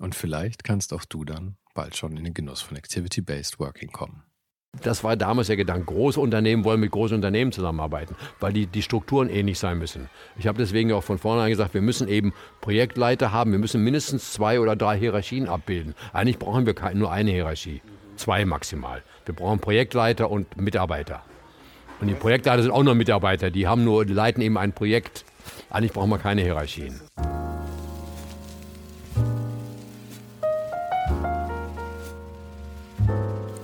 Und 0.00 0.14
vielleicht 0.14 0.64
kannst 0.64 0.92
auch 0.92 1.04
du 1.04 1.24
dann 1.24 1.56
bald 1.74 1.96
schon 1.96 2.16
in 2.16 2.24
den 2.24 2.34
Genuss 2.34 2.60
von 2.60 2.76
Activity-Based 2.76 3.58
Working 3.58 3.90
kommen. 3.90 4.22
Das 4.82 5.02
war 5.02 5.16
damals 5.16 5.48
der 5.48 5.56
Gedanke. 5.56 5.86
Große 5.86 6.20
Unternehmen 6.20 6.64
wollen 6.64 6.80
mit 6.80 6.90
großen 6.90 7.16
Unternehmen 7.16 7.52
zusammenarbeiten, 7.52 8.14
weil 8.38 8.52
die, 8.52 8.66
die 8.66 8.82
Strukturen 8.82 9.28
ähnlich 9.28 9.58
sein 9.58 9.78
müssen. 9.78 10.08
Ich 10.36 10.46
habe 10.46 10.58
deswegen 10.58 10.92
auch 10.92 11.02
von 11.02 11.18
vornherein 11.18 11.50
gesagt, 11.50 11.74
wir 11.74 11.80
müssen 11.80 12.06
eben 12.06 12.32
Projektleiter 12.60 13.32
haben. 13.32 13.50
Wir 13.50 13.58
müssen 13.58 13.82
mindestens 13.82 14.32
zwei 14.32 14.60
oder 14.60 14.76
drei 14.76 14.98
Hierarchien 14.98 15.48
abbilden. 15.48 15.94
Eigentlich 16.12 16.38
brauchen 16.38 16.66
wir 16.66 16.74
nur 16.94 17.10
eine 17.10 17.30
Hierarchie. 17.30 17.82
Zwei 18.16 18.44
maximal. 18.44 19.02
Wir 19.24 19.34
brauchen 19.34 19.58
Projektleiter 19.58 20.30
und 20.30 20.56
Mitarbeiter. 20.56 21.22
Und 22.00 22.08
die 22.08 22.14
Projektleiter 22.14 22.62
sind 22.62 22.70
auch 22.70 22.82
nur 22.82 22.94
Mitarbeiter. 22.94 23.50
Die 23.50 23.66
haben 23.66 23.84
nur, 23.84 24.04
leiten 24.04 24.42
eben 24.42 24.58
ein 24.58 24.72
Projekt. 24.72 25.24
Eigentlich 25.70 25.92
brauchen 25.92 26.10
wir 26.10 26.18
keine 26.18 26.42
Hierarchien. 26.42 27.00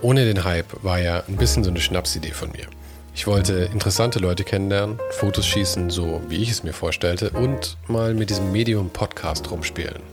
Ohne 0.05 0.23
den 0.23 0.43
Hype 0.43 0.83
war 0.83 0.99
ja 0.99 1.23
ein 1.27 1.35
bisschen 1.35 1.63
so 1.63 1.71
eine 1.71 1.79
Schnapsidee 1.79 2.29
von 2.29 2.51
mir. 2.51 2.67
Ich 3.15 3.25
wollte 3.25 3.67
interessante 3.73 4.19
Leute 4.19 4.43
kennenlernen, 4.43 4.99
Fotos 5.09 5.47
schießen, 5.47 5.89
so 5.89 6.21
wie 6.29 6.43
ich 6.43 6.51
es 6.51 6.61
mir 6.61 6.73
vorstellte, 6.73 7.31
und 7.31 7.75
mal 7.87 8.13
mit 8.13 8.29
diesem 8.29 8.51
Medium 8.51 8.91
Podcast 8.91 9.49
rumspielen. 9.49 10.03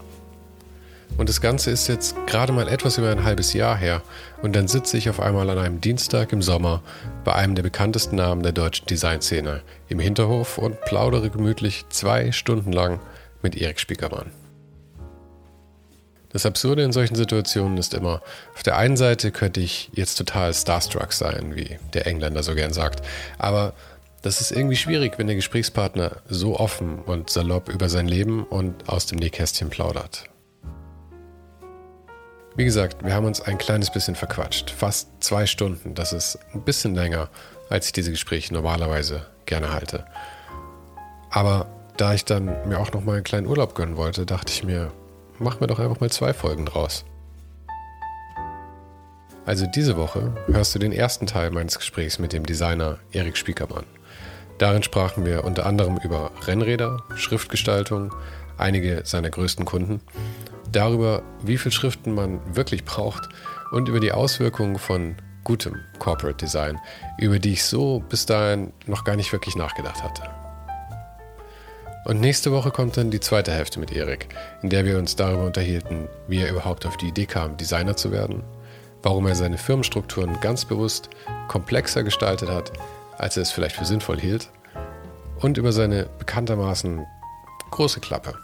Und 1.19 1.29
das 1.29 1.43
Ganze 1.43 1.71
ist 1.71 1.89
jetzt 1.89 2.17
gerade 2.27 2.55
mal 2.55 2.69
etwas 2.69 2.97
über 2.97 3.11
ein 3.11 3.23
halbes 3.23 3.53
Jahr 3.53 3.77
her. 3.77 4.01
Und 4.41 4.57
dann 4.57 4.67
sitze 4.67 4.97
ich 4.97 5.11
auf 5.11 5.21
einmal 5.21 5.51
an 5.51 5.59
einem 5.59 5.83
Dienstag 5.83 6.33
im 6.33 6.41
Sommer 6.41 6.83
bei 7.23 7.35
einem 7.35 7.55
der 7.55 7.63
bekanntesten 7.63 8.17
Namen 8.17 8.43
der 8.43 8.53
deutschen 8.53 8.87
Designszene 8.87 9.61
im 9.91 9.99
Hinterhof 9.99 10.57
und 10.57 10.81
plaudere 10.87 11.29
gemütlich 11.29 11.85
zwei 11.91 12.33
Stunden 12.33 12.73
lang 12.73 12.99
mit 13.43 13.59
Erik 13.59 13.79
Spiekermann. 13.79 14.31
Das 16.33 16.47
Absurde 16.47 16.83
in 16.83 16.93
solchen 16.93 17.15
Situationen 17.15 17.77
ist 17.77 17.93
immer, 17.95 18.23
auf 18.55 18.63
der 18.63 18.77
einen 18.77 18.97
Seite 18.97 19.31
könnte 19.33 19.61
ich 19.61 19.91
jetzt 19.93 20.17
total 20.17 20.55
starstruck 20.55 21.13
sein, 21.13 21.55
wie 21.55 21.79
der 21.93 22.07
Engländer 22.07 22.43
so 22.43 22.55
gern 22.55 22.73
sagt, 22.73 23.05
aber 23.39 23.75
das 24.23 24.41
ist 24.41 24.53
irgendwie 24.53 24.77
schwierig, 24.77 25.19
wenn 25.19 25.27
der 25.27 25.37
Gesprächspartner 25.37 26.23
so 26.29 26.59
offen 26.59 27.01
und 27.01 27.29
salopp 27.29 27.69
über 27.69 27.89
sein 27.89 28.07
Leben 28.07 28.45
und 28.45 28.89
aus 28.89 29.07
dem 29.07 29.19
Nähkästchen 29.19 29.69
plaudert. 29.69 30.25
Wie 32.55 32.65
gesagt, 32.65 33.05
wir 33.05 33.15
haben 33.15 33.27
uns 33.27 33.41
ein 33.41 33.59
kleines 33.59 33.91
bisschen 33.91 34.15
verquatscht. 34.15 34.71
Fast 34.71 35.09
zwei 35.21 35.47
Stunden. 35.47 35.95
Das 35.95 36.13
ist 36.13 36.39
ein 36.55 36.63
bisschen 36.63 36.95
länger, 36.95 37.31
als 37.69 37.87
ich 37.87 37.93
diese 37.93 38.11
Gespräche 38.11 38.53
normalerweise 38.55 39.27
gerne 39.47 39.73
halte. 39.73 40.05
Aber 41.31 41.67
da 41.97 42.15
ich 42.15 42.25
dann 42.25 42.69
mir 42.69 42.79
auch 42.79 42.93
noch 42.93 43.05
mal 43.05 43.15
einen 43.15 43.25
kleinen 43.25 43.47
Urlaub 43.47 43.75
gönnen 43.75 43.97
wollte, 43.97 44.27
dachte 44.27 44.53
ich 44.53 44.63
mir, 44.63 44.93
machen 45.43 45.61
wir 45.61 45.67
doch 45.67 45.79
einfach 45.79 46.01
mal 46.01 46.11
zwei 46.11 46.33
Folgen 46.33 46.67
draus. 46.67 47.05
Also 49.45 49.67
diese 49.67 49.97
Woche 49.97 50.33
hörst 50.47 50.75
du 50.75 50.79
den 50.79 50.93
ersten 50.93 51.27
Teil 51.27 51.51
meines 51.51 51.79
Gesprächs 51.79 52.19
mit 52.19 52.33
dem 52.33 52.47
Designer 52.47 52.99
Erik 53.11 53.37
Spiekermann. 53.37 53.85
Darin 54.59 54.85
sprachen 54.85 55.27
wir 55.27 55.45
unter 55.45 55.67
anderem 55.67 55.99
über 56.05 56.31
Rennräder, 56.47 57.03
Schriftgestaltung, 57.17 58.15
einige 58.57 59.03
seiner 59.05 59.31
größten 59.31 59.65
Kunden, 59.65 60.01
darüber, 60.71 61.25
wie 61.43 61.59
viel 61.59 61.73
Schriften 61.73 62.15
man 62.15 62.41
wirklich 62.55 62.85
braucht 62.85 63.29
und 63.73 63.89
über 63.89 63.99
die 63.99 64.13
Auswirkungen 64.13 64.79
von 64.79 65.17
gutem 65.43 65.75
Corporate 65.99 66.37
Design, 66.37 66.79
über 67.19 67.41
die 67.41 67.55
ich 67.55 67.65
so 67.65 68.01
bis 68.09 68.27
dahin 68.27 68.73
noch 68.87 69.03
gar 69.03 69.17
nicht 69.17 69.33
wirklich 69.33 69.57
nachgedacht 69.57 70.05
hatte. 70.05 70.42
Und 72.05 72.21
nächste 72.21 72.51
Woche 72.51 72.73
kommt 72.73 72.97
dann 72.97 73.13
die 73.13 73.21
zweite 73.21 73.53
Hälfte 73.53 73.79
mit 73.79 73.93
Erik, 73.93 74.29
in 74.63 74.71
der 74.71 74.85
wir 74.85 74.99
uns 74.99 75.15
darüber 75.15 75.45
unterhielten, 75.45 76.09
wie 76.27 76.41
er 76.41 76.51
überhaupt 76.51 76.85
auf 76.85 76.97
die 76.97 77.09
Idee 77.09 77.27
kam, 77.27 77.57
Designer 77.57 77.97
zu 77.97 78.11
werden, 78.11 78.43
warum 79.03 79.27
er 79.27 79.37
seine 79.37 79.57
Firmenstrukturen 79.57 80.41
ganz 80.41 80.65
bewusst 80.65 81.11
komplexer 81.47 82.03
gestaltet 82.03 82.49
hat, 82.49 82.73
als 83.19 83.37
er 83.37 83.43
es 83.43 83.53
vielleicht 83.53 83.77
für 83.77 83.85
sinnvoll 83.85 84.19
hielt, 84.19 84.51
und 85.41 85.59
über 85.59 85.73
seine 85.73 86.09
bekanntermaßen 86.19 87.07
große 87.71 88.01
Klappe. 88.01 88.35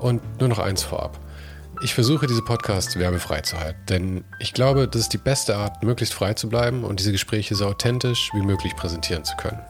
Und 0.00 0.40
nur 0.40 0.48
noch 0.48 0.58
eins 0.58 0.82
vorab. 0.82 1.18
Ich 1.82 1.94
versuche 1.94 2.26
diese 2.26 2.42
Podcasts 2.42 2.98
werbefrei 2.98 3.40
zu 3.40 3.58
halten, 3.58 3.80
denn 3.88 4.24
ich 4.38 4.52
glaube, 4.52 4.86
das 4.88 5.02
ist 5.02 5.12
die 5.12 5.18
beste 5.18 5.56
Art, 5.56 5.82
möglichst 5.82 6.14
frei 6.14 6.34
zu 6.34 6.48
bleiben 6.48 6.84
und 6.84 7.00
diese 7.00 7.12
Gespräche 7.12 7.54
so 7.54 7.66
authentisch 7.66 8.30
wie 8.32 8.42
möglich 8.42 8.76
präsentieren 8.76 9.24
zu 9.24 9.36
können. 9.36 9.60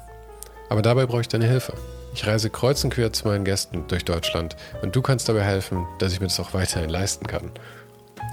Aber 0.69 0.82
dabei 0.82 1.06
brauche 1.06 1.20
ich 1.20 1.28
deine 1.28 1.47
Hilfe. 1.47 1.75
Ich 2.14 2.26
reise 2.26 2.48
kreuz 2.48 2.84
und 2.84 2.91
quer 2.91 3.12
zu 3.12 3.26
meinen 3.26 3.44
Gästen 3.44 3.86
durch 3.88 4.04
Deutschland 4.04 4.56
und 4.82 4.94
du 4.94 5.02
kannst 5.02 5.28
dabei 5.28 5.42
helfen, 5.42 5.86
dass 5.98 6.12
ich 6.12 6.20
mir 6.20 6.28
das 6.28 6.38
auch 6.38 6.54
weiterhin 6.54 6.88
leisten 6.88 7.26
kann. 7.26 7.50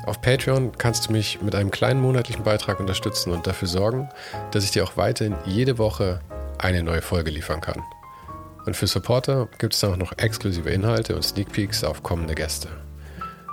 Auf 0.06 0.22
Patreon 0.22 0.72
kannst 0.78 1.08
du 1.08 1.12
mich 1.12 1.42
mit 1.42 1.56
einem 1.56 1.72
kleinen 1.72 2.02
monatlichen 2.02 2.44
Beitrag 2.44 2.80
unterstützen 2.80 3.32
und 3.32 3.48
dafür 3.48 3.68
sorgen, 3.68 4.10
dass 4.52 4.64
ich 4.64 4.72
dir 4.72 4.84
auch 4.84 4.98
weiterhin 4.98 5.36
jede 5.46 5.78
Woche 5.78 6.22
eine 6.58 6.84
neue 6.84 7.02
Folge 7.02 7.32
liefern 7.32 7.62
kann. 7.62 7.82
Und 8.66 8.76
für 8.76 8.88
Supporter 8.88 9.48
gibt 9.58 9.74
es 9.74 9.80
dann 9.80 9.94
auch 9.94 9.98
noch 9.98 10.18
exklusive 10.18 10.70
Inhalte 10.70 11.16
und 11.16 11.24
Sneak 11.24 11.52
Peeks 11.52 11.84
auf 11.84 12.04
kommende 12.04 12.36
Gäste. 12.36 12.70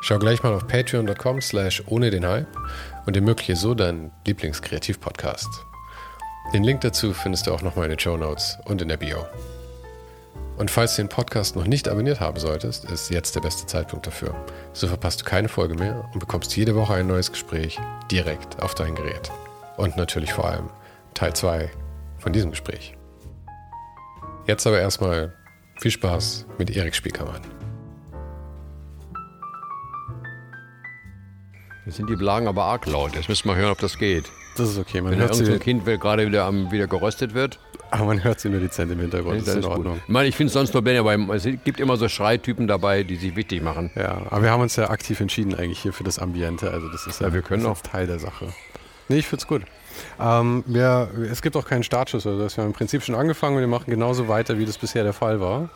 Schau 0.00 0.18
gleich 0.18 0.42
mal 0.42 0.54
auf 0.54 0.66
patreon.com 0.66 1.40
slash 1.40 1.82
ohne 1.86 2.10
den 2.10 2.26
Hype 2.26 2.46
und 3.06 3.16
ermögliche 3.16 3.56
so 3.56 3.74
deinen 3.74 4.12
Lieblingskreativ-Podcast. 4.26 5.67
Den 6.54 6.64
Link 6.64 6.80
dazu 6.80 7.12
findest 7.12 7.46
du 7.46 7.52
auch 7.52 7.60
nochmal 7.60 7.84
in 7.84 7.90
den 7.90 7.98
Show 7.98 8.16
Notes 8.16 8.58
und 8.64 8.80
in 8.80 8.88
der 8.88 8.96
Bio. 8.96 9.26
Und 10.56 10.70
falls 10.70 10.96
du 10.96 11.02
den 11.02 11.10
Podcast 11.10 11.56
noch 11.56 11.66
nicht 11.66 11.88
abonniert 11.88 12.20
haben 12.20 12.40
solltest, 12.40 12.86
ist 12.86 13.10
jetzt 13.10 13.36
der 13.36 13.42
beste 13.42 13.66
Zeitpunkt 13.66 14.06
dafür. 14.06 14.34
So 14.72 14.88
verpasst 14.88 15.20
du 15.20 15.24
keine 15.26 15.50
Folge 15.50 15.74
mehr 15.74 16.08
und 16.14 16.20
bekommst 16.20 16.56
jede 16.56 16.74
Woche 16.74 16.94
ein 16.94 17.06
neues 17.06 17.30
Gespräch 17.30 17.78
direkt 18.10 18.62
auf 18.62 18.74
dein 18.74 18.94
Gerät. 18.94 19.30
Und 19.76 19.98
natürlich 19.98 20.32
vor 20.32 20.46
allem 20.46 20.70
Teil 21.12 21.34
2 21.34 21.70
von 22.16 22.32
diesem 22.32 22.50
Gespräch. 22.50 22.96
Jetzt 24.46 24.66
aber 24.66 24.80
erstmal 24.80 25.34
viel 25.80 25.90
Spaß 25.90 26.46
mit 26.56 26.74
Erik 26.74 26.94
Spiekermann. 26.94 27.42
Jetzt 31.84 31.96
sind 31.96 32.08
die 32.08 32.16
Blagen 32.16 32.48
aber 32.48 32.64
arg 32.64 32.86
laut. 32.86 33.14
Jetzt 33.14 33.28
müssen 33.28 33.48
wir 33.48 33.54
hören, 33.54 33.72
ob 33.72 33.78
das 33.80 33.98
geht. 33.98 34.24
Das 34.58 34.70
ist 34.70 34.78
okay. 34.78 35.00
Man 35.00 35.12
Wenn 35.12 35.20
hört 35.20 35.34
sie 35.34 35.50
ein 35.50 35.60
Kind 35.60 35.84
gerade 35.84 36.26
wieder, 36.26 36.52
wieder 36.70 36.86
geröstet 36.86 37.34
wird. 37.34 37.58
Aber 37.90 38.06
man 38.06 38.22
hört 38.22 38.40
sie 38.40 38.48
nur 38.48 38.60
dezent 38.60 38.92
im 38.92 39.00
Hintergrund. 39.00 39.40
das 39.40 39.48
ist 39.48 39.56
in 39.56 39.64
Ordnung. 39.64 39.94
Gut. 39.94 40.02
Ich 40.02 40.12
meine, 40.12 40.28
ich 40.28 40.36
finde 40.36 40.48
es 40.48 40.54
sonst 40.54 40.74
nur 40.74 40.82
besser, 40.82 41.00
aber 41.00 41.34
es 41.34 41.44
gibt 41.64 41.80
immer 41.80 41.96
so 41.96 42.08
Schreitypen 42.08 42.66
dabei, 42.66 43.02
die 43.02 43.16
sich 43.16 43.34
wichtig 43.36 43.62
machen. 43.62 43.90
Ja, 43.94 44.22
aber 44.30 44.42
wir 44.42 44.50
haben 44.50 44.60
uns 44.60 44.76
ja 44.76 44.90
aktiv 44.90 45.20
entschieden 45.20 45.54
eigentlich 45.54 45.78
hier 45.80 45.92
für 45.92 46.04
das 46.04 46.18
Ambiente. 46.18 46.70
Also 46.70 46.88
das 46.88 47.06
ist 47.06 47.20
ja, 47.20 47.28
ja 47.28 47.34
wir 47.34 47.42
können 47.42 47.64
auch 47.66 47.80
Teil 47.80 48.06
der 48.06 48.18
Sache. 48.18 48.52
Nee, 49.08 49.18
ich 49.18 49.26
finde 49.26 49.42
es 49.42 49.46
gut. 49.46 49.62
Ähm, 50.20 50.64
wir, 50.66 51.10
es 51.30 51.40
gibt 51.40 51.56
auch 51.56 51.64
keinen 51.64 51.82
Startschuss. 51.82 52.26
Also 52.26 52.38
wir 52.38 52.62
haben 52.62 52.70
im 52.70 52.72
Prinzip 52.72 53.02
schon 53.02 53.14
angefangen 53.14 53.56
und 53.56 53.60
wir 53.60 53.68
machen 53.68 53.90
genauso 53.90 54.28
weiter, 54.28 54.58
wie 54.58 54.66
das 54.66 54.76
bisher 54.78 55.02
der 55.02 55.14
Fall 55.14 55.40
war. 55.40 55.70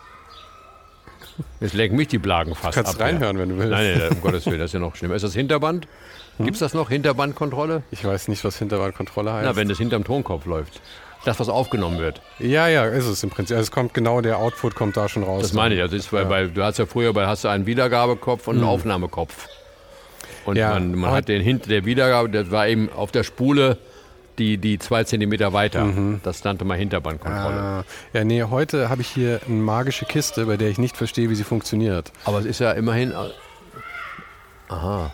Jetzt 1.60 1.74
legen 1.74 1.96
mich 1.96 2.08
die 2.08 2.18
Blagen 2.18 2.54
fast 2.54 2.76
du 2.76 2.82
kannst 2.82 3.00
ab. 3.00 3.06
reinhören, 3.06 3.38
wenn 3.38 3.48
du 3.48 3.56
willst. 3.56 3.70
Nein, 3.70 3.98
nein, 3.98 4.10
um 4.10 4.20
Gottes 4.20 4.44
Willen, 4.46 4.58
das 4.58 4.66
ist 4.66 4.74
ja 4.74 4.80
noch 4.80 4.94
schlimmer. 4.96 5.14
Ist 5.14 5.22
das 5.22 5.34
Hinterband? 5.34 5.88
Hm? 6.38 6.44
Gibt 6.46 6.54
es 6.56 6.60
das 6.60 6.74
noch, 6.74 6.88
Hinterbandkontrolle? 6.90 7.82
Ich 7.90 8.04
weiß 8.04 8.28
nicht, 8.28 8.44
was 8.44 8.56
Hinterbandkontrolle 8.58 9.32
heißt. 9.32 9.44
Na, 9.46 9.56
wenn 9.56 9.68
das 9.68 9.78
hinterm 9.78 10.04
Tonkopf 10.04 10.46
läuft. 10.46 10.80
das, 11.24 11.38
was 11.38 11.48
aufgenommen 11.48 11.98
wird. 11.98 12.20
Ja, 12.40 12.66
ja, 12.66 12.84
ist 12.86 13.06
es 13.06 13.22
im 13.22 13.30
Prinzip. 13.30 13.56
Also 13.56 13.68
es 13.68 13.70
kommt 13.70 13.94
genau, 13.94 14.20
der 14.22 14.38
Output 14.38 14.74
kommt 14.74 14.96
da 14.96 15.08
schon 15.08 15.22
raus. 15.22 15.42
Das 15.42 15.52
meine 15.52 15.76
ich. 15.76 15.80
Also 15.80 15.94
ist, 15.94 16.12
weil, 16.12 16.24
Ja. 16.24 16.28
weil 16.30 16.48
du 16.50 16.64
hast 16.64 16.78
ja 16.78 16.86
früher, 16.86 17.14
weil 17.14 17.28
hast 17.28 17.44
du 17.44 17.48
einen 17.48 17.64
Wiedergabekopf 17.66 18.48
und 18.48 18.56
einen 18.56 18.64
Aufnahmekopf. 18.64 19.46
Und 20.46 20.56
Ja, 20.56 20.70
man, 20.70 20.96
man 20.96 21.12
hat 21.12 21.28
den 21.28 21.40
hinter 21.40 21.68
der 21.68 21.84
Wiedergabe, 21.84 22.28
das 22.28 22.50
war 22.50 22.66
eben 22.66 22.90
auf 22.90 23.12
der 23.12 23.22
Spule 23.22 23.78
die, 24.38 24.58
die 24.58 24.80
zwei 24.80 25.04
Zentimeter 25.04 25.52
weiter. 25.52 25.86
Das 26.24 26.42
nannte 26.42 26.64
man 26.64 26.76
Hinterbandkontrolle. 26.78 27.60
Ah, 27.60 27.84
ja, 28.12 28.24
nee, 28.24 28.42
heute 28.42 28.88
habe 28.88 29.02
ich 29.02 29.08
hier 29.08 29.38
eine 29.46 29.54
magische 29.58 30.06
Kiste, 30.06 30.46
bei 30.46 30.56
der 30.56 30.70
ich 30.70 30.78
nicht 30.78 30.96
verstehe, 30.96 31.30
wie 31.30 31.36
sie 31.36 31.44
funktioniert. 31.44 32.10
Aber 32.24 32.40
es 32.40 32.46
ist 32.46 32.58
ja 32.58 32.72
immerhin. 32.72 33.12
Aha. 34.68 35.12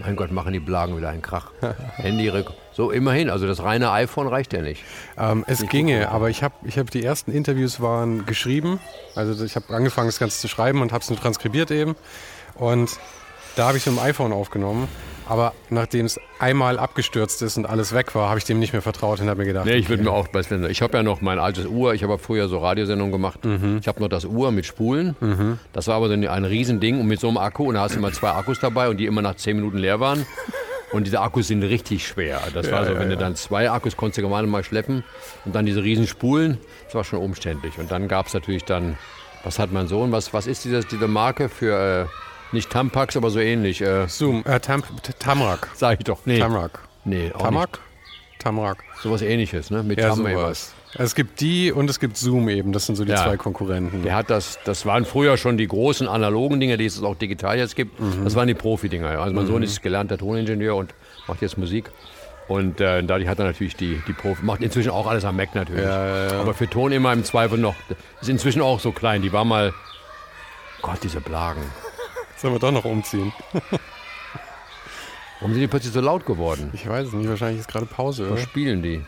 Mein 0.00 0.16
Gott, 0.16 0.32
machen 0.32 0.52
die 0.52 0.60
Blagen 0.60 0.96
wieder 0.96 1.10
einen 1.10 1.20
Krach. 1.20 1.50
Handy, 1.96 2.32
so 2.72 2.90
immerhin. 2.90 3.28
Also 3.28 3.46
das 3.46 3.62
reine 3.62 3.90
iPhone 3.90 4.28
reicht 4.28 4.52
ja 4.54 4.62
nicht. 4.62 4.82
Ähm, 5.18 5.44
es 5.46 5.66
ginge, 5.68 6.08
aber 6.08 6.30
ich 6.30 6.42
habe 6.42 6.54
ich 6.64 6.78
hab 6.78 6.90
die 6.90 7.04
ersten 7.04 7.32
Interviews 7.32 7.80
waren 7.80 8.24
geschrieben. 8.24 8.80
Also 9.14 9.44
ich 9.44 9.56
habe 9.56 9.74
angefangen, 9.74 10.08
das 10.08 10.18
Ganze 10.18 10.40
zu 10.40 10.48
schreiben 10.48 10.80
und 10.80 10.92
habe 10.92 11.02
es 11.02 11.10
nur 11.10 11.18
transkribiert 11.18 11.70
eben. 11.70 11.96
Und 12.54 12.98
da 13.60 13.66
habe 13.68 13.76
ich 13.76 13.86
es 13.86 13.92
mit 13.92 14.00
dem 14.00 14.06
iPhone 14.06 14.32
aufgenommen. 14.32 14.88
Aber 15.28 15.52
nachdem 15.68 16.06
es 16.06 16.18
einmal 16.38 16.78
abgestürzt 16.78 17.42
ist 17.42 17.58
und 17.58 17.66
alles 17.66 17.92
weg 17.94 18.14
war, 18.14 18.30
habe 18.30 18.38
ich 18.38 18.44
dem 18.44 18.58
nicht 18.58 18.72
mehr 18.72 18.80
vertraut 18.82 19.20
und 19.20 19.28
habe 19.28 19.40
mir 19.40 19.46
gedacht, 19.46 19.66
Nee, 19.66 19.74
ich 19.74 19.88
würde 19.90 20.02
okay. 20.02 20.10
mir 20.10 20.64
auch 20.64 20.70
Ich 20.70 20.82
habe 20.82 20.96
ja 20.96 21.02
noch 21.02 21.20
mein 21.20 21.38
altes 21.38 21.66
Uhr. 21.66 21.92
Ich 21.94 22.02
habe 22.02 22.18
früher 22.18 22.48
so 22.48 22.58
Radiosendungen 22.58 23.12
gemacht. 23.12 23.38
Ich 23.80 23.86
habe 23.86 24.00
noch 24.00 24.08
das 24.08 24.24
Uhr 24.24 24.50
mit 24.50 24.64
Spulen. 24.64 25.14
Das 25.74 25.86
war 25.88 25.96
aber 25.96 26.08
so 26.08 26.14
ein, 26.14 26.26
ein 26.26 26.44
Riesending 26.44 26.98
und 26.98 27.06
mit 27.06 27.20
so 27.20 27.28
einem 27.28 27.36
Akku. 27.36 27.68
Und 27.68 27.74
da 27.74 27.82
hast 27.82 27.94
du 27.94 27.98
immer 27.98 28.12
zwei 28.12 28.30
Akkus 28.30 28.58
dabei 28.60 28.88
und 28.88 28.96
die 28.96 29.04
immer 29.06 29.20
nach 29.22 29.36
zehn 29.36 29.56
Minuten 29.56 29.76
leer 29.76 30.00
waren. 30.00 30.24
Und 30.90 31.06
diese 31.06 31.20
Akkus 31.20 31.48
sind 31.48 31.62
richtig 31.62 32.08
schwer. 32.08 32.40
Das 32.54 32.72
war 32.72 32.86
so, 32.86 32.98
wenn 32.98 33.10
du 33.10 33.16
dann 33.16 33.36
zwei 33.36 33.70
Akkus 33.70 33.96
konntest 33.96 34.18
du 34.18 34.22
gerade 34.28 34.46
mal 34.48 34.64
schleppen 34.64 35.04
und 35.44 35.54
dann 35.54 35.66
diese 35.66 35.84
riesen 35.84 36.06
Spulen. 36.06 36.58
Das 36.86 36.94
war 36.94 37.04
schon 37.04 37.20
umständlich. 37.20 37.78
Und 37.78 37.92
dann 37.92 38.08
gab 38.08 38.26
es 38.26 38.34
natürlich 38.34 38.64
dann, 38.64 38.96
was 39.44 39.58
hat 39.60 39.70
mein 39.70 39.86
Sohn? 39.86 40.10
Was, 40.10 40.32
was 40.34 40.48
ist 40.48 40.64
dieses, 40.64 40.88
diese 40.88 41.06
Marke 41.06 41.48
für, 41.48 42.08
äh, 42.08 42.29
nicht 42.52 42.70
Tampax, 42.70 43.16
aber 43.16 43.30
so 43.30 43.38
ähnlich? 43.40 43.80
Äh, 43.80 44.06
Zoom, 44.08 44.44
äh, 44.46 44.60
Tam, 44.60 44.82
Tamrak. 45.18 45.68
sag 45.74 45.98
ich 45.98 46.04
doch. 46.04 46.20
Nee. 46.24 46.38
Tamrak. 46.38 46.80
Nee, 47.04 47.32
auch 47.34 47.42
Tamrak? 47.42 47.78
Tamrak. 48.38 48.78
nicht. 48.78 49.02
Sowas 49.02 49.22
ähnliches, 49.22 49.70
ne? 49.70 49.82
Mit 49.82 49.98
Ja, 49.98 50.08
Tam 50.10 50.18
sowas. 50.18 50.74
Es 50.94 51.14
gibt 51.14 51.40
die 51.40 51.70
und 51.70 51.88
es 51.88 52.00
gibt 52.00 52.16
Zoom 52.16 52.48
eben. 52.48 52.72
Das 52.72 52.86
sind 52.86 52.96
so 52.96 53.04
die 53.04 53.12
Ja. 53.12 53.22
zwei 53.24 53.36
Konkurrenten. 53.36 54.02
Der 54.02 54.16
hat 54.16 54.28
das, 54.28 54.58
das 54.64 54.86
waren 54.86 55.04
früher 55.04 55.36
schon 55.36 55.56
die 55.56 55.68
großen 55.68 56.08
analogen 56.08 56.58
Dinger, 56.58 56.76
die 56.76 56.86
es 56.86 57.00
auch 57.02 57.14
digital 57.14 57.58
jetzt 57.58 57.76
gibt. 57.76 58.00
Mhm. 58.00 58.24
Das 58.24 58.34
waren 58.34 58.48
die 58.48 58.54
Profi-Dinger. 58.54 59.20
Also 59.20 59.34
mein 59.34 59.46
Sohn 59.46 59.62
ist 59.62 59.82
gelernter 59.82 60.18
Toningenieur 60.18 60.74
und 60.74 60.92
macht 61.28 61.42
jetzt 61.42 61.58
Musik. 61.58 61.90
Und 62.48 62.80
äh, 62.80 63.04
dadurch 63.04 63.28
hat 63.28 63.38
er 63.38 63.44
natürlich 63.44 63.76
die, 63.76 64.02
die 64.08 64.12
Profi, 64.12 64.44
macht 64.44 64.60
inzwischen 64.62 64.90
auch 64.90 65.06
alles 65.06 65.24
am 65.24 65.36
Mac 65.36 65.54
natürlich. 65.54 65.84
Ja, 65.84 66.06
ja, 66.06 66.32
ja. 66.32 66.40
Aber 66.40 66.54
für 66.54 66.68
Ton 66.68 66.90
immer 66.90 67.12
im 67.12 67.22
Zweifel 67.22 67.58
noch, 67.58 67.76
ist 68.20 68.28
inzwischen 68.28 68.60
auch 68.60 68.80
so 68.80 68.90
klein. 68.90 69.22
Die 69.22 69.32
war 69.32 69.44
mal, 69.44 69.72
Gott, 70.82 70.98
diese 71.04 71.20
Blagen. 71.20 71.60
Sollen 72.40 72.54
wir 72.54 72.58
doch 72.58 72.72
noch 72.72 72.86
umziehen? 72.86 73.32
Warum 75.40 75.52
sind 75.52 75.60
die 75.60 75.66
plötzlich 75.66 75.92
so 75.92 76.00
laut 76.00 76.24
geworden? 76.24 76.70
Ich 76.72 76.88
weiß 76.88 77.08
es 77.08 77.12
nicht. 77.12 77.28
Wahrscheinlich 77.28 77.60
ist 77.60 77.68
gerade 77.68 77.84
Pause. 77.84 78.30
Oder? 78.30 78.38
spielen 78.38 78.82
die? 78.82 79.04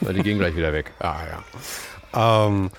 Weil 0.00 0.14
die 0.14 0.22
gehen 0.22 0.38
gleich 0.38 0.54
wieder 0.54 0.72
weg. 0.72 0.92
Ah, 1.00 1.16
ja. 2.14 2.46
Ähm, 2.46 2.70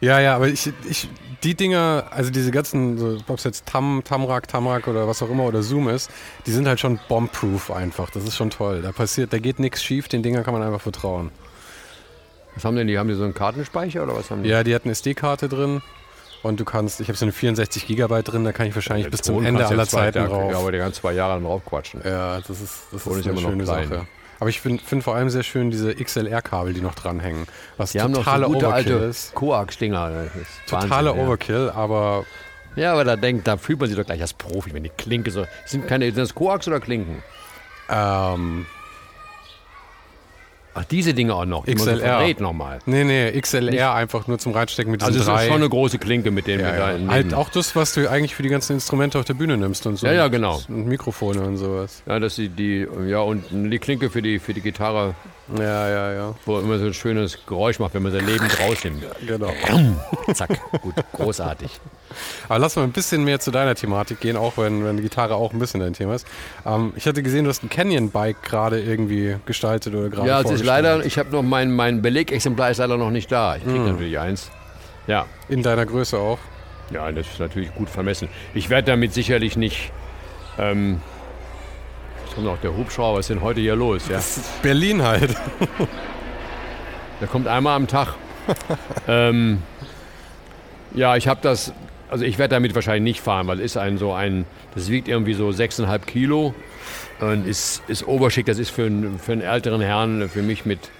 ja, 0.00 0.20
ja, 0.20 0.36
aber 0.36 0.48
ich, 0.48 0.72
ich, 0.88 1.08
die 1.42 1.54
Dinger, 1.54 2.06
also 2.10 2.30
diese 2.30 2.52
ganzen, 2.52 2.98
so, 2.98 3.18
ob 3.26 3.38
es 3.38 3.44
jetzt 3.44 3.66
Tam, 3.66 4.02
Tamrak, 4.04 4.46
Tamrak 4.46 4.86
oder 4.86 5.08
was 5.08 5.22
auch 5.22 5.28
immer 5.28 5.44
oder 5.44 5.62
Zoom 5.62 5.88
ist, 5.88 6.10
die 6.46 6.52
sind 6.52 6.66
halt 6.68 6.78
schon 6.78 7.00
bombproof 7.08 7.70
einfach. 7.70 8.10
Das 8.10 8.24
ist 8.24 8.36
schon 8.36 8.50
toll. 8.50 8.80
Da 8.80 8.92
passiert, 8.92 9.32
da 9.32 9.38
geht 9.38 9.58
nichts 9.58 9.82
schief, 9.82 10.06
den 10.06 10.22
Dingern 10.22 10.44
kann 10.44 10.54
man 10.54 10.62
einfach 10.62 10.80
vertrauen. 10.80 11.30
Was 12.54 12.64
haben 12.64 12.76
denn 12.76 12.86
die? 12.86 12.98
Haben 12.98 13.08
die 13.08 13.14
so 13.14 13.24
einen 13.24 13.34
Kartenspeicher 13.34 14.04
oder 14.04 14.14
was 14.14 14.30
haben 14.30 14.44
die? 14.44 14.48
Ja, 14.48 14.62
die 14.62 14.74
hat 14.74 14.84
eine 14.84 14.92
SD-Karte 14.92 15.48
drin 15.48 15.82
und 16.42 16.58
du 16.60 16.64
kannst, 16.64 17.00
ich 17.00 17.08
habe 17.08 17.18
so 17.18 17.24
eine 17.24 17.32
64 17.32 17.86
Gigabyte 17.86 18.28
drin, 18.32 18.44
da 18.44 18.52
kann 18.52 18.66
ich 18.66 18.74
wahrscheinlich 18.74 19.10
bis 19.10 19.22
zum 19.22 19.44
Ende 19.44 19.60
ja 19.62 19.68
aller 19.68 19.86
Zeiten 19.86 20.26
drauf. 20.26 20.50
Ja, 20.52 20.58
aber 20.58 20.72
der 20.72 20.80
kann 20.82 20.92
zwei 20.92 21.12
Jahre 21.12 21.40
drauf 21.40 21.62
quatschen. 21.64 22.00
Ja, 22.04 22.38
das 22.40 22.60
ist, 22.60 22.82
das 22.92 23.06
ist 23.06 23.26
eine 23.26 23.38
schöne. 23.38 23.66
Sache. 23.66 24.06
Aber 24.38 24.48
ich 24.48 24.60
finde 24.62 24.82
find 24.82 25.04
vor 25.04 25.14
allem 25.14 25.28
sehr 25.28 25.42
schön 25.42 25.70
diese 25.70 25.94
XLR-Kabel, 25.94 26.72
die 26.72 26.80
noch 26.80 26.94
dranhängen. 26.94 27.46
Was 27.76 27.92
Die 27.92 28.00
haben 28.00 28.12
noch 28.12 28.20
so 28.20 28.24
totale 28.24 28.48
Overkill 28.48 28.66
alte 28.72 28.92
ist. 28.94 29.34
Koax-Dinger. 29.34 30.30
Totale 30.66 30.90
Wahnsinn, 31.10 31.20
ja. 31.20 31.26
Overkill, 31.26 31.70
aber 31.74 32.24
Ja, 32.74 32.92
aber 32.92 33.04
da 33.04 33.16
denkt, 33.16 33.46
da 33.46 33.58
fühlt 33.58 33.78
man 33.80 33.88
sich 33.90 33.98
doch 33.98 34.06
gleich 34.06 34.22
als 34.22 34.32
Profi, 34.32 34.72
wenn 34.72 34.82
die 34.82 34.88
Klinke 34.88 35.30
so. 35.30 35.46
Sind 35.66 35.86
keine, 35.88 36.06
sind 36.06 36.18
das 36.18 36.34
Koax 36.34 36.66
oder 36.68 36.80
Klinken? 36.80 37.22
ähm, 37.90 38.64
Ach, 40.72 40.84
diese 40.84 41.14
Dinge 41.14 41.34
auch 41.34 41.44
noch. 41.44 41.66
So 41.66 41.72
XLR. 41.72 41.98
verdreht 41.98 42.40
nochmal. 42.40 42.78
nee, 42.86 43.04
nee, 43.04 43.32
XLR 43.40 43.94
einfach 43.94 44.26
nur 44.28 44.38
zum 44.38 44.52
Reinstecken 44.52 44.92
mit 44.92 45.00
diesen 45.00 45.08
Also 45.14 45.20
es 45.20 45.26
drei. 45.26 45.42
ist 45.42 45.48
schon 45.48 45.60
eine 45.60 45.68
große 45.68 45.98
Klinke, 45.98 46.30
mit 46.30 46.46
denen 46.46 46.64
wir 46.64 46.72
da 46.72 46.90
ja, 46.92 46.96
nehmen. 46.96 47.06
ja. 47.08 47.12
Halt 47.14 47.34
auch 47.34 47.48
das, 47.48 47.74
was 47.74 47.92
du 47.94 48.08
eigentlich 48.08 48.34
für 48.34 48.42
die 48.44 48.48
ganzen 48.48 48.74
Instrumente 48.74 49.18
auf 49.18 49.24
der 49.24 49.34
Bühne 49.34 49.56
nimmst 49.56 49.86
und 49.86 49.96
so. 49.96 50.06
Ja, 50.06 50.12
ja, 50.12 50.28
genau. 50.28 50.60
Und 50.68 50.86
Mikrofone 50.86 51.40
und 51.42 51.56
sowas. 51.56 52.02
Ja, 52.06 52.20
dass 52.20 52.36
die, 52.36 52.48
die, 52.48 52.86
ja, 53.08 53.18
und 53.20 53.44
die 53.50 53.78
Klinke 53.78 54.10
für 54.10 54.22
die, 54.22 54.38
für 54.38 54.54
die 54.54 54.60
Gitarre, 54.60 55.14
Ja, 55.58 55.88
ja, 55.88 56.12
ja. 56.12 56.34
wo 56.46 56.58
immer 56.60 56.78
so 56.78 56.86
ein 56.86 56.94
schönes 56.94 57.38
Geräusch 57.46 57.78
macht, 57.78 57.94
wenn 57.94 58.02
man 58.02 58.12
sein 58.12 58.26
Leben 58.26 58.46
rausnimmt. 58.66 59.02
Genau. 59.26 59.50
Zack, 60.34 60.60
gut, 60.82 60.94
großartig. 61.12 61.70
Aber 62.48 62.58
lass 62.58 62.76
mal 62.76 62.82
ein 62.84 62.92
bisschen 62.92 63.24
mehr 63.24 63.40
zu 63.40 63.50
deiner 63.50 63.74
Thematik 63.74 64.20
gehen, 64.20 64.36
auch 64.36 64.56
wenn, 64.58 64.84
wenn 64.84 65.00
Gitarre 65.00 65.34
auch 65.34 65.52
ein 65.52 65.58
bisschen 65.58 65.80
dein 65.80 65.92
Thema 65.92 66.14
ist. 66.14 66.26
Ähm, 66.66 66.92
ich 66.96 67.06
hatte 67.06 67.22
gesehen, 67.22 67.44
du 67.44 67.50
hast 67.50 67.62
ein 67.64 67.68
Canyon-Bike 67.68 68.42
gerade 68.42 68.80
irgendwie 68.80 69.36
gestaltet 69.46 69.94
oder 69.94 70.08
gerade 70.08 70.28
Ja, 70.28 70.40
es 70.40 70.50
ist 70.50 70.64
leider, 70.64 71.04
ich 71.04 71.18
habe 71.18 71.30
noch 71.30 71.42
mein, 71.42 71.72
mein 71.74 72.02
Belegexemplar 72.02 72.70
ist 72.70 72.78
leider 72.78 72.96
noch 72.96 73.10
nicht 73.10 73.30
da. 73.32 73.56
Ich 73.56 73.64
kriege 73.64 73.78
Hm. 73.78 73.86
natürlich 73.92 74.18
eins. 74.18 74.50
Ja, 75.06 75.26
In 75.48 75.62
deiner 75.62 75.86
Größe 75.86 76.18
auch. 76.18 76.38
Ja, 76.92 77.10
das 77.12 77.26
ist 77.26 77.40
natürlich 77.40 77.74
gut 77.74 77.88
vermessen. 77.90 78.28
Ich 78.54 78.70
werde 78.70 78.86
damit 78.90 79.14
sicherlich 79.14 79.56
nicht. 79.56 79.90
Ähm, 80.58 81.00
jetzt 82.30 82.34
kommt 82.36 82.46
noch 82.46 82.60
der 82.60 82.76
Hubschrauber, 82.76 83.18
was 83.18 83.24
ist 83.26 83.30
denn 83.30 83.40
heute 83.42 83.60
hier 83.60 83.74
los? 83.74 84.08
Ja? 84.08 84.20
Berlin 84.62 85.02
halt. 85.02 85.34
Der 87.20 87.28
kommt 87.28 87.48
einmal 87.48 87.76
am 87.76 87.86
Tag. 87.86 88.14
ähm, 89.08 89.62
ja, 90.94 91.16
ich 91.16 91.28
habe 91.28 91.40
das. 91.42 91.72
Also 92.08 92.24
ich 92.24 92.38
werde 92.38 92.54
damit 92.54 92.74
wahrscheinlich 92.74 93.02
nicht 93.16 93.20
fahren, 93.20 93.46
weil 93.46 93.58
es 93.58 93.64
ist 93.66 93.76
ein 93.76 93.98
so 93.98 94.12
ein. 94.12 94.46
Das 94.74 94.90
wiegt 94.90 95.06
irgendwie 95.08 95.34
so 95.34 95.48
6,5 95.48 95.98
Kilo 96.06 96.54
und 97.20 97.46
ist, 97.46 97.82
ist 97.88 98.06
oberschick. 98.06 98.46
Das 98.46 98.58
ist 98.58 98.70
für, 98.70 98.86
einen- 98.86 99.18
für 99.18 99.32
einen 99.32 99.42
älteren 99.42 99.80
Herrn, 99.80 100.28
für 100.28 100.42
mich 100.42 100.64
mit, 100.64 100.90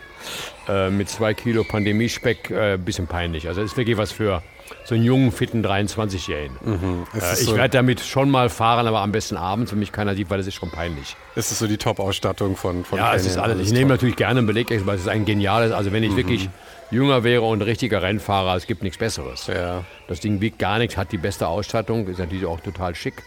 äh, 0.69 0.91
mit 0.91 1.09
zwei 1.09 1.33
Kilo 1.35 1.65
Pandemiespeck 1.65 2.51
äh, 2.51 2.75
ein 2.75 2.85
bisschen 2.85 3.07
peinlich. 3.07 3.49
Also 3.49 3.63
das 3.63 3.71
ist 3.73 3.77
wirklich 3.77 3.97
was 3.97 4.13
für 4.13 4.43
so 4.85 4.95
einen 4.95 5.05
jungen, 5.05 5.33
fitten 5.33 5.65
23-Jährigen. 5.65 7.07
Es 7.15 7.23
Äh, 7.23 7.33
ich 7.43 7.49
so, 7.49 7.57
werde 7.57 7.71
damit 7.71 8.01
schon 8.01 8.31
mal 8.31 8.49
fahren, 8.49 8.87
aber 8.87 9.01
am 9.01 9.13
besten 9.13 9.37
abends, 9.37 9.73
wenn 9.73 9.79
mich 9.79 9.93
keiner 9.93 10.15
sieht, 10.15 10.31
weil 10.31 10.39
das 10.39 10.47
ist 10.47 10.55
schon 10.55 10.71
peinlich. 10.71 11.17
es 11.35 11.51
ist 11.51 11.59
so 11.59 11.67
die 11.67 11.77
Top-Ausstattung 11.79 12.57
von, 12.57 12.85
von 12.85 12.99
Ja, 12.99 13.15
es 13.15 13.23
Canyon. 13.23 13.31
ist 13.31 13.39
alles. 13.39 13.59
Ich 13.61 13.69
top. 13.69 13.77
nehme 13.79 13.91
natürlich 13.91 14.17
gerne 14.17 14.39
einen 14.39 14.47
Beleg, 14.47 14.71
weil 14.87 14.95
es 14.97 15.03
ist 15.03 15.09
ein 15.09 15.25
geniales. 15.25 15.73
Also 15.73 15.93
wenn 15.93 16.03
ich 16.03 16.17
wirklich 16.17 16.49
jünger 16.91 17.23
wäre 17.25 17.43
und 17.43 17.63
richtiger 17.63 18.03
Rennfahrer, 18.03 18.57
es 18.57 18.67
gibt 18.67 18.83
nichts 18.83 18.99
Besseres. 18.99 19.47
Ja. 19.47 19.85
Das 20.09 20.21
Ding 20.21 20.41
wiegt 20.41 20.59
gar 20.59 20.79
nichts, 20.79 20.97
hat 20.97 21.13
die 21.13 21.19
beste 21.19 21.47
Ausstattung, 21.47 22.07
ist 22.09 22.19
natürlich 22.19 22.47
auch 22.47 22.61
total 22.61 22.95
schick. 22.95 23.23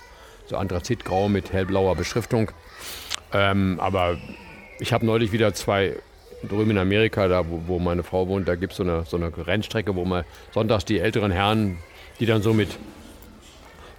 So 0.47 0.57
Anthrazitgrau 0.57 1.29
mit 1.29 1.53
hellblauer 1.53 1.95
Beschriftung. 1.95 2.51
Ähm, 3.31 3.79
aber 3.79 4.17
ich 4.79 4.91
habe 4.93 5.05
neulich 5.05 5.31
wieder 5.31 5.53
zwei 5.53 5.95
drüben 6.47 6.71
in 6.71 6.77
Amerika, 6.77 7.27
da 7.27 7.49
wo, 7.49 7.61
wo 7.67 7.79
meine 7.79 8.03
Frau 8.03 8.27
wohnt, 8.27 8.47
da 8.47 8.55
gibt 8.55 8.73
so 8.73 8.83
es 8.83 8.89
eine, 8.89 9.05
so 9.05 9.17
eine 9.17 9.31
Rennstrecke, 9.35 9.95
wo 9.95 10.05
man 10.05 10.23
sonntags 10.53 10.85
die 10.85 10.99
älteren 10.99 11.31
Herren, 11.31 11.77
die 12.19 12.25
dann 12.25 12.41
so 12.41 12.53
mit 12.53 12.69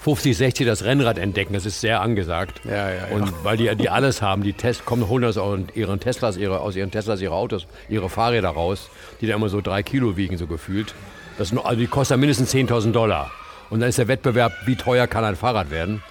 50, 0.05 0.37
60 0.37 0.67
das 0.67 0.85
Rennrad 0.85 1.17
entdecken, 1.17 1.55
das 1.55 1.65
ist 1.65 1.81
sehr 1.81 2.03
angesagt. 2.03 2.61
Ja, 2.65 2.91
ja, 2.91 2.95
ja. 2.95 3.07
Und 3.15 3.33
weil 3.43 3.57
die, 3.57 3.75
die 3.75 3.89
alles 3.89 4.21
haben, 4.21 4.43
die 4.43 4.53
Test, 4.53 4.85
kommen, 4.85 5.09
holen 5.09 5.23
das 5.23 5.39
aus 5.39 5.59
ihren 5.75 5.99
Teslas, 5.99 6.37
ihre, 6.37 6.61
aus 6.61 6.77
ihren 6.77 6.91
Teslas 6.91 7.23
ihre 7.23 7.35
Autos, 7.35 7.67
ihre 7.89 8.11
Fahrräder 8.11 8.51
raus, 8.51 8.91
die 9.23 9.27
da 9.27 9.35
immer 9.35 9.49
so 9.49 9.63
drei 9.63 9.83
Kilo 9.83 10.19
wiegen, 10.19 10.37
so 10.37 10.47
gefühlt. 10.47 10.95
Das, 11.39 11.57
also 11.57 11.81
die 11.81 11.87
kosten 11.87 12.21
mindestens 12.21 12.53
10.000 12.55 12.93
Dollar. 12.93 13.31
Und 13.71 13.81
dann 13.81 13.89
ist 13.89 13.97
der 13.97 14.07
Wettbewerb, 14.09 14.53
wie 14.67 14.77
teuer 14.77 15.07
kann 15.07 15.25
ein 15.25 15.37
Fahrrad 15.37 15.71
werden. 15.71 16.03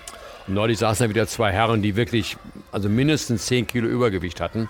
Und 0.47 0.55
neulich 0.55 0.79
saßen 0.79 1.05
da 1.05 1.09
wieder 1.09 1.27
zwei 1.27 1.51
Herren, 1.51 1.83
die 1.83 1.95
wirklich 1.95 2.37
also 2.71 2.89
mindestens 2.89 3.45
10 3.45 3.67
Kilo 3.67 3.87
Übergewicht 3.87 4.41
hatten. 4.41 4.69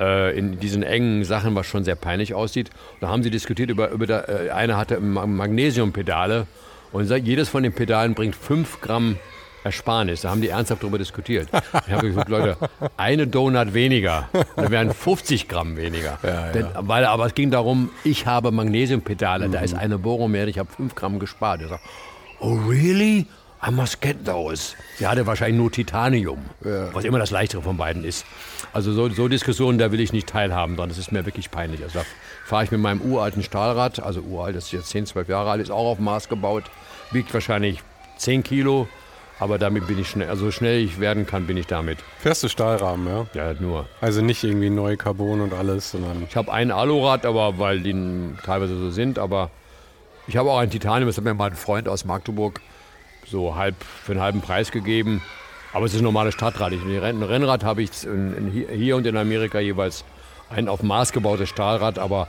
Äh, 0.00 0.36
in 0.38 0.58
diesen 0.58 0.82
engen 0.82 1.24
Sachen, 1.24 1.54
was 1.54 1.66
schon 1.66 1.84
sehr 1.84 1.94
peinlich 1.94 2.32
aussieht. 2.32 2.70
Da 3.00 3.08
haben 3.08 3.22
sie 3.22 3.30
diskutiert 3.30 3.68
über, 3.68 3.90
über 3.90 4.06
der, 4.06 4.28
äh, 4.46 4.50
einer 4.50 4.78
hatte 4.78 4.98
Ma- 4.98 5.26
Magnesiumpedale 5.26 6.46
und 6.90 7.06
sagt, 7.06 7.26
jedes 7.26 7.50
von 7.50 7.62
den 7.62 7.72
Pedalen 7.74 8.14
bringt 8.14 8.34
5 8.34 8.80
Gramm 8.80 9.16
Ersparnis. 9.62 10.22
Da 10.22 10.30
haben 10.30 10.40
die 10.40 10.48
ernsthaft 10.48 10.82
darüber 10.82 10.96
diskutiert. 10.96 11.48
Ich 11.86 11.92
habe 11.92 12.06
gesagt, 12.08 12.30
Leute, 12.30 12.56
eine 12.96 13.26
Donut 13.26 13.74
weniger, 13.74 14.28
dann 14.56 14.70
wären 14.70 14.94
50 14.94 15.48
Gramm 15.48 15.76
weniger. 15.76 16.18
Denn, 16.54 16.66
weil, 16.78 17.04
aber 17.04 17.26
es 17.26 17.34
ging 17.34 17.50
darum, 17.50 17.90
ich 18.02 18.24
habe 18.26 18.52
Magnesiumpedale, 18.52 19.50
da 19.50 19.60
ist 19.60 19.74
eine 19.74 19.98
Bohrung 19.98 20.30
mehr, 20.30 20.48
ich 20.48 20.58
habe 20.58 20.70
5 20.74 20.94
Gramm 20.94 21.18
gespart. 21.18 21.60
Ich 21.60 21.68
sag, 21.68 21.80
oh 22.40 22.54
really? 22.54 23.26
I 23.62 23.70
must 23.70 24.00
get 24.00 24.24
those. 24.24 24.74
Sie 24.96 25.06
hatte 25.06 25.26
wahrscheinlich 25.26 25.58
nur 25.58 25.70
Titanium, 25.70 26.38
ja. 26.64 26.94
was 26.94 27.04
immer 27.04 27.18
das 27.18 27.30
leichtere 27.30 27.60
von 27.60 27.76
beiden 27.76 28.04
ist. 28.04 28.24
Also 28.72 28.92
so, 28.92 29.10
so 29.10 29.28
Diskussionen, 29.28 29.78
da 29.78 29.92
will 29.92 30.00
ich 30.00 30.14
nicht 30.14 30.28
teilhaben 30.28 30.76
dran. 30.76 30.88
Das 30.88 30.96
ist 30.96 31.12
mir 31.12 31.26
wirklich 31.26 31.50
peinlich. 31.50 31.82
Also 31.82 31.98
da 31.98 32.04
fahre 32.46 32.64
ich 32.64 32.70
mit 32.70 32.80
meinem 32.80 33.02
uralten 33.02 33.42
Stahlrad, 33.42 34.00
also 34.00 34.22
uralt, 34.22 34.56
das 34.56 34.64
ist 34.64 34.72
jetzt 34.72 34.88
10, 34.88 35.06
12 35.06 35.28
Jahre 35.28 35.50
alt, 35.50 35.60
ist 35.60 35.70
auch 35.70 35.90
auf 35.90 35.98
Maß 35.98 36.28
gebaut, 36.30 36.64
wiegt 37.10 37.34
wahrscheinlich 37.34 37.82
10 38.16 38.42
Kilo, 38.42 38.88
aber 39.38 39.58
damit 39.58 39.86
bin 39.86 39.98
ich 39.98 40.08
schnell, 40.08 40.28
also 40.28 40.50
schnell 40.50 40.82
ich 40.82 40.98
werden 40.98 41.26
kann, 41.26 41.46
bin 41.46 41.56
ich 41.56 41.66
damit. 41.66 41.98
Fährst 42.18 42.42
du 42.42 42.48
Stahlrahmen, 42.48 43.06
ja? 43.06 43.26
Ja, 43.34 43.54
nur. 43.60 43.86
Also 44.00 44.22
nicht 44.22 44.42
irgendwie 44.42 44.70
neu 44.70 44.96
Carbon 44.96 45.42
und 45.42 45.52
alles, 45.52 45.90
sondern. 45.90 46.24
Ich 46.28 46.36
habe 46.36 46.52
ein 46.52 46.70
Alurad, 46.70 47.26
aber 47.26 47.58
weil 47.58 47.80
die 47.80 47.94
teilweise 48.44 48.78
so 48.78 48.90
sind, 48.90 49.18
aber 49.18 49.50
ich 50.26 50.36
habe 50.36 50.50
auch 50.50 50.58
ein 50.58 50.70
Titanium, 50.70 51.08
das 51.08 51.16
hat 51.16 51.24
mir 51.24 51.34
mein 51.34 51.54
Freund 51.54 51.88
aus 51.88 52.04
Magdeburg 52.04 52.60
so 53.30 53.56
halb 53.56 53.76
für 53.82 54.12
einen 54.12 54.20
halben 54.20 54.40
Preis 54.40 54.70
gegeben. 54.70 55.22
Aber 55.72 55.86
es 55.86 55.94
ist 55.94 56.00
ein 56.00 56.04
normales 56.04 56.34
Stadtrad. 56.34 56.72
Ein 56.72 57.22
Rennrad 57.22 57.64
habe 57.64 57.82
ich 57.82 57.90
hier 58.72 58.96
und 58.96 59.06
in 59.06 59.16
Amerika 59.16 59.60
jeweils 59.60 60.04
ein 60.50 60.68
auf 60.68 60.82
Maß 60.82 61.12
gebautes 61.12 61.48
Stahlrad, 61.48 61.98
aber 61.98 62.26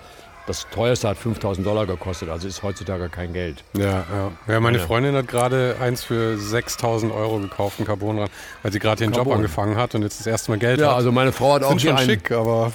das 0.47 0.67
teuerste 0.69 1.07
hat 1.07 1.17
5000 1.17 1.65
Dollar 1.65 1.85
gekostet, 1.85 2.29
also 2.29 2.47
ist 2.47 2.63
heutzutage 2.63 3.09
kein 3.09 3.33
Geld. 3.33 3.63
Ja, 3.77 4.03
ja. 4.11 4.31
ja 4.47 4.59
meine 4.59 4.79
ja. 4.79 4.83
Freundin 4.83 5.15
hat 5.15 5.27
gerade 5.27 5.77
eins 5.79 6.03
für 6.03 6.37
6000 6.37 7.11
Euro 7.11 7.39
gekauft, 7.39 7.79
ein 7.79 7.85
Carbonrad, 7.85 8.31
weil 8.63 8.71
sie 8.71 8.79
gerade 8.79 9.03
ihren 9.03 9.13
Job 9.13 9.27
angefangen 9.27 9.75
hat 9.75 9.93
und 9.95 10.01
jetzt 10.01 10.19
das 10.19 10.27
erste 10.27 10.51
Mal 10.51 10.57
Geld 10.57 10.79
ja, 10.79 10.87
hat. 10.87 10.91
Ja, 10.91 10.97
also 10.97 11.11
meine 11.11 11.31
Frau 11.31 11.53
hat 11.53 11.63
auch 11.63 11.79
schon 11.79 11.95
ein, 11.95 12.05
schick, 12.05 12.31
aber. 12.31 12.71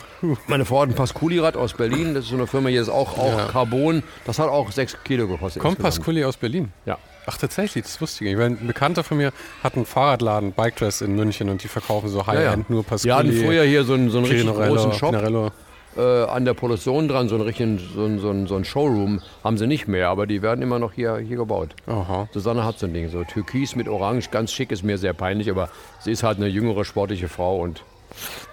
Meine 0.47 0.65
Frau 0.65 0.83
hat 0.83 0.89
ein 0.89 0.95
Pasculi-Rad 0.95 1.57
aus 1.57 1.75
Berlin, 1.75 2.15
das 2.15 2.25
ist 2.25 2.31
so 2.31 2.37
eine 2.37 2.47
Firma, 2.47 2.69
hier 2.69 2.83
ist 2.83 2.89
auch, 2.89 3.19
auch. 3.19 3.49
Carbon, 3.49 4.03
das 4.25 4.39
hat 4.39 4.49
auch 4.49 4.71
6 4.71 5.03
Kilo 5.05 5.27
gekostet. 5.27 5.61
Kommt 5.61 5.79
Pasculi 5.79 6.25
aus 6.25 6.37
Berlin? 6.37 6.73
Ja. 6.87 6.99
Ach, 7.27 7.37
tatsächlich, 7.37 7.85
das 7.85 8.01
wusste 8.01 8.25
ich 8.25 8.31
nicht. 8.31 8.41
Ein 8.41 8.67
Bekannter 8.67 9.03
von 9.03 9.19
mir 9.19 9.33
hat 9.63 9.75
einen 9.75 9.87
Fahrradladen, 9.87 10.53
Bike 10.53 10.77
Dress 10.77 11.01
in 11.01 11.17
München 11.17 11.49
und 11.49 11.63
die 11.63 11.69
verkaufen 11.69 12.09
so 12.09 12.27
High-End, 12.27 12.45
ja, 12.45 12.53
ja. 12.53 12.65
nur 12.69 12.85
Pasculi. 12.85 13.11
Wir 13.11 13.17
hatten 13.17 13.33
früher 13.33 13.65
hier 13.65 13.85
so 13.85 13.95
einen, 13.95 14.11
so 14.11 14.19
einen 14.19 14.27
richtig 14.27 14.47
großen 14.47 14.93
Shop. 14.93 15.11
Pinarello 15.11 15.51
äh, 15.97 16.25
an 16.25 16.45
der 16.45 16.55
Produktion 16.55 17.09
dran, 17.09 17.29
so 17.29 17.37
einen 17.37 17.45
richtigen 17.45 17.79
so 17.79 18.05
ein, 18.05 18.19
so 18.19 18.31
ein, 18.31 18.47
so 18.47 18.57
ein 18.57 18.65
Showroom 18.65 19.21
haben 19.43 19.59
sie 19.59 19.67
nicht 19.67 19.89
mehr, 19.89 20.09
aber 20.09 20.27
die 20.27 20.43
werden 20.43 20.63
immer 20.63 20.79
noch 20.79 20.93
hier, 20.93 21.17
hier 21.17 21.37
gebaut. 21.37 21.75
Aha. 21.87 22.29
Susanne 22.33 22.65
hat 22.65 22.79
so 22.79 22.87
ein 22.87 22.95
Ding, 22.95 23.09
so 23.09 23.25
Türkis 23.25 23.77
mit 23.77 23.89
Orange, 23.89 24.31
ganz 24.31 24.53
schick, 24.53 24.71
ist 24.71 24.83
mir 24.83 24.99
sehr 24.99 25.13
peinlich, 25.13 25.51
aber 25.51 25.69
sie 26.01 26.13
ist 26.13 26.23
halt 26.23 26.39
eine 26.39 26.49
jüngere, 26.49 26.85
sportliche 26.85 27.29
Frau 27.29 27.61
und 27.61 27.83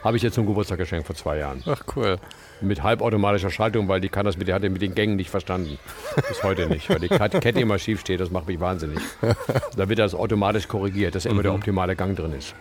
habe 0.03 0.17
ich 0.17 0.23
jetzt 0.23 0.35
zum 0.35 0.45
Geburtstag 0.45 0.77
geschenkt 0.77 1.07
vor 1.07 1.15
zwei 1.15 1.37
Jahren. 1.37 1.63
Ach 1.65 1.83
cool. 1.95 2.17
Mit 2.61 2.83
halbautomatischer 2.83 3.49
Schaltung, 3.49 3.87
weil 3.87 4.01
die 4.01 4.09
kann 4.09 4.25
das 4.25 4.37
mit, 4.37 4.47
die 4.47 4.53
hat 4.53 4.61
mit 4.61 4.81
den 4.81 4.95
Gängen 4.95 5.15
nicht 5.15 5.29
verstanden. 5.29 5.77
Bis 6.27 6.43
heute 6.43 6.67
nicht, 6.67 6.89
weil 6.89 6.99
die 6.99 7.09
Kette 7.09 7.59
immer 7.59 7.77
schief 7.77 8.01
steht, 8.01 8.19
das 8.19 8.31
macht 8.31 8.47
mich 8.47 8.59
wahnsinnig. 8.59 8.99
Da 9.75 9.89
wird 9.89 9.99
das 9.99 10.15
automatisch 10.15 10.67
korrigiert, 10.67 11.15
dass 11.15 11.25
immer 11.25 11.39
mhm. 11.39 11.43
der 11.43 11.53
optimale 11.53 11.95
Gang 11.95 12.15
drin 12.15 12.33
ist. 12.33 12.55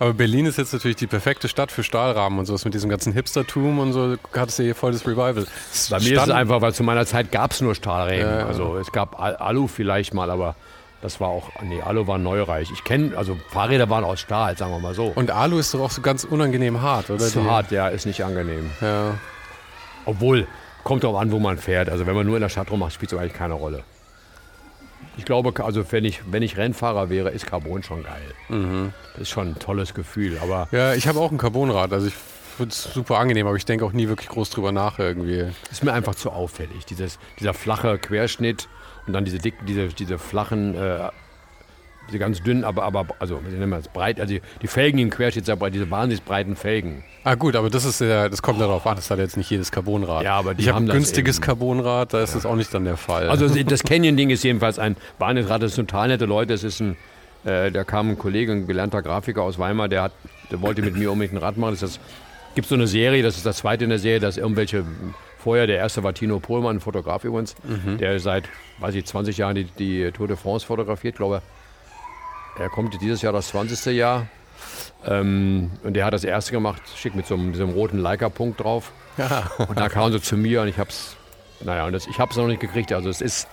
Aber 0.00 0.14
Berlin 0.14 0.46
ist 0.46 0.56
jetzt 0.56 0.72
natürlich 0.72 0.96
die 0.96 1.06
perfekte 1.06 1.46
Stadt 1.46 1.70
für 1.70 1.82
Stahlrahmen 1.82 2.38
und 2.38 2.46
sowas 2.46 2.64
mit 2.64 2.72
diesem 2.72 2.88
ganzen 2.88 3.12
Hipstertum 3.12 3.78
und 3.78 3.92
so 3.92 4.16
hat 4.34 4.48
es 4.48 4.56
ja 4.56 4.64
hier 4.64 4.74
voll 4.74 4.92
das 4.92 5.06
Revival. 5.06 5.34
Bei 5.34 5.42
mir 5.42 5.46
Stand 5.74 6.02
ist 6.02 6.22
es 6.22 6.30
einfach, 6.30 6.62
weil 6.62 6.72
zu 6.72 6.82
meiner 6.82 7.04
Zeit 7.04 7.30
gab 7.30 7.50
es 7.50 7.60
nur 7.60 7.74
Stahlrämen. 7.74 8.26
Ja, 8.26 8.38
ja. 8.38 8.46
Also 8.46 8.78
es 8.78 8.92
gab 8.92 9.20
Alu 9.20 9.66
vielleicht 9.66 10.14
mal, 10.14 10.30
aber 10.30 10.56
das 11.02 11.20
war 11.20 11.28
auch, 11.28 11.50
nee, 11.62 11.80
Alu 11.80 12.06
war 12.06 12.18
neureich. 12.18 12.70
Ich 12.72 12.84
kenne, 12.84 13.16
also 13.16 13.38
Fahrräder 13.48 13.88
waren 13.88 14.04
aus 14.04 14.20
Stahl, 14.20 14.56
sagen 14.56 14.72
wir 14.72 14.80
mal 14.80 14.94
so. 14.94 15.12
Und 15.14 15.30
Alu 15.30 15.58
ist 15.58 15.72
doch 15.72 15.80
auch 15.80 15.90
so 15.90 16.02
ganz 16.02 16.24
unangenehm 16.24 16.82
hart, 16.82 17.10
oder? 17.10 17.26
Zu 17.26 17.44
hart, 17.44 17.70
ja, 17.70 17.88
ist 17.88 18.06
nicht 18.06 18.22
angenehm. 18.22 18.70
Ja. 18.80 19.18
Obwohl, 20.04 20.46
kommt 20.84 21.04
auch 21.04 21.18
an, 21.18 21.32
wo 21.32 21.38
man 21.38 21.58
fährt. 21.58 21.88
Also 21.88 22.06
wenn 22.06 22.14
man 22.14 22.26
nur 22.26 22.36
in 22.36 22.42
der 22.42 22.48
Stadt 22.48 22.70
rummacht, 22.70 22.92
spielt 22.92 23.12
es 23.12 23.18
eigentlich 23.18 23.34
keine 23.34 23.54
Rolle. 23.54 23.82
Ich 25.16 25.24
glaube, 25.24 25.64
also 25.64 25.84
wenn 25.92 26.04
ich, 26.04 26.20
wenn 26.30 26.42
ich 26.42 26.56
Rennfahrer 26.56 27.10
wäre, 27.10 27.30
ist 27.30 27.46
Carbon 27.46 27.82
schon 27.82 28.02
geil. 28.02 28.34
Mhm. 28.48 28.92
Das 29.12 29.22
ist 29.22 29.30
schon 29.30 29.48
ein 29.48 29.58
tolles 29.58 29.94
Gefühl. 29.94 30.38
Aber 30.42 30.68
ja, 30.70 30.94
ich 30.94 31.08
habe 31.08 31.18
auch 31.18 31.30
ein 31.30 31.38
Carbonrad. 31.38 31.92
Also 31.92 32.08
ich 32.08 32.14
finde 32.56 32.72
es 32.72 32.84
super 32.84 33.18
angenehm, 33.18 33.46
aber 33.46 33.56
ich 33.56 33.64
denke 33.64 33.84
auch 33.84 33.92
nie 33.92 34.08
wirklich 34.08 34.28
groß 34.28 34.50
drüber 34.50 34.72
nach 34.72 34.98
irgendwie. 34.98 35.46
Ist 35.70 35.82
mir 35.82 35.92
einfach 35.92 36.14
zu 36.14 36.30
auffällig. 36.30 36.84
Dieses, 36.86 37.18
dieser 37.38 37.54
flache 37.54 37.98
Querschnitt 37.98 38.68
und 39.10 39.14
dann 39.14 39.24
diese 39.24 39.38
dicken, 39.38 39.66
diese, 39.66 39.88
diese 39.88 40.18
flachen 40.18 40.74
äh, 40.74 41.10
diese 42.10 42.18
ganz 42.18 42.42
dünnen, 42.42 42.64
aber, 42.64 42.82
aber 42.84 43.06
also, 43.18 43.40
wie 43.44 43.52
nennen 43.52 43.70
wir 43.70 43.76
das, 43.76 43.88
breit, 43.88 44.20
also 44.20 44.34
die, 44.34 44.42
die 44.62 44.66
Felgen 44.66 44.98
im 44.98 45.10
Querschnitt 45.10 45.46
breit, 45.58 45.74
diese 45.74 45.90
wahnsinnig 45.90 46.24
breiten 46.24 46.56
Felgen. 46.56 47.04
Ah 47.24 47.34
gut, 47.34 47.56
aber 47.56 47.70
das 47.70 47.84
ist 47.84 48.00
ja, 48.00 48.28
das 48.28 48.42
kommt 48.42 48.60
darauf 48.60 48.86
an, 48.86 48.96
das 48.96 49.10
hat 49.10 49.18
jetzt 49.18 49.36
nicht 49.36 49.50
jedes 49.50 49.70
Carbonrad. 49.70 50.24
Ja, 50.24 50.36
aber 50.36 50.54
die 50.54 50.62
ich 50.62 50.68
habe 50.68 50.78
ein 50.78 50.88
günstiges 50.88 51.36
eben. 51.36 51.44
Carbonrad, 51.44 52.12
da 52.12 52.22
ist 52.22 52.30
ja. 52.30 52.36
das 52.36 52.46
auch 52.46 52.56
nicht 52.56 52.72
dann 52.74 52.84
der 52.84 52.96
Fall. 52.96 53.28
Also 53.28 53.48
das 53.48 53.82
Canyon-Ding 53.84 54.30
ist 54.30 54.42
jedenfalls 54.42 54.78
ein 54.78 54.96
Bahnrad, 55.18 55.62
das 55.62 55.74
sind 55.74 55.88
total 55.88 56.08
nette 56.08 56.26
Leute, 56.26 56.52
das 56.52 56.64
ist 56.64 56.80
ein, 56.80 56.96
äh, 57.44 57.70
da 57.70 57.84
kam 57.84 58.10
ein 58.10 58.18
Kollege, 58.18 58.52
ein 58.52 58.66
gelernter 58.66 59.02
Grafiker 59.02 59.42
aus 59.42 59.58
Weimar, 59.58 59.88
der 59.88 60.02
hat, 60.02 60.12
der 60.50 60.60
wollte 60.60 60.82
mit 60.82 60.96
mir 60.96 61.12
unbedingt 61.12 61.34
ein 61.34 61.42
Rad 61.42 61.56
machen, 61.56 61.72
das, 61.72 61.80
das 61.80 62.00
gibt 62.54 62.68
so 62.68 62.74
eine 62.74 62.86
Serie, 62.86 63.22
das 63.22 63.36
ist 63.36 63.46
das 63.46 63.58
zweite 63.58 63.84
in 63.84 63.90
der 63.90 63.98
Serie, 63.98 64.20
dass 64.20 64.36
irgendwelche 64.36 64.84
Vorher, 65.42 65.66
der 65.66 65.78
erste 65.78 66.02
war 66.02 66.12
Tino 66.12 66.38
Pohlmann, 66.38 66.76
ein 66.76 66.80
Fotograf 66.80 67.24
übrigens, 67.24 67.54
mhm. 67.64 67.98
der 67.98 68.18
seit, 68.20 68.44
weiß 68.78 68.94
ich, 68.94 69.06
20 69.06 69.38
Jahren 69.38 69.54
die, 69.54 69.64
die 69.64 70.10
Tour 70.12 70.28
de 70.28 70.36
France 70.36 70.66
fotografiert, 70.66 71.16
glaube 71.16 71.40
ich. 72.56 72.60
Er 72.60 72.68
kommt 72.68 73.00
dieses 73.00 73.22
Jahr 73.22 73.32
das 73.32 73.48
20. 73.48 73.96
Jahr. 73.96 74.26
Ähm, 75.06 75.70
und 75.82 75.94
der 75.94 76.04
hat 76.04 76.12
das 76.12 76.24
erste 76.24 76.52
gemacht, 76.52 76.82
schick 76.94 77.14
mit 77.14 77.26
so 77.26 77.34
einem, 77.34 77.54
so 77.54 77.62
einem 77.62 77.72
roten 77.72 77.98
Leica-Punkt 77.98 78.60
drauf. 78.60 78.92
Ja. 79.16 79.50
Und 79.66 79.78
da 79.78 79.88
kam 79.88 80.12
sie 80.12 80.20
zu 80.20 80.36
mir 80.36 80.60
und 80.62 80.68
ich 80.68 80.78
hab's, 80.78 81.16
naja, 81.64 81.86
und 81.86 81.92
das, 81.92 82.06
ich 82.06 82.18
hab's 82.18 82.36
noch 82.36 82.46
nicht 82.46 82.60
gekriegt. 82.60 82.92
Also 82.92 83.08
es 83.08 83.22
ist, 83.22 83.48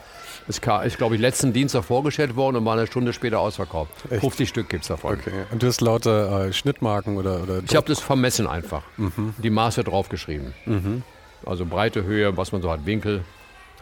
es 0.49 0.59
ist, 0.59 0.97
glaube 0.97 1.15
ich, 1.15 1.21
letzten 1.21 1.53
Dienstag 1.53 1.85
vorgestellt 1.85 2.35
worden 2.35 2.57
und 2.57 2.65
war 2.65 2.73
eine 2.73 2.87
Stunde 2.87 3.13
später 3.13 3.39
ausverkauft. 3.39 3.91
Echt? 4.09 4.21
50 4.21 4.49
Stück 4.49 4.69
gibt 4.69 4.83
es 4.83 4.89
davon. 4.89 5.13
Okay. 5.13 5.31
Und 5.51 5.63
du 5.63 5.67
hast 5.67 5.79
lauter 5.79 6.47
äh, 6.47 6.53
Schnittmarken 6.53 7.17
oder, 7.17 7.43
oder 7.43 7.61
Ich 7.63 7.75
habe 7.75 7.87
das 7.87 7.99
vermessen 7.99 8.47
einfach. 8.47 8.83
Mhm. 8.97 9.33
Die 9.37 9.49
Maße 9.49 9.85
draufgeschrieben. 9.85 10.53
Mhm. 10.65 11.03
Also 11.45 11.65
Breite, 11.65 12.03
Höhe, 12.03 12.35
was 12.37 12.51
man 12.51 12.61
so 12.61 12.71
hat, 12.71 12.85
Winkel. 12.85 13.23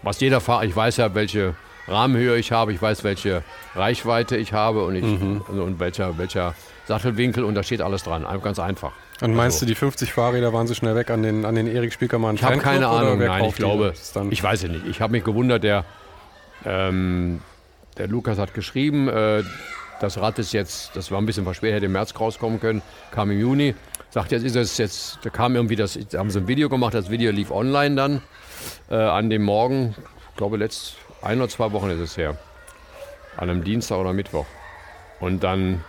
Was 0.03 0.19
jeder 0.19 0.41
Fahrer, 0.41 0.63
ich 0.63 0.75
weiß 0.75 0.97
ja, 0.97 1.15
welche 1.15 1.55
Rahmenhöhe 1.87 2.37
ich 2.37 2.51
habe, 2.51 2.73
ich 2.73 2.81
weiß, 2.81 3.03
welche 3.03 3.43
Reichweite 3.75 4.37
ich 4.37 4.53
habe 4.53 4.83
und, 4.83 4.95
ich, 4.95 5.03
mhm. 5.03 5.41
Also 5.47 5.63
und 5.63 5.79
welcher, 5.79 6.17
welcher 6.17 6.55
Sattelwinkel 6.85 7.43
und 7.43 7.55
da 7.55 7.63
steht 7.63 7.81
alles 7.81 8.03
dran. 8.03 8.25
Ganz 8.43 8.59
einfach. 8.59 8.91
Und 9.21 9.33
meinst 9.33 9.57
also, 9.57 9.65
du, 9.65 9.71
die 9.71 9.75
50 9.75 10.13
Fahrräder 10.13 10.51
waren 10.51 10.67
so 10.67 10.73
schnell 10.73 10.95
weg 10.95 11.09
an 11.09 11.23
den, 11.23 11.45
an 11.45 11.55
den 11.55 11.67
Erik 11.67 11.93
Spiekermann? 11.93 12.35
Ich 12.35 12.43
habe 12.43 12.57
keine 12.57 12.87
Ahnung, 12.87 13.19
nein, 13.19 13.45
ich 13.45 13.55
glaube, 13.55 13.93
ich 14.29 14.43
weiß 14.43 14.63
es 14.63 14.69
nicht. 14.69 14.85
Ich 14.87 15.01
habe 15.01 15.11
mich 15.11 15.23
gewundert, 15.23 15.63
der, 15.63 15.85
ähm, 16.65 17.41
der 17.97 18.07
Lukas 18.07 18.37
hat 18.37 18.53
geschrieben, 18.53 19.07
äh, 19.07 19.43
das 20.01 20.19
Rad 20.19 20.37
ist 20.39 20.51
jetzt, 20.51 20.95
das 20.95 21.11
war 21.11 21.19
ein 21.19 21.25
bisschen 21.25 21.45
verspätet, 21.45 21.77
hätte 21.77 21.85
im 21.85 21.93
März 21.93 22.13
rauskommen 22.19 22.59
können, 22.59 22.81
kam 23.11 23.31
im 23.31 23.39
Juni. 23.39 23.75
Sagt, 24.15 24.31
jetzt 24.31 24.45
ist 24.45 24.55
es 24.55 24.77
jetzt, 24.77 25.19
da 25.23 25.29
kam 25.29 25.57
irgendwie 25.57 25.75
das, 25.75 25.99
da 26.09 26.19
haben 26.19 26.31
sie 26.31 26.39
ein 26.39 26.47
Video 26.47 26.69
gemacht, 26.69 26.93
das 26.93 27.09
Video 27.09 27.33
lief 27.33 27.51
online 27.51 27.95
dann 27.95 28.21
äh, 28.89 28.95
an 28.95 29.29
dem 29.29 29.43
Morgen, 29.43 29.93
ich 30.31 30.37
glaube 30.37 30.55
letzt, 30.55 30.95
ein 31.21 31.39
oder 31.39 31.49
zwei 31.49 31.73
Wochen 31.73 31.89
ist 31.89 31.99
es 31.99 32.15
her. 32.15 32.37
An 33.35 33.49
einem 33.49 33.65
Dienstag 33.65 33.97
oder 33.97 34.13
Mittwoch. 34.13 34.45
Und 35.19 35.43
dann 35.43 35.83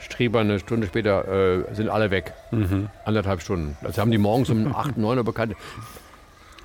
Streber 0.00 0.40
eine 0.40 0.58
Stunde 0.58 0.88
später 0.88 1.68
äh, 1.68 1.72
sind 1.72 1.88
alle 1.88 2.10
weg. 2.10 2.32
Mhm. 2.50 2.90
Anderthalb 3.04 3.40
Stunden. 3.40 3.76
Also 3.84 4.00
haben 4.00 4.10
die 4.10 4.18
morgens 4.18 4.50
um 4.50 4.66
8, 4.74 4.96
9 4.96 5.16
Uhr 5.18 5.22
bekannt. 5.22 5.54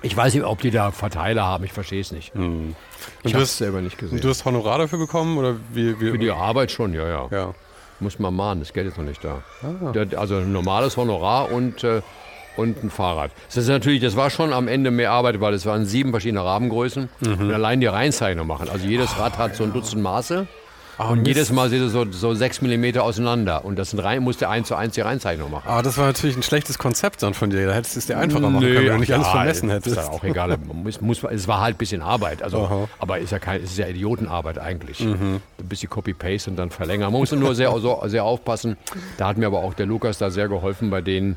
Ich 0.02 0.16
weiß 0.16 0.34
nicht, 0.34 0.42
ob 0.42 0.62
die 0.62 0.72
da 0.72 0.90
Verteiler 0.90 1.44
haben, 1.44 1.62
ich 1.62 1.72
verstehe 1.72 2.00
es 2.00 2.10
nicht. 2.10 2.34
Mhm. 2.34 2.74
Ich 3.22 3.34
habe 3.34 3.44
es 3.44 3.56
selber 3.56 3.82
nicht 3.82 3.98
gesehen. 3.98 4.20
Du 4.20 4.28
hast 4.28 4.44
Honorar 4.44 4.78
dafür 4.78 4.98
bekommen? 4.98 5.38
Oder 5.38 5.54
wie, 5.72 6.00
wie? 6.00 6.10
Für 6.10 6.18
die 6.18 6.32
Arbeit 6.32 6.72
schon, 6.72 6.92
ja, 6.92 7.06
ja. 7.06 7.28
ja. 7.30 7.54
Muss 8.02 8.18
man 8.18 8.34
mahnen, 8.34 8.60
das 8.60 8.72
Geld 8.72 8.88
ist 8.88 8.98
noch 8.98 9.04
nicht 9.04 9.24
da. 9.24 9.42
Ah. 9.62 9.92
Also 10.16 10.36
ein 10.36 10.52
normales 10.52 10.96
Honorar 10.96 11.50
und 11.50 11.84
äh, 11.84 12.02
und 12.56 12.82
ein 12.84 12.90
Fahrrad. 12.90 13.30
Das 13.46 13.56
ist 13.56 13.68
natürlich, 13.68 14.00
das 14.00 14.16
war 14.16 14.30
schon 14.30 14.52
am 14.52 14.68
Ende 14.68 14.90
mehr 14.90 15.10
Arbeit, 15.10 15.40
weil 15.40 15.54
es 15.54 15.64
waren 15.66 15.86
sieben 15.86 16.10
verschiedene 16.10 16.44
Rahmengrößen 16.44 17.08
mhm. 17.20 17.32
und 17.40 17.52
allein 17.52 17.80
die 17.80 17.86
Reihenzeichnung 17.86 18.46
machen. 18.46 18.68
Also 18.68 18.86
jedes 18.86 19.18
Rad 19.18 19.38
hat 19.38 19.56
so 19.56 19.64
ein 19.64 19.72
Dutzend 19.72 20.02
Maße. 20.02 20.46
Oh, 21.04 21.12
und 21.12 21.18
Mist. 21.18 21.28
jedes 21.28 21.52
Mal 21.52 21.70
sind 21.70 21.82
es 21.82 21.92
so, 21.92 22.10
so 22.10 22.34
sechs 22.34 22.60
Millimeter 22.60 23.04
auseinander. 23.04 23.64
Und 23.64 23.78
das 23.78 23.90
sind 23.90 24.00
rein, 24.00 24.22
musste 24.22 24.48
eins 24.48 24.68
zu 24.68 24.74
eins 24.74 24.94
die 24.94 25.00
Reinzeichnung 25.00 25.50
machen. 25.50 25.68
Aber 25.68 25.78
ah, 25.78 25.82
das 25.82 25.98
war 25.98 26.06
natürlich 26.06 26.36
ein 26.36 26.42
schlechtes 26.42 26.78
Konzept 26.78 27.22
dann 27.22 27.34
von 27.34 27.50
dir. 27.50 27.66
Da 27.66 27.74
hättest 27.74 27.96
du 27.96 27.98
es 28.00 28.06
dir 28.06 28.18
einfacher 28.18 28.50
machen 28.50 28.60
können, 28.66 28.76
wenn 28.76 28.86
du 28.86 28.98
nicht 28.98 29.08
ja, 29.08 29.16
alles 29.16 29.28
vermessen 29.28 29.70
hättest. 29.70 29.96
Ist 29.96 30.08
auch 30.08 30.24
egal. 30.24 30.56
Muss, 30.72 31.00
muss, 31.00 31.22
es 31.24 31.48
war 31.48 31.60
halt 31.60 31.76
ein 31.76 31.78
bisschen 31.78 32.02
Arbeit. 32.02 32.42
Also, 32.42 32.88
aber 32.98 33.18
ist 33.18 33.32
ja 33.32 33.38
kein, 33.38 33.62
es 33.62 33.72
ist 33.72 33.78
ja 33.78 33.86
Idiotenarbeit 33.86 34.58
eigentlich. 34.58 35.00
Mhm. 35.00 35.40
Ein 35.58 35.68
bisschen 35.68 35.90
Copy-Paste 35.90 36.50
und 36.50 36.56
dann 36.56 36.70
verlängern. 36.70 37.12
Man 37.12 37.20
muss 37.20 37.32
nur 37.32 37.54
sehr, 37.54 37.74
sehr 38.06 38.24
aufpassen. 38.24 38.76
Da 39.18 39.28
hat 39.28 39.36
mir 39.36 39.46
aber 39.46 39.60
auch 39.60 39.74
der 39.74 39.86
Lukas 39.86 40.18
da 40.18 40.30
sehr 40.30 40.48
geholfen 40.48 40.90
bei 40.90 41.00
denen 41.00 41.36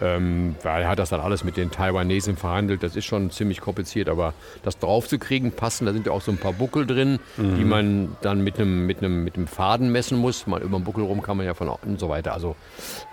ähm, 0.00 0.56
weil 0.62 0.82
er 0.82 0.88
hat 0.88 0.98
das 0.98 1.10
dann 1.10 1.20
alles 1.20 1.44
mit 1.44 1.56
den 1.56 1.70
Taiwanesen 1.70 2.36
verhandelt. 2.36 2.82
Das 2.82 2.96
ist 2.96 3.04
schon 3.04 3.30
ziemlich 3.30 3.60
kompliziert, 3.60 4.08
aber 4.08 4.34
das 4.62 4.78
draufzukriegen, 4.78 5.52
passen, 5.52 5.86
da 5.86 5.92
sind 5.92 6.06
ja 6.06 6.12
auch 6.12 6.22
so 6.22 6.30
ein 6.32 6.38
paar 6.38 6.52
Buckel 6.52 6.86
drin, 6.86 7.18
mhm. 7.36 7.56
die 7.56 7.64
man 7.64 8.16
dann 8.22 8.42
mit 8.42 8.58
einem, 8.58 8.86
mit, 8.86 8.98
einem, 8.98 9.24
mit 9.24 9.36
einem 9.36 9.46
Faden 9.46 9.92
messen 9.92 10.18
muss. 10.18 10.46
Mal 10.46 10.62
über 10.62 10.78
den 10.78 10.84
Buckel 10.84 11.04
rum 11.04 11.22
kann 11.22 11.36
man 11.36 11.46
ja 11.46 11.54
von 11.54 11.68
und 11.68 12.00
so 12.00 12.08
weiter. 12.08 12.32
Also 12.32 12.56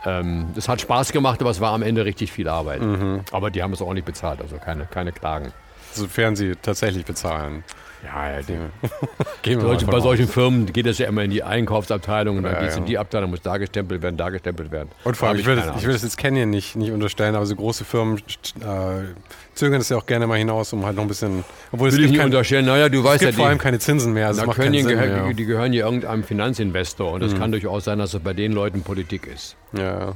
ähm, 0.05 0.47
das 0.55 0.69
hat 0.69 0.81
Spaß 0.81 1.11
gemacht, 1.11 1.41
aber 1.41 1.49
es 1.51 1.61
war 1.61 1.73
am 1.73 1.81
Ende 1.81 2.05
richtig 2.05 2.31
viel 2.31 2.47
Arbeit. 2.47 2.81
Mhm. 2.81 3.21
Aber 3.31 3.51
die 3.51 3.63
haben 3.63 3.73
es 3.73 3.81
auch 3.81 3.93
nicht 3.93 4.05
bezahlt, 4.05 4.41
also 4.41 4.57
keine, 4.57 4.85
keine 4.85 5.11
Klagen. 5.11 5.53
Sofern 5.93 6.35
sie 6.35 6.55
tatsächlich 6.61 7.05
bezahlen. 7.05 7.63
Ja, 8.03 8.29
ja, 8.29 8.41
Gehen 9.41 9.59
wir 9.59 9.67
Solche, 9.67 9.85
bei 9.87 9.99
solchen 9.99 10.27
Firmen 10.27 10.71
geht 10.71 10.85
das 10.85 10.99
ja 10.99 11.07
immer 11.07 11.23
in 11.23 11.31
die 11.31 11.41
Einkaufsabteilung 11.41 12.37
und 12.37 12.43
dann 12.43 12.53
ja, 12.53 12.59
geht 12.59 12.69
es 12.69 12.75
ja. 12.75 12.81
in 12.81 12.85
die 12.85 12.97
Abteilung, 12.97 13.31
muss 13.31 13.41
da 13.41 13.57
gestempelt 13.57 14.03
werden, 14.03 14.17
da 14.17 14.29
gestempelt 14.29 14.71
werden. 14.71 14.89
Und 15.03 15.17
vor 15.17 15.29
allem, 15.29 15.39
ich 15.39 15.45
will, 15.45 15.55
das, 15.55 15.75
ich 15.77 15.85
will 15.85 15.93
das 15.93 16.03
jetzt 16.03 16.17
Canyon 16.17 16.49
nicht, 16.49 16.75
nicht 16.75 16.91
unterstellen, 16.91 17.35
aber 17.35 17.45
so 17.45 17.55
große 17.55 17.85
Firmen 17.85 18.17
äh, 18.17 19.15
zögern 19.55 19.79
das 19.79 19.89
ja 19.89 19.97
auch 19.97 20.05
gerne 20.05 20.27
mal 20.27 20.37
hinaus, 20.37 20.73
um 20.73 20.85
halt 20.85 20.95
noch 20.95 21.03
ein 21.03 21.07
bisschen. 21.07 21.43
Obwohl 21.71 21.91
will 21.91 21.99
es 21.99 22.05
ich 22.05 22.11
nicht 22.11 22.23
unterstellen, 22.23 22.67
naja, 22.67 22.87
du 22.87 23.03
weißt 23.03 23.15
es 23.15 23.21
ja. 23.21 23.27
gibt 23.29 23.39
vor 23.39 23.47
allem 23.47 23.57
keine 23.57 23.79
Zinsen 23.79 24.13
mehr. 24.13 24.27
Also 24.27 24.45
Canyon 24.45 24.87
gehör, 24.87 25.33
die 25.33 25.45
gehören 25.45 25.73
ja 25.73 25.85
irgendeinem 25.85 26.23
Finanzinvestor 26.23 27.13
und 27.13 27.23
es 27.23 27.33
mhm. 27.33 27.39
kann 27.39 27.51
durchaus 27.51 27.85
sein, 27.85 27.97
dass 27.97 28.13
es 28.13 28.19
bei 28.19 28.33
den 28.33 28.51
Leuten 28.51 28.83
Politik 28.83 29.25
ist. 29.25 29.55
Ja. 29.73 30.13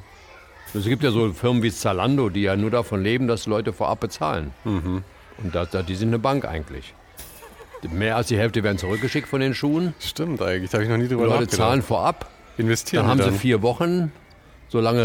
Es 0.73 0.85
gibt 0.85 1.03
ja 1.03 1.11
so 1.11 1.33
Firmen 1.33 1.63
wie 1.63 1.71
Zalando, 1.71 2.29
die 2.29 2.43
ja 2.43 2.55
nur 2.55 2.69
davon 2.69 3.03
leben, 3.03 3.27
dass 3.27 3.47
Leute 3.47 3.73
vorab 3.73 3.99
bezahlen. 3.99 4.51
Mhm. 4.63 5.03
Und 5.43 5.55
da, 5.55 5.65
da, 5.65 5.81
die 5.81 5.95
sind 5.95 6.09
eine 6.09 6.19
Bank 6.19 6.45
eigentlich. 6.45 6.93
Mehr 7.89 8.15
als 8.15 8.27
die 8.27 8.37
Hälfte 8.37 8.63
werden 8.63 8.77
zurückgeschickt 8.77 9.27
von 9.27 9.41
den 9.41 9.55
Schuhen. 9.55 9.93
Stimmt 9.99 10.41
eigentlich, 10.41 10.69
da 10.69 10.77
habe 10.77 10.83
ich 10.83 10.89
noch 10.89 10.97
nie 10.97 11.07
drüber 11.07 11.23
Leute 11.23 11.33
nachgedacht. 11.33 11.55
zahlen 11.55 11.81
vorab. 11.81 12.29
Investieren 12.57 13.03
dann 13.03 13.11
haben 13.11 13.19
dann. 13.19 13.33
sie 13.33 13.39
vier 13.39 13.61
Wochen. 13.61 14.11
Solange 14.69 15.03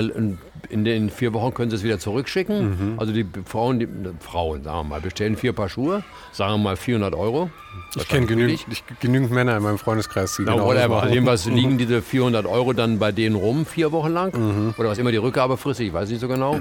in 0.68 0.84
den 0.84 1.10
vier 1.10 1.32
Wochen 1.32 1.52
können 1.52 1.70
sie 1.70 1.76
es 1.76 1.82
wieder 1.82 1.98
zurückschicken. 1.98 2.92
Mhm. 2.92 2.98
Also 2.98 3.12
die 3.12 3.26
Frauen, 3.46 3.80
die 3.80 3.88
Frauen, 4.20 4.62
sagen 4.62 4.78
wir 4.78 4.84
mal, 4.84 5.00
bestellen 5.00 5.36
vier 5.36 5.54
Paar 5.54 5.68
Schuhe, 5.68 6.04
sagen 6.30 6.52
wir 6.52 6.58
mal 6.58 6.76
400 6.76 7.16
Euro. 7.16 7.50
Ich 7.96 8.06
kenne 8.06 8.26
genügend, 8.26 8.64
genügend 9.00 9.32
Männer 9.32 9.56
in 9.56 9.64
meinem 9.64 9.78
Freundeskreis, 9.78 10.36
die 10.36 10.42
no, 10.42 10.52
genau 10.52 10.66
whatever. 10.66 11.02
Also 11.02 11.14
jedenfalls 11.14 11.46
liegen 11.46 11.78
diese 11.78 12.00
400 12.00 12.46
Euro 12.46 12.74
dann 12.74 13.00
bei 13.00 13.10
denen 13.10 13.34
rum, 13.34 13.66
vier 13.66 13.90
Wochen 13.90 14.12
lang. 14.12 14.36
Mhm. 14.36 14.74
Oder 14.78 14.90
was 14.90 14.98
immer 14.98 15.10
die 15.10 15.16
Rückgabefrist 15.16 15.80
ist, 15.80 15.86
ich 15.86 15.92
weiß 15.92 16.10
nicht 16.10 16.20
so 16.20 16.28
genau. 16.28 16.60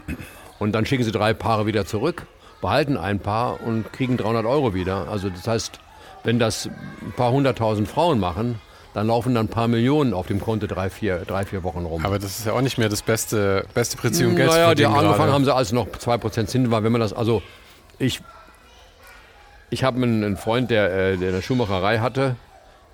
Und 0.58 0.72
dann 0.72 0.88
schicken 0.88 1.04
sie 1.04 1.12
drei 1.12 1.36
Paare 1.36 1.68
wieder 1.68 1.86
zurück, 1.86 2.26
behalten 2.62 2.98
ein 2.98 3.20
Paar 3.20 3.62
und 3.62 3.92
kriegen 3.94 4.18
300 4.18 4.46
Euro 4.46 4.74
wieder. 4.74 5.08
Also 5.10 5.30
das 5.30 5.48
heißt, 5.48 5.80
wenn 6.24 6.40
das 6.40 6.68
ein 7.02 7.14
paar 7.16 7.32
hunderttausend 7.32 7.88
Frauen 7.88 8.20
machen, 8.20 8.60
dann 8.96 9.08
laufen 9.08 9.36
dann 9.36 9.48
ein 9.48 9.50
paar 9.50 9.68
Millionen 9.68 10.14
auf 10.14 10.28
dem 10.28 10.40
Konto 10.40 10.68
drei, 10.68 10.90
vier, 10.90 11.20
drei, 11.28 11.46
vier 11.46 11.64
Wochen 11.64 11.86
rum. 11.86 12.06
Aber 12.06 12.18
das 12.18 12.40
ist 12.40 12.46
ja 12.46 12.54
auch 12.54 12.62
nicht 12.62 12.78
mehr 12.78 12.88
das 12.88 13.02
beste, 13.02 13.66
beste 13.74 13.98
Prinzip, 13.98 14.26
um 14.26 14.38
Geld 14.38 14.50
naja, 14.50 14.62
zu 14.62 14.66
verdienen. 14.68 14.94
Naja, 14.94 15.08
angefangen 15.08 15.34
haben 15.34 15.44
sie 15.44 15.54
als 15.54 15.74
noch 15.74 15.88
2% 15.88 16.46
Zinsen 16.48 16.72
war. 16.72 16.84
Wenn 16.84 16.94
man 16.94 17.02
das, 17.02 17.12
also 17.12 17.44
ich, 18.00 18.22
ich 19.70 19.84
habe 19.84 20.02
einen 20.02 20.38
Freund, 20.38 20.72
der, 20.72 20.94
äh, 20.94 21.18
der 21.18 21.30
eine 21.30 21.42
Schuhmacherei 21.42 22.00
hatte, 22.00 22.38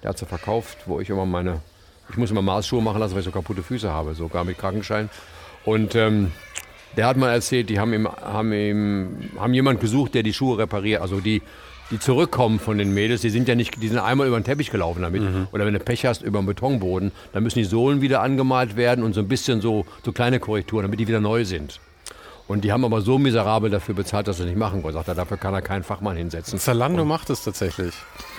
der 0.01 0.09
hat 0.09 0.17
sie 0.17 0.25
verkauft, 0.25 0.79
wo 0.87 0.99
ich 0.99 1.09
immer 1.09 1.27
meine, 1.27 1.61
ich 2.09 2.17
muss 2.17 2.31
immer 2.31 2.41
Maßschuhe 2.41 2.81
machen 2.81 2.99
lassen, 2.99 3.13
weil 3.13 3.19
ich 3.19 3.25
so 3.25 3.31
kaputte 3.31 3.61
Füße 3.61 3.91
habe, 3.91 4.15
sogar 4.15 4.43
mit 4.43 4.57
Krankenschein. 4.57 5.09
Und 5.65 5.93
ähm, 5.93 6.31
der 6.97 7.07
hat 7.07 7.17
mal 7.17 7.31
erzählt, 7.31 7.69
die 7.69 7.79
haben 7.79 7.93
ihm, 7.93 8.07
haben 8.07 8.53
ihm, 8.53 9.29
haben 9.39 9.53
jemand 9.53 9.79
gesucht, 9.79 10.13
der 10.13 10.23
die 10.23 10.33
Schuhe 10.33 10.57
repariert, 10.57 11.01
also 11.01 11.19
die 11.19 11.41
die 11.91 11.99
zurückkommen 11.99 12.59
von 12.59 12.77
den 12.77 12.93
Mädels, 12.93 13.21
die 13.21 13.29
sind 13.29 13.47
ja 13.47 13.55
nicht, 13.55 13.81
die 13.81 13.87
sind 13.89 13.99
einmal 13.99 14.25
über 14.25 14.39
den 14.39 14.45
Teppich 14.45 14.71
gelaufen 14.71 15.01
damit. 15.01 15.21
Mhm. 15.21 15.47
Oder 15.51 15.65
wenn 15.65 15.73
du 15.73 15.79
Pech 15.79 16.05
hast, 16.05 16.21
über 16.21 16.39
den 16.39 16.45
Betonboden, 16.45 17.11
dann 17.33 17.43
müssen 17.43 17.59
die 17.59 17.65
Sohlen 17.65 18.01
wieder 18.01 18.21
angemalt 18.21 18.77
werden 18.77 19.03
und 19.03 19.13
so 19.13 19.19
ein 19.19 19.27
bisschen 19.27 19.61
so, 19.61 19.85
so 20.03 20.13
kleine 20.13 20.39
Korrekturen, 20.39 20.83
damit 20.83 20.99
die 20.99 21.07
wieder 21.07 21.19
neu 21.19 21.43
sind. 21.43 21.79
Und 22.47 22.63
die 22.63 22.71
haben 22.71 22.83
aber 22.83 23.01
so 23.01 23.17
miserabel 23.17 23.69
dafür 23.69 23.95
bezahlt, 23.95 24.27
dass 24.27 24.37
sie 24.37 24.45
nicht 24.45 24.57
machen 24.57 24.81
können. 24.81 24.93
Sagt 24.93 25.07
er, 25.09 25.15
dafür 25.15 25.37
kann 25.37 25.53
er 25.53 25.61
keinen 25.61 25.83
Fachmann 25.83 26.17
hinsetzen. 26.17 26.59
Zalando 26.59 27.03
und 27.03 27.07
macht 27.07 27.29
es 27.29 27.43
tatsächlich. 27.43 27.93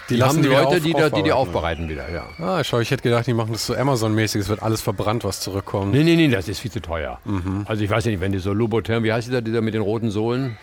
Die, 0.08 0.16
die 0.16 0.22
haben 0.22 0.42
die 0.42 0.48
Leute, 0.48 0.80
die, 0.80 0.92
die, 0.92 1.10
die, 1.14 1.22
die 1.22 1.32
aufbereiten 1.32 1.88
wieder, 1.88 2.10
ja. 2.10 2.26
Ah, 2.38 2.64
schau, 2.64 2.80
ich 2.80 2.90
hätte 2.90 3.02
gedacht, 3.02 3.26
die 3.26 3.34
machen 3.34 3.52
das 3.52 3.66
so 3.66 3.74
Amazon-mäßig, 3.74 4.42
es 4.42 4.48
wird 4.48 4.62
alles 4.62 4.80
verbrannt, 4.80 5.24
was 5.24 5.40
zurückkommt. 5.40 5.92
Nee, 5.92 6.02
nee, 6.02 6.16
nee, 6.16 6.28
das 6.28 6.48
ist 6.48 6.58
viel 6.58 6.72
zu 6.72 6.80
teuer. 6.80 7.18
Mhm. 7.24 7.64
Also 7.66 7.84
ich 7.84 7.90
weiß 7.90 8.04
nicht, 8.06 8.20
wenn 8.20 8.32
die 8.32 8.38
so 8.38 8.52
Louboutin, 8.52 9.04
wie 9.04 9.12
heißt 9.12 9.28
dieser, 9.28 9.42
dieser 9.42 9.60
mit 9.60 9.74
den 9.74 9.82
roten 9.82 10.10
Sohlen? 10.10 10.56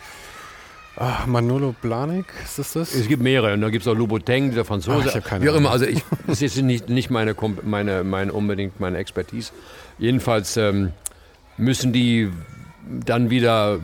Ach, 1.01 1.25
Manolo 1.27 1.73
Blahnik, 1.81 2.25
ist 2.43 2.59
das 2.59 2.73
das? 2.73 2.93
Es 2.93 3.07
gibt 3.07 3.23
mehrere. 3.23 3.53
Und 3.53 3.61
da 3.61 3.69
gibt 3.69 3.83
es 3.83 3.87
auch 3.87 3.95
Louboutin, 3.95 4.49
dieser 4.49 4.65
Franzose. 4.65 4.99
Ach, 5.03 5.05
ich 5.07 5.15
habe 5.15 5.25
keine 5.25 5.45
Wie 5.45 5.49
auch 5.49 5.55
immer, 5.55 5.71
also 5.71 5.85
ich, 5.85 6.03
das 6.27 6.41
ist 6.41 6.61
nicht, 6.61 6.89
nicht 6.89 7.09
meine, 7.09 7.35
meine, 7.63 8.03
meine, 8.03 8.33
unbedingt 8.33 8.81
meine 8.81 8.97
Expertise. 8.97 9.53
Jedenfalls 9.97 10.57
ähm, 10.57 10.91
müssen 11.55 11.93
die 11.93 12.29
dann 13.05 13.29
wieder, 13.29 13.79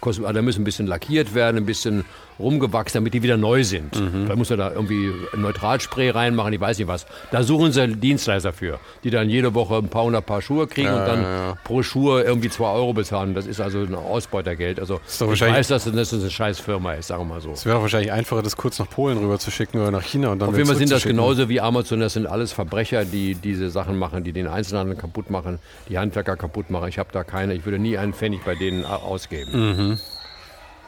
da 0.00 0.42
müssen 0.42 0.62
ein 0.62 0.64
bisschen 0.64 0.86
lackiert 0.86 1.34
werden, 1.34 1.58
ein 1.58 1.66
bisschen 1.66 2.06
rumgewachsen, 2.38 2.98
damit 2.98 3.14
die 3.14 3.22
wieder 3.22 3.36
neu 3.36 3.64
sind. 3.64 3.98
Mhm. 3.98 4.28
Da 4.28 4.36
muss 4.36 4.50
er 4.50 4.56
da 4.56 4.70
irgendwie 4.70 5.12
Neutralspray 5.36 6.10
reinmachen, 6.10 6.52
ich 6.52 6.60
weiß 6.60 6.78
nicht 6.78 6.88
was. 6.88 7.06
Da 7.30 7.42
suchen 7.42 7.72
sie 7.72 7.86
Dienstleister 7.96 8.52
für, 8.52 8.78
die 9.04 9.10
dann 9.10 9.30
jede 9.30 9.54
Woche 9.54 9.76
ein 9.76 9.88
paar 9.88 10.04
hundert 10.04 10.26
Paar 10.26 10.42
Schuhe 10.42 10.66
kriegen 10.66 10.88
ja, 10.88 11.00
und 11.00 11.06
dann 11.06 11.22
ja. 11.22 11.58
pro 11.64 11.82
Schuhe 11.82 12.22
irgendwie 12.22 12.50
zwei 12.50 12.70
Euro 12.70 12.92
bezahlen. 12.92 13.34
Das 13.34 13.46
ist 13.46 13.60
also 13.60 13.80
ein 13.80 13.94
Ausbeutergeld. 13.94 14.80
Also 14.80 15.00
ich 15.06 15.40
weiß, 15.40 15.68
dass 15.68 15.84
das 15.84 16.12
eine 16.12 16.30
scheiß 16.30 16.58
Firma 16.58 16.94
ist, 16.94 17.08
sagen 17.08 17.22
wir 17.22 17.34
mal 17.34 17.40
so. 17.40 17.52
Es 17.52 17.64
wäre 17.64 17.80
wahrscheinlich 17.80 18.12
einfacher, 18.12 18.42
das 18.42 18.56
kurz 18.56 18.78
nach 18.78 18.88
Polen 18.88 19.18
rüber 19.18 19.38
zu 19.38 19.50
schicken 19.50 19.78
oder 19.78 19.90
nach 19.90 20.02
China 20.02 20.30
und 20.30 20.40
dann 20.40 20.48
Auf 20.48 20.56
jeden 20.56 20.66
Fall 20.66 20.76
sind 20.76 20.90
das 20.90 21.04
genauso 21.04 21.48
wie 21.48 21.60
Amazon. 21.60 22.00
Das 22.00 22.14
sind 22.14 22.26
alles 22.26 22.52
Verbrecher, 22.52 23.04
die 23.04 23.34
diese 23.34 23.70
Sachen 23.70 23.98
machen, 23.98 24.24
die 24.24 24.32
den 24.32 24.48
Einzelhandel 24.48 24.96
kaputt 24.96 25.30
machen, 25.30 25.58
die 25.88 25.98
Handwerker 25.98 26.36
kaputt 26.36 26.70
machen. 26.70 26.88
Ich 26.88 26.98
habe 26.98 27.10
da 27.12 27.24
keine, 27.24 27.54
ich 27.54 27.64
würde 27.64 27.78
nie 27.78 27.96
einen 27.98 28.14
Pfennig 28.14 28.44
bei 28.44 28.54
denen 28.54 28.84
ausgeben. 28.84 29.52
Mhm. 29.52 29.98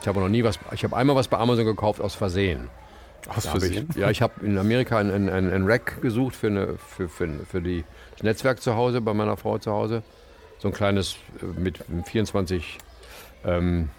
Ich 0.00 0.08
habe 0.08 0.20
noch 0.20 0.28
nie 0.28 0.44
was, 0.44 0.58
ich 0.72 0.84
habe 0.84 0.96
einmal 0.96 1.16
was 1.16 1.28
bei 1.28 1.38
Amazon 1.38 1.64
gekauft 1.64 2.00
aus 2.00 2.14
Versehen. 2.14 2.68
Aus 3.28 3.46
Versehen? 3.46 3.88
Ich, 3.90 3.96
ja, 3.96 4.10
ich 4.10 4.22
habe 4.22 4.44
in 4.44 4.56
Amerika 4.58 4.98
ein, 4.98 5.10
ein, 5.10 5.52
ein 5.52 5.66
Rack 5.66 6.00
gesucht 6.00 6.36
für, 6.36 6.46
eine, 6.46 6.78
für, 6.78 7.08
für, 7.08 7.28
für 7.50 7.60
die, 7.60 7.84
das 8.12 8.22
Netzwerk 8.22 8.60
zu 8.60 8.76
Hause, 8.76 9.00
bei 9.00 9.12
meiner 9.12 9.36
Frau 9.36 9.58
zu 9.58 9.72
Hause. 9.72 10.02
So 10.58 10.68
ein 10.68 10.74
kleines 10.74 11.16
äh, 11.42 11.60
mit 11.60 11.80
24 12.06 12.78
ähm, 13.44 13.90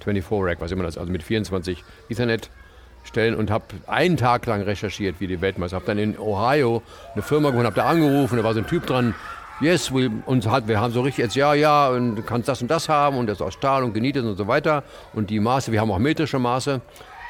24 0.00 0.46
Rack, 0.46 0.60
was 0.60 0.72
immer 0.72 0.84
das 0.84 0.94
ist, 0.94 0.98
also 0.98 1.12
mit 1.12 1.22
24 1.22 1.84
Ethernet 2.08 2.50
stellen 3.04 3.34
und 3.34 3.50
habe 3.50 3.64
einen 3.86 4.16
Tag 4.16 4.46
lang 4.46 4.62
recherchiert, 4.62 5.16
wie 5.18 5.26
die 5.26 5.40
Weltmeister. 5.40 5.76
Habe 5.76 5.86
dann 5.86 5.98
in 5.98 6.18
Ohio 6.18 6.82
eine 7.14 7.22
Firma 7.22 7.48
gefunden, 7.48 7.66
habe 7.66 7.76
da 7.76 7.86
angerufen, 7.86 8.36
da 8.36 8.44
war 8.44 8.54
so 8.54 8.60
ein 8.60 8.66
Typ 8.66 8.86
dran, 8.86 9.14
yes, 9.60 9.92
we, 9.92 10.10
und 10.26 10.46
hat, 10.46 10.68
wir 10.68 10.80
haben 10.80 10.92
so 10.92 11.00
richtig 11.00 11.24
jetzt, 11.24 11.36
ja, 11.36 11.54
ja, 11.54 11.88
und 11.88 12.16
du 12.16 12.22
kannst 12.22 12.48
das 12.48 12.62
und 12.62 12.70
das 12.70 12.88
haben 12.88 13.18
und 13.18 13.26
das 13.26 13.40
aus 13.40 13.54
Stahl 13.54 13.82
und 13.82 13.92
genietet 13.94 14.24
und 14.24 14.36
so 14.36 14.46
weiter. 14.46 14.84
Und 15.12 15.30
die 15.30 15.40
Maße, 15.40 15.72
wir 15.72 15.80
haben 15.80 15.90
auch 15.90 15.98
metrische 15.98 16.38
Maße. 16.38 16.80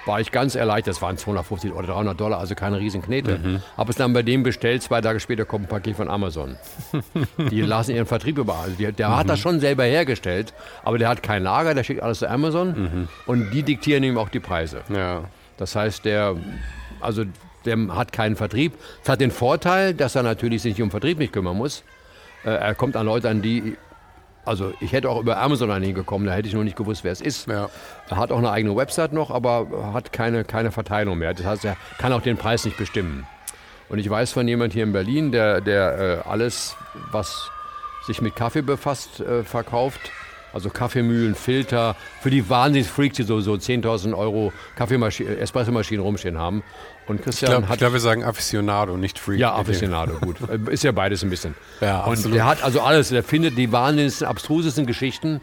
War 0.07 0.21
ich 0.21 0.33
ganz 0.33 0.55
erleichtert, 0.55 0.95
das 0.95 1.03
waren 1.03 1.19
250 1.19 1.73
oder 1.73 1.89
300 1.89 2.19
Dollar, 2.19 2.39
also 2.39 2.55
keine 2.55 2.79
riesen 2.79 3.03
Knete. 3.03 3.39
Mhm. 3.39 3.63
Habe 3.77 3.91
es 3.91 3.97
dann 3.97 4.15
bei 4.15 4.23
dem 4.23 4.43
bestellt, 4.43 4.83
zwei 4.83 5.03
Tage 5.03 5.21
später 5.21 5.45
kommt 5.45 5.67
ein 5.67 5.69
Paket 5.69 5.97
von 5.97 6.09
Amazon. 6.09 6.57
die 7.51 7.61
lassen 7.61 7.95
ihren 7.95 8.07
Vertrieb 8.07 8.39
überall. 8.39 8.65
Also 8.65 8.77
die, 8.77 8.91
der 8.91 9.11
mhm. 9.11 9.17
hat 9.17 9.29
das 9.29 9.39
schon 9.39 9.61
selber 9.61 9.85
hergestellt, 9.85 10.55
aber 10.83 10.97
der 10.97 11.11
hat 11.11 11.23
kein 11.23 11.43
Lager, 11.43 11.75
der 11.75 11.85
schickt 11.85 12.03
alles 12.03 12.21
zu 12.21 12.31
Amazon 12.31 12.69
mhm. 12.69 13.09
und 13.27 13.51
die 13.51 13.63
diktieren 13.63 14.03
ihm 14.03 14.17
auch 14.17 14.31
die 14.31 14.41
Preise. 14.41 14.81
Ja. 14.89 15.25
Das 15.59 15.77
heißt, 15.77 16.07
der, 16.07 16.37
also 17.01 17.25
der 17.67 17.77
hat 17.95 18.13
keinen 18.13 18.37
Vertrieb. 18.37 18.73
Das 19.03 19.11
hat 19.13 19.21
den 19.21 19.31
Vorteil, 19.31 19.93
dass 19.93 20.15
er 20.15 20.23
natürlich 20.23 20.63
sich 20.63 20.81
um 20.81 20.91
Vertrieb 20.91 21.19
nicht 21.19 21.33
kümmern 21.35 21.57
muss. 21.57 21.83
Äh, 22.45 22.51
er 22.51 22.75
kommt 22.75 22.97
an 22.97 23.07
Leute 23.07 23.29
an, 23.29 23.43
die 23.43 23.77
also 24.49 24.73
ich 24.81 24.93
hätte 24.93 25.11
auch 25.11 25.21
über 25.21 25.39
Amazon 25.39 25.71
an 25.71 25.83
ihn 25.83 25.95
gekommen, 25.95 26.25
da 26.25 26.33
hätte 26.33 26.49
ich 26.49 26.55
noch 26.55 26.65
nicht 26.65 26.77
gewusst, 26.77 27.05
wer 27.05 27.13
es 27.13 27.21
ist. 27.21 27.49
Ja. 27.49 27.69
Er 28.09 28.17
hat 28.17 28.33
auch 28.33 28.39
eine 28.39 28.51
eigene 28.51 28.75
Website 28.75 29.13
noch, 29.13 29.31
aber 29.31 29.93
hat 29.93 30.11
keine, 30.13 30.43
keine 30.45 30.73
Verteilung 30.73 31.19
mehr. 31.19 31.35
Das 31.35 31.45
heißt, 31.45 31.65
er 31.67 31.77
kann 31.99 32.15
auch 32.15 32.23
den 32.23 32.39
Preis 32.39 32.65
nicht 32.65 32.79
bestimmen. 32.79 33.27
Und 33.91 33.99
ich 33.99 34.09
weiß 34.09 34.33
von 34.33 34.49
jemand 34.49 34.73
hier 34.73 34.85
in 34.85 34.93
Berlin, 34.93 35.33
der, 35.33 35.61
der 35.61 36.23
äh, 36.25 36.29
alles, 36.29 36.77
was 37.11 37.51
sich 38.07 38.23
mit 38.23 38.37
Kaffee 38.37 38.63
befasst, 38.63 39.21
äh, 39.21 39.45
verkauft. 39.45 40.11
Also 40.53 40.71
Kaffeemühlen, 40.71 41.35
Filter, 41.35 41.95
für 42.23 42.31
die 42.31 42.49
Wahnsinnsfreaks, 42.49 43.17
die 43.17 43.23
so, 43.25 43.41
so 43.41 43.53
10.000 43.53 44.17
Euro 44.17 44.53
Kaffeemaschinen, 44.77 45.39
Espressomaschinen 45.39 46.03
rumstehen 46.03 46.39
haben. 46.39 46.63
Und 47.09 47.23
Christian 47.23 47.51
ich 47.51 47.57
glaub, 47.57 47.69
hat. 47.69 47.75
Ich 47.75 47.79
glaube, 47.79 47.93
wir 47.95 48.01
sagen 48.01 48.23
Aficionado, 48.23 48.97
nicht 48.97 49.19
Freak. 49.19 49.41
Ja, 49.41 49.55
Aficionado, 49.55 50.19
gut. 50.21 50.37
Ist 50.71 50.85
ja 50.85 50.93
beides 50.93 51.23
ein 51.23 51.31
bisschen. 51.31 51.55
Ja, 51.81 52.05
und 52.05 52.13
absolut. 52.13 52.37
der 52.37 52.47
hat 52.47 52.63
also 52.63 52.81
alles, 52.81 53.09
der 53.09 53.23
findet 53.23 53.57
die 53.57 53.73
wahnsinnigsten, 53.73 54.27
abstrusesten 54.27 54.87
Geschichten, 54.87 55.41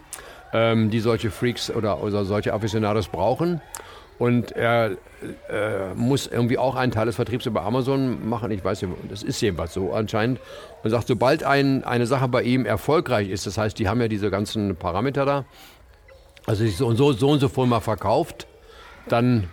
ähm, 0.54 0.92
die 0.92 1.00
solche 1.00 1.32
Freaks 1.32 1.72
oder, 1.72 2.02
oder 2.04 2.24
solche 2.26 2.54
Aficionados 2.54 3.08
brauchen. 3.08 3.62
Und 4.18 4.54
er 4.54 4.92
äh, 5.50 5.94
muss 5.96 6.28
irgendwie 6.28 6.58
auch 6.58 6.76
einen 6.76 6.92
Teil 6.92 7.08
des 7.08 7.16
Vertriebs 7.16 7.46
über 7.46 7.64
Amazon 7.64 8.28
machen. 8.30 8.50
Ich 8.52 8.64
weiß 8.64 8.84
nicht, 8.84 8.94
das 9.10 9.24
ist 9.24 9.42
jedenfalls 9.42 9.74
so 9.74 9.92
anscheinend. 9.92 10.40
Und 10.84 10.90
sagt, 10.90 11.08
sobald 11.08 11.44
ein, 11.44 11.84
eine 11.84 12.06
Sache 12.06 12.28
bei 12.28 12.44
ihm 12.44 12.66
erfolgreich 12.66 13.30
ist, 13.30 13.46
das 13.46 13.58
heißt, 13.58 13.78
die 13.78 13.90
haben 13.90 14.00
ja 14.00 14.08
diese 14.08 14.30
ganzen 14.30 14.76
Parameter 14.78 15.26
da, 15.26 15.46
also 16.46 16.64
sich 16.64 16.78
so 16.78 16.88
und 16.88 16.96
so, 16.96 17.12
so 17.12 17.30
und 17.32 17.40
so 17.40 17.50
voll 17.50 17.68
mal 17.68 17.82
verkauft, 17.82 18.48
dann 19.10 19.50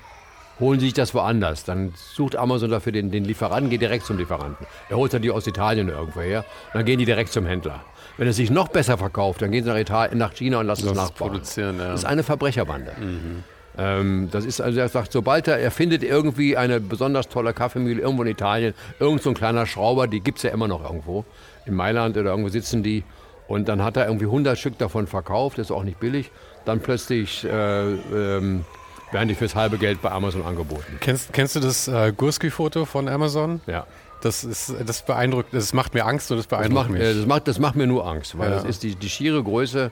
holen 0.62 0.81
sie 0.81 0.87
sich 0.87 0.94
das 0.94 1.14
woanders. 1.14 1.64
Dann 1.64 1.92
sucht 1.94 2.37
Amazon 2.37 2.70
dafür 2.70 2.92
den, 2.92 3.11
den 3.11 3.25
Lieferanten, 3.25 3.68
geht 3.68 3.83
direkt 3.83 4.07
zum 4.07 4.16
Lieferanten. 4.16 4.66
Er 4.88 4.96
holt 4.96 5.12
dann 5.12 5.20
die 5.20 5.31
aus 5.31 5.46
Italien 5.46 5.88
irgendwo 5.88 6.20
her 6.20 6.44
und 6.68 6.79
dann 6.79 6.85
gehen 6.87 6.98
die 6.98 7.05
direkt 7.05 7.33
zum 7.33 7.44
Händler. 7.44 7.85
Wenn 8.16 8.29
es 8.29 8.37
sich 8.37 8.51
noch 8.51 8.68
besser 8.68 8.96
verkauft, 8.96 9.42
dann 9.42 9.51
gehen 9.51 9.64
sie 9.64 9.70
nach, 9.70 9.79
Italien, 9.79 10.18
nach 10.18 10.35
China 10.35 10.61
und 10.61 10.66
lassen 10.66 10.88
es 10.88 10.94
nachbauen. 10.94 11.33
Produzieren, 11.33 11.79
ja. 11.79 11.88
Das 11.88 12.01
ist 12.01 12.07
eine 12.07 12.22
Verbrecherbande. 12.22 12.92
Mhm. 12.98 13.44
Ähm, 13.79 14.29
das 14.31 14.44
ist 14.44 14.61
also, 14.61 14.81
er 14.81 14.88
sagt, 14.88 15.12
sobald 15.12 15.48
er, 15.48 15.59
er 15.59 15.70
findet 15.70 16.03
irgendwie 16.03 16.57
eine 16.57 16.81
besonders 16.81 17.29
tolle 17.29 17.55
Kaffeemühle 17.55 18.03
irgendwo 18.03 18.22
in 18.22 18.29
Italien, 18.29 18.75
irgend 19.01 19.22
so 19.22 19.31
ein 19.31 19.35
kleiner 19.35 19.66
Schrauber, 19.66 20.09
die 20.09 20.20
gibt 20.20 20.38
es 20.38 20.44
ja 20.44 20.51
immer 20.51 20.68
noch 20.68 20.85
irgendwo, 20.85 21.25
in 21.64 21.75
Mailand 21.75 22.16
oder 22.16 22.31
irgendwo 22.31 22.51
sitzen 22.51 22.83
die 22.83 23.03
Und 23.48 23.68
dann 23.68 23.83
hat 23.83 23.96
er 23.96 24.07
irgendwie 24.07 24.27
100 24.27 24.59
Stück 24.59 24.79
davon 24.79 25.07
verkauft, 25.07 25.59
ist 25.59 25.70
auch 25.70 25.85
nicht 25.85 26.01
billig. 26.01 26.31
Dann 26.64 26.81
plötzlich 26.81 27.44
äh, 27.44 27.92
ähm, 27.92 28.64
werden 29.12 29.29
die 29.29 29.35
fürs 29.35 29.55
halbe 29.55 29.79
Geld 29.79 30.03
bei 30.03 30.11
Amazon 30.11 30.42
angeboten. 30.44 30.98
Kennst, 31.01 31.33
kennst 31.33 31.55
du 31.57 31.61
das 31.61 31.87
äh, 31.88 32.12
Gurski-Foto 32.16 32.85
von 32.85 33.09
Amazon? 33.09 33.61
Ja. 33.66 33.87
Das 34.22 34.44
ist 34.44 34.72
das 34.87 35.03
beeindruckt, 35.05 35.53
das 35.53 35.72
macht 35.72 35.94
mir 35.94 36.07
Angst 36.07 36.31
und 36.31 36.37
das 36.37 36.46
beeindruckt 36.46 36.77
das 36.87 36.90
macht, 36.90 36.98
mich. 36.98 37.03
Äh, 37.03 37.14
das, 37.14 37.27
macht, 37.27 37.48
das 37.48 37.59
macht 37.59 37.75
mir 37.77 37.87
nur 37.87 38.07
Angst, 38.07 38.38
weil 38.38 38.51
Ja. 38.51 38.57
das 38.57 38.64
ist 38.64 38.83
die, 38.85 38.94
die 38.94 39.09
schiere 39.11 39.42
Größe. 39.42 39.90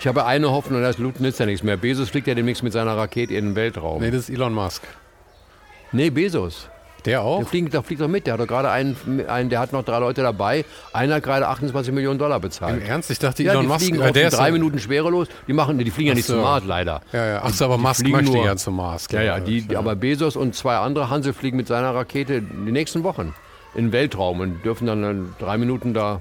Ich 0.00 0.06
habe 0.06 0.26
eine 0.26 0.50
Hoffnung, 0.50 0.82
das 0.82 0.98
nützt 0.98 1.40
ja 1.40 1.46
nichts 1.46 1.62
mehr. 1.62 1.76
Bezos 1.76 2.10
fliegt 2.10 2.26
ja 2.26 2.34
demnächst 2.34 2.62
mit 2.62 2.72
seiner 2.72 2.96
Rakete 2.96 3.32
in 3.34 3.46
den 3.50 3.56
Weltraum. 3.56 4.02
nee, 4.02 4.10
das 4.10 4.28
ist 4.28 4.30
Elon 4.30 4.52
Musk. 4.52 4.82
Nee, 5.92 6.10
Bezos. 6.10 6.68
Der 7.04 7.18
Der 7.18 7.22
auch? 7.22 7.46
fliegt, 7.46 7.72
der 7.74 7.82
fliegt 7.82 8.00
doch 8.00 8.08
mit. 8.08 8.26
Der 8.26 8.34
hat 8.34 8.40
doch 8.40 8.46
gerade 8.46 8.70
einen, 8.70 8.96
einen, 9.28 9.50
der 9.50 9.60
hat 9.60 9.72
noch 9.72 9.84
drei 9.84 9.98
Leute 9.98 10.22
dabei. 10.22 10.64
Einer 10.92 11.16
hat 11.16 11.22
gerade 11.22 11.46
28 11.48 11.92
Millionen 11.92 12.18
Dollar 12.18 12.36
Im 12.36 12.42
bezahlt. 12.42 12.82
Ernst? 12.82 13.10
Ich 13.10 13.18
dachte, 13.18 13.42
Ja, 13.42 13.52
Elon 13.52 13.62
die 13.64 13.68
Musk, 13.68 13.80
fliegen 13.86 14.00
äh, 14.00 14.12
der 14.12 14.22
in 14.22 14.28
ist 14.28 14.38
drei 14.38 14.50
Minuten 14.50 14.78
schwerelos. 14.78 15.28
Die 15.46 15.52
machen, 15.52 15.78
die 15.78 15.90
fliegen 15.90 16.08
ja 16.08 16.14
nicht 16.14 16.26
so. 16.26 16.34
zum 16.34 16.42
Mars 16.42 16.64
leider. 16.66 17.02
Ja, 17.12 17.26
ja. 17.26 17.40
Ach 17.44 17.50
so, 17.50 17.66
aber 17.66 17.76
Musk 17.78 18.00
fliegen 18.00 18.16
möchte 18.16 18.32
nur- 18.32 18.44
ja 18.46 18.56
zum 18.56 18.76
Mars. 18.76 19.06
Ja, 19.10 19.22
ja, 19.22 19.34
glaub 19.36 19.46
die, 19.46 19.62
die, 19.62 19.76
aber 19.76 19.96
Bezos 19.96 20.36
und 20.36 20.54
zwei 20.54 20.76
andere 20.76 21.10
Hansel 21.10 21.32
fliegen 21.34 21.56
mit 21.56 21.66
seiner 21.66 21.94
Rakete 21.94 22.40
die 22.40 22.72
nächsten 22.72 23.04
Wochen 23.04 23.34
in 23.74 23.86
den 23.86 23.92
Weltraum 23.92 24.40
und 24.40 24.64
dürfen 24.64 24.86
dann 24.86 25.04
in 25.04 25.32
drei 25.38 25.58
Minuten 25.58 25.92
da. 25.94 26.20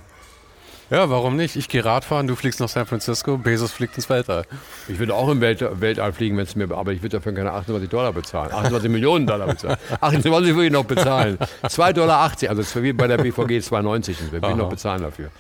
Ja, 0.94 1.10
warum 1.10 1.36
nicht? 1.36 1.56
Ich 1.56 1.70
gehe 1.70 1.84
Radfahren, 1.84 2.28
du 2.28 2.36
fliegst 2.36 2.60
nach 2.60 2.70
San 2.70 2.86
Francisco, 2.86 3.40
Bezos 3.40 3.72
fliegt 3.72 3.96
ins 3.96 4.12
Weltall. 4.12 4.46
Ich 4.88 5.00
würde 5.00 5.16
auch 5.16 5.28
im 5.28 5.42
Welt, 5.42 5.66
Weltall 5.82 6.14
fliegen, 6.14 6.38
wenn 6.38 6.44
es 6.44 6.56
mir, 6.56 6.70
aber 6.70 6.92
ich 6.92 7.02
würde 7.02 7.18
dafür 7.18 7.34
keine 7.34 7.52
28 7.52 7.90
Dollar 7.90 8.14
bezahlen. 8.14 8.52
28 8.52 8.92
Millionen 8.92 9.26
Dollar 9.26 9.48
bezahlen. 9.48 9.78
28 10.02 10.54
würde 10.54 10.68
ich 10.68 10.72
noch 10.72 10.86
bezahlen. 10.86 11.40
2,80 11.64 11.94
Dollar, 11.94 12.32
also 12.48 12.84
wie 12.84 12.94
bei 12.94 13.08
der 13.08 13.18
BVG 13.18 13.58
2,90. 13.58 14.08
Das 14.08 14.32
würde 14.32 14.50
ich 14.52 14.56
noch 14.56 14.70
bezahlen 14.70 15.02
dafür. 15.02 15.32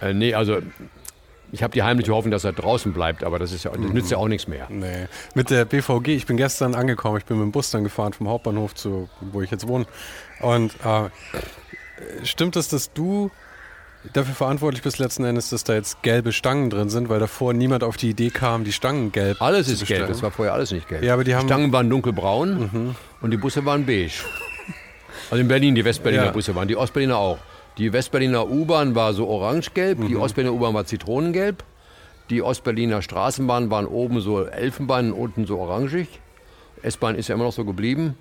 Äh, 0.00 0.14
nee, 0.14 0.32
also 0.32 0.60
ich 1.52 1.62
habe 1.62 1.74
die 1.74 1.82
heimliche 1.82 2.14
Hoffnung, 2.14 2.30
dass 2.30 2.44
er 2.44 2.54
draußen 2.54 2.94
bleibt, 2.94 3.22
aber 3.22 3.38
das, 3.38 3.52
ist 3.52 3.64
ja, 3.64 3.70
das 3.70 3.80
nützt 3.92 4.10
ja 4.10 4.16
auch 4.16 4.28
nichts 4.28 4.48
mehr. 4.48 4.66
Nee. 4.70 5.08
Mit 5.34 5.50
der 5.50 5.66
BVG, 5.66 6.08
ich 6.08 6.24
bin 6.24 6.38
gestern 6.38 6.74
angekommen, 6.74 7.18
ich 7.18 7.26
bin 7.26 7.36
mit 7.36 7.44
dem 7.44 7.52
Bus 7.52 7.70
dann 7.70 7.84
gefahren 7.84 8.14
vom 8.14 8.30
Hauptbahnhof 8.30 8.74
zu, 8.74 9.10
wo 9.20 9.42
ich 9.42 9.50
jetzt 9.50 9.68
wohne. 9.68 9.84
Und 10.40 10.72
äh, 10.86 11.10
stimmt 12.24 12.56
es, 12.56 12.68
dass 12.68 12.94
du 12.94 13.30
dafür 14.12 14.34
verantwortlich 14.34 14.82
bist 14.82 14.98
letzten 14.98 15.24
Endes, 15.24 15.50
dass 15.50 15.64
da 15.64 15.74
jetzt 15.74 16.02
gelbe 16.02 16.32
Stangen 16.32 16.70
drin 16.70 16.88
sind, 16.88 17.08
weil 17.08 17.20
davor 17.20 17.52
niemand 17.54 17.84
auf 17.84 17.96
die 17.96 18.10
Idee 18.10 18.30
kam, 18.30 18.64
die 18.64 18.72
Stangen 18.72 19.12
gelb 19.12 19.40
Alles 19.40 19.68
ist 19.68 19.86
gelb, 19.86 20.08
das 20.08 20.22
war 20.22 20.30
vorher 20.30 20.54
alles 20.54 20.72
nicht 20.72 20.88
gelb. 20.88 21.02
Ja, 21.02 21.14
aber 21.14 21.24
die 21.24 21.34
haben- 21.34 21.44
Mhm. 21.44 21.48
Stangen 21.48 21.72
waren 21.72 21.88
dunkelbraun 21.90 22.94
und 23.20 23.30
die 23.30 23.36
Busse 23.36 23.64
waren 23.64 23.86
beige. 23.86 24.12
Also 25.30 25.40
in 25.40 25.48
Berlin, 25.48 25.74
die 25.74 25.84
Westberliner 25.84 26.26
Ja. 26.26 26.30
Busse 26.30 26.54
waren, 26.54 26.68
die 26.68 26.76
Ostberliner 26.76 27.16
auch. 27.16 27.38
Die 27.78 27.92
Westberliner 27.92 28.48
U-Bahn 28.50 28.94
war 28.94 29.14
so 29.14 29.26
orange-gelb, 29.28 29.98
die 30.06 30.14
Mhm. 30.14 30.20
Ostberliner 30.20 30.52
U-Bahn 30.52 30.74
war 30.74 30.84
zitronengelb. 30.84 31.64
Die 32.30 32.42
Ostberliner 32.42 33.02
Straßenbahn 33.02 33.70
waren 33.70 33.86
oben 33.86 34.20
so 34.20 34.44
Elfenbein 34.44 35.12
und 35.12 35.18
unten 35.20 35.46
so 35.46 35.58
orangig. 35.58 36.08
S-Bahn 36.82 37.14
ist 37.14 37.28
ja 37.28 37.34
immer 37.34 37.44
noch 37.44 37.52
so 37.52 37.64
geblieben. 37.64 38.16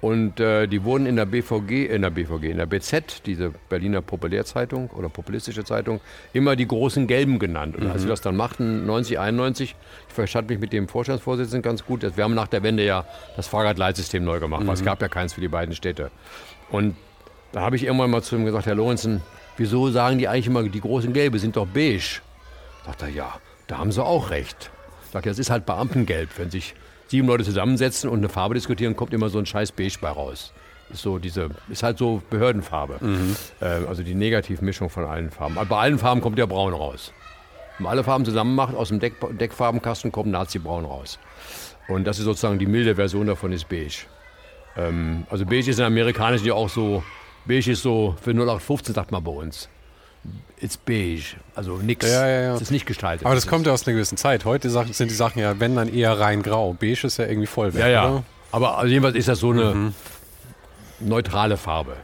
Und 0.00 0.40
äh, 0.40 0.66
die 0.66 0.82
wurden 0.84 1.04
in 1.04 1.16
der 1.16 1.26
BVG, 1.26 1.86
in 1.86 2.02
der 2.02 2.10
BVG, 2.10 2.44
in 2.44 2.56
der 2.56 2.66
BZ, 2.66 3.26
diese 3.26 3.52
Berliner 3.68 4.00
Populärzeitung 4.00 4.88
oder 4.90 5.10
populistische 5.10 5.62
Zeitung, 5.62 6.00
immer 6.32 6.56
die 6.56 6.66
großen 6.66 7.06
Gelben 7.06 7.38
genannt. 7.38 7.76
Und 7.76 7.86
als 7.90 8.02
wir 8.04 8.08
das 8.08 8.22
dann 8.22 8.34
machten, 8.34 8.86
90, 8.86 9.18
91, 9.18 9.76
ich 10.08 10.14
verstand 10.14 10.48
mich 10.48 10.58
mit 10.58 10.72
dem 10.72 10.88
Vorstandsvorsitzenden 10.88 11.62
ganz 11.62 11.84
gut, 11.84 12.02
dass 12.02 12.16
wir 12.16 12.24
haben 12.24 12.34
nach 12.34 12.48
der 12.48 12.62
Wende 12.62 12.84
ja 12.84 13.04
das 13.36 13.46
Fahrradleitsystem 13.46 14.24
neu 14.24 14.40
gemacht, 14.40 14.66
weil 14.66 14.74
es 14.74 14.84
gab 14.84 15.02
ja 15.02 15.08
keins 15.08 15.34
für 15.34 15.42
die 15.42 15.48
beiden 15.48 15.74
Städte. 15.74 16.10
Und 16.70 16.96
da 17.52 17.60
habe 17.60 17.76
ich 17.76 17.84
irgendwann 17.84 18.10
mal 18.10 18.22
zu 18.22 18.36
ihm 18.36 18.46
gesagt, 18.46 18.64
Herr 18.64 18.76
Lorenzen, 18.76 19.20
wieso 19.58 19.90
sagen 19.90 20.16
die 20.16 20.28
eigentlich 20.28 20.46
immer, 20.46 20.62
die 20.62 20.80
großen 20.80 21.12
Gelbe 21.12 21.38
sind 21.38 21.56
doch 21.56 21.66
beige? 21.66 22.20
Sagt 22.86 23.02
er, 23.02 23.08
ja, 23.08 23.34
da 23.66 23.78
haben 23.78 23.92
sie 23.92 24.02
auch 24.02 24.30
recht. 24.30 24.70
Sagt 25.12 25.26
er, 25.26 25.32
das 25.32 25.38
ist 25.38 25.50
halt 25.50 25.66
Beamtengelb. 25.66 26.30
Wenn 26.38 26.50
sich 26.50 26.74
sieben 27.10 27.26
Leute 27.26 27.44
zusammensetzen 27.44 28.08
und 28.08 28.18
eine 28.18 28.28
Farbe 28.28 28.54
diskutieren, 28.54 28.94
kommt 28.94 29.12
immer 29.12 29.28
so 29.28 29.38
ein 29.38 29.46
scheiß 29.46 29.72
Beige 29.72 29.98
bei 30.00 30.10
raus. 30.10 30.52
Ist 30.92 31.02
so 31.02 31.18
diese, 31.18 31.50
ist 31.68 31.82
halt 31.82 31.98
so 31.98 32.22
Behördenfarbe. 32.30 32.98
Äh, 33.60 33.86
also 33.86 34.02
die 34.02 34.14
Negativmischung 34.14 34.90
von 34.90 35.04
allen 35.04 35.30
Farben. 35.30 35.58
Aber 35.58 35.66
bei 35.66 35.78
allen 35.78 35.98
Farben 35.98 36.20
kommt 36.20 36.38
ja 36.38 36.46
Braun 36.46 36.72
raus. 36.72 37.12
Wenn 37.76 37.84
man 37.84 37.92
alle 37.92 38.04
Farben 38.04 38.24
zusammen 38.24 38.54
macht, 38.54 38.74
aus 38.74 38.88
dem 38.88 39.00
Deck, 39.00 39.14
Deckfarbenkasten 39.38 40.12
kommt 40.12 40.30
Nazi-Braun 40.30 40.84
raus. 40.84 41.18
Und 41.88 42.06
das 42.06 42.18
ist 42.18 42.24
sozusagen 42.24 42.58
die 42.58 42.66
milde 42.66 42.94
Version 42.94 43.26
davon, 43.26 43.52
ist 43.52 43.68
Beige. 43.68 44.06
Ähm, 44.76 45.26
also 45.30 45.44
Beige 45.44 45.70
ist 45.70 45.78
in 45.78 45.84
Amerikanisch 45.84 46.42
ja 46.42 46.54
auch 46.54 46.68
so, 46.68 47.02
Beige 47.44 47.72
ist 47.72 47.82
so, 47.82 48.14
für 48.20 48.30
0815 48.30 48.94
sagt 48.94 49.10
man 49.10 49.24
bei 49.24 49.32
uns. 49.32 49.68
It's 50.62 50.76
beige, 50.76 51.36
also 51.54 51.76
nix. 51.78 52.06
Ja, 52.06 52.28
ja, 52.28 52.40
ja. 52.42 52.54
Es 52.54 52.60
ist 52.60 52.70
nicht 52.70 52.84
gestaltet. 52.84 53.24
Aber 53.24 53.34
das 53.34 53.46
kommt 53.46 53.66
ja 53.66 53.72
aus 53.72 53.86
einer 53.86 53.94
gewissen 53.94 54.18
Zeit. 54.18 54.44
Heute 54.44 54.68
sind 54.68 55.10
die 55.10 55.14
Sachen 55.14 55.38
ja, 55.40 55.58
wenn 55.58 55.74
dann 55.74 55.88
eher 55.88 56.18
rein 56.20 56.42
grau. 56.42 56.74
Beige 56.74 57.06
ist 57.06 57.16
ja 57.16 57.24
irgendwie 57.26 57.46
voll 57.46 57.72
weg, 57.72 57.80
Ja, 57.80 57.88
ja. 57.88 58.08
oder? 58.10 58.24
Aber 58.52 58.76
also 58.78 58.88
jedenfalls 58.88 59.16
ist 59.16 59.28
das 59.28 59.38
so 59.40 59.50
eine 59.52 59.74
Mhm. 59.74 59.94
neutrale 61.00 61.56
Farbe. 61.56 61.96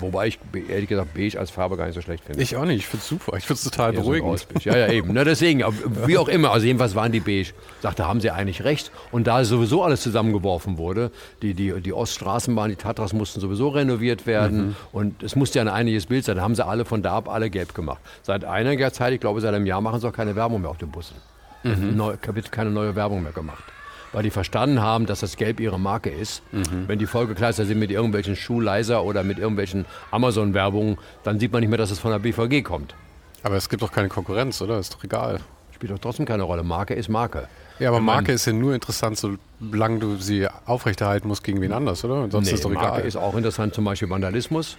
Wobei 0.00 0.28
ich 0.28 0.38
ehrlich 0.68 0.88
gesagt 0.88 1.14
beige 1.14 1.38
als 1.38 1.50
Farbe 1.50 1.76
gar 1.76 1.86
nicht 1.86 1.94
so 1.94 2.00
schlecht 2.00 2.24
finde. 2.24 2.42
Ich 2.42 2.56
auch 2.56 2.64
nicht, 2.64 2.78
ich 2.78 2.86
finde 2.86 3.02
es 3.02 3.08
super. 3.08 3.36
Ich 3.36 3.44
finde 3.44 3.58
es 3.58 3.64
total 3.64 3.94
so 3.94 4.02
beruhigend. 4.02 4.30
rausbeige. 4.30 4.70
Ja, 4.70 4.76
ja, 4.76 4.88
eben. 4.92 5.12
Na, 5.12 5.24
deswegen, 5.24 5.62
wie 6.06 6.18
auch 6.18 6.28
immer, 6.28 6.52
also 6.52 6.66
jedenfalls 6.66 6.94
waren 6.94 7.12
die 7.12 7.20
beige. 7.20 7.52
Sagte, 7.80 8.06
haben 8.06 8.20
sie 8.20 8.30
eigentlich 8.30 8.64
recht. 8.64 8.90
Und 9.10 9.26
da 9.26 9.44
sowieso 9.44 9.82
alles 9.82 10.02
zusammengeworfen 10.02 10.78
wurde, 10.78 11.10
die, 11.42 11.54
die, 11.54 11.80
die 11.80 11.92
Oststraßenbahn, 11.92 12.70
die 12.70 12.76
Tatras 12.76 13.12
mussten 13.12 13.40
sowieso 13.40 13.68
renoviert 13.68 14.26
werden. 14.26 14.76
Und 14.92 15.22
es 15.22 15.36
musste 15.36 15.58
ja 15.58 15.64
ein 15.64 15.68
einiges 15.68 16.06
Bild 16.06 16.24
sein. 16.24 16.36
Da 16.36 16.42
haben 16.42 16.54
sie 16.54 16.64
alle 16.64 16.84
von 16.84 17.02
da 17.02 17.16
ab 17.16 17.28
alle 17.28 17.50
gelb 17.50 17.74
gemacht. 17.74 18.00
Seit 18.22 18.44
einiger 18.44 18.92
Zeit, 18.92 19.12
ich 19.12 19.20
glaube 19.20 19.40
seit 19.40 19.54
einem 19.54 19.66
Jahr, 19.66 19.80
machen 19.80 20.00
sie 20.00 20.08
auch 20.08 20.12
keine 20.12 20.36
Werbung 20.36 20.60
mehr 20.62 20.70
auf 20.70 20.78
den 20.78 20.90
Bussen. 20.90 21.16
Neu, 21.64 22.14
wird 22.32 22.52
keine 22.52 22.70
neue 22.70 22.94
Werbung 22.94 23.22
mehr 23.22 23.32
gemacht. 23.32 23.64
Weil 24.12 24.22
die 24.22 24.30
verstanden 24.30 24.80
haben, 24.80 25.04
dass 25.06 25.20
das 25.20 25.36
Gelb 25.36 25.60
ihre 25.60 25.78
Marke 25.78 26.08
ist. 26.10 26.42
Wenn 26.86 26.98
die 26.98 27.06
Vollgekleister 27.06 27.66
sind 27.66 27.78
mit 27.78 27.90
irgendwelchen 27.90 28.36
Schuhleiser 28.36 29.04
oder 29.04 29.22
mit 29.22 29.38
irgendwelchen 29.38 29.84
Amazon-Werbungen, 30.10 30.96
dann 31.24 31.38
sieht 31.38 31.52
man 31.52 31.60
nicht 31.60 31.68
mehr, 31.68 31.78
dass 31.78 31.90
es 31.90 31.98
von 31.98 32.10
der 32.10 32.18
BVG 32.18 32.62
kommt. 32.62 32.94
Aber 33.42 33.56
es 33.56 33.68
gibt 33.68 33.82
doch 33.82 33.92
keine 33.92 34.08
Konkurrenz, 34.08 34.62
oder? 34.62 34.78
Ist 34.78 34.94
doch 34.94 35.04
egal. 35.04 35.40
Spielt 35.74 35.92
doch 35.92 35.98
trotzdem 35.98 36.24
keine 36.26 36.42
Rolle. 36.44 36.62
Marke 36.64 36.94
ist 36.94 37.08
Marke. 37.08 37.48
Ja, 37.78 37.90
aber 37.90 38.00
Marke 38.00 38.32
ist 38.32 38.46
ja 38.46 38.52
nur 38.52 38.74
interessant, 38.74 39.18
solange 39.18 39.98
du 40.00 40.16
sie 40.16 40.48
aufrechterhalten 40.66 41.28
musst 41.28 41.44
gegen 41.44 41.60
wen 41.60 41.72
anders, 41.72 42.02
oder? 42.04 42.22
Und 42.22 42.32
sonst 42.32 42.48
Nee, 42.48 42.54
ist 42.54 42.64
doch 42.64 42.70
Marke 42.70 42.96
egal. 42.98 43.06
ist 43.06 43.16
auch 43.16 43.36
interessant, 43.36 43.74
zum 43.74 43.84
Beispiel 43.84 44.10
Vandalismus. 44.10 44.78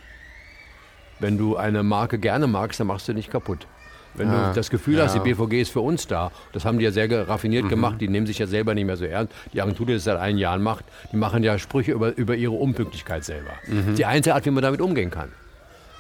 Wenn 1.19 1.37
du 1.37 1.55
eine 1.55 1.83
Marke 1.83 2.17
gerne 2.17 2.47
magst, 2.47 2.79
dann 2.79 2.87
machst 2.87 3.07
du 3.07 3.13
nicht 3.13 3.29
kaputt. 3.31 3.67
Wenn 4.15 4.27
Ah, 4.29 4.49
du 4.49 4.55
das 4.55 4.69
Gefühl 4.69 4.97
ja. 4.97 5.03
hast, 5.05 5.13
die 5.15 5.19
BVG 5.19 5.61
ist 5.61 5.71
für 5.71 5.81
uns 5.81 6.07
da, 6.07 6.31
das 6.51 6.65
haben 6.65 6.77
die 6.79 6.85
ja 6.85 6.91
sehr 6.91 7.27
raffiniert 7.27 7.65
Mhm. 7.65 7.69
gemacht, 7.69 8.01
die 8.01 8.07
nehmen 8.07 8.25
sich 8.27 8.39
ja 8.39 8.47
selber 8.47 8.73
nicht 8.73 8.85
mehr 8.85 8.97
so 8.97 9.05
ernst. 9.05 9.33
Die 9.53 9.61
Agentur, 9.61 9.85
die 9.85 9.93
das 9.93 10.03
seit 10.03 10.17
einigen 10.17 10.39
Jahren 10.39 10.61
macht, 10.61 10.83
die 11.11 11.17
machen 11.17 11.43
ja 11.43 11.57
Sprüche 11.59 11.91
über, 11.93 12.15
über 12.17 12.35
ihre 12.35 12.53
Unpünktlichkeit 12.53 13.23
selber. 13.23 13.51
Mhm. 13.67 13.95
Die 13.95 14.05
einzige 14.05 14.35
Art, 14.35 14.45
wie 14.45 14.51
man 14.51 14.63
damit 14.63 14.81
umgehen 14.81 15.09
kann. 15.11 15.29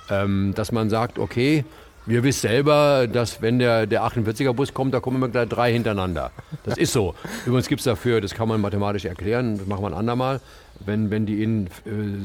Ähm, 0.09 0.53
dass 0.55 0.71
man 0.71 0.89
sagt, 0.89 1.19
okay, 1.19 1.63
wir 2.05 2.23
wissen 2.23 2.41
selber, 2.41 3.05
dass 3.07 3.41
wenn 3.43 3.59
der, 3.59 3.85
der 3.85 4.01
48er-Bus 4.03 4.73
kommt, 4.73 4.93
da 4.95 4.99
kommen 4.99 5.17
immer 5.17 5.27
gleich 5.29 5.47
drei 5.47 5.71
hintereinander. 5.71 6.31
Das 6.63 6.77
ist 6.79 6.91
so. 6.93 7.13
Übrigens 7.45 7.67
gibt 7.67 7.81
es 7.81 7.85
dafür, 7.85 8.19
das 8.19 8.33
kann 8.33 8.47
man 8.47 8.59
mathematisch 8.59 9.05
erklären, 9.05 9.59
das 9.59 9.67
machen 9.67 9.83
wir 9.83 9.87
ein 9.89 9.93
andermal, 9.93 10.41
wenn, 10.85 11.11
wenn 11.11 11.25
die 11.25 11.43
in 11.43 11.67
äh, 11.67 11.69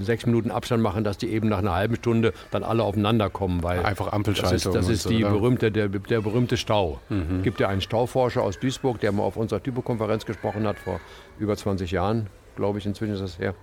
sechs 0.02 0.26
Minuten 0.26 0.50
Abstand 0.50 0.82
machen, 0.82 1.04
dass 1.04 1.18
die 1.18 1.28
eben 1.30 1.48
nach 1.48 1.58
einer 1.58 1.74
halben 1.74 1.96
Stunde 1.96 2.32
dann 2.50 2.62
alle 2.62 2.82
aufeinander 2.82 3.30
kommen. 3.30 3.62
Weil 3.62 3.84
Einfach 3.84 4.06
das 4.06 4.14
Ampelschaltung. 4.14 4.56
ist, 4.56 4.66
das 4.66 4.88
ist 4.88 5.02
so, 5.02 5.10
die 5.10 5.24
oder? 5.24 5.34
berühmte, 5.34 5.72
der, 5.72 5.88
der 5.88 6.20
berühmte 6.20 6.56
Stau. 6.56 7.00
Es 7.10 7.42
gibt 7.42 7.60
ja 7.60 7.68
einen 7.68 7.80
Stauforscher 7.80 8.42
aus 8.42 8.58
Duisburg, 8.58 9.00
der 9.00 9.12
mal 9.12 9.22
auf 9.22 9.36
unserer 9.36 9.62
Typokonferenz 9.62 10.24
gesprochen 10.24 10.66
hat, 10.66 10.78
vor 10.78 11.00
über 11.38 11.56
20 11.56 11.90
Jahren, 11.90 12.28
glaube 12.56 12.78
ich, 12.78 12.86
inzwischen 12.86 13.14
ist 13.14 13.20
das 13.22 13.38
her. 13.38 13.54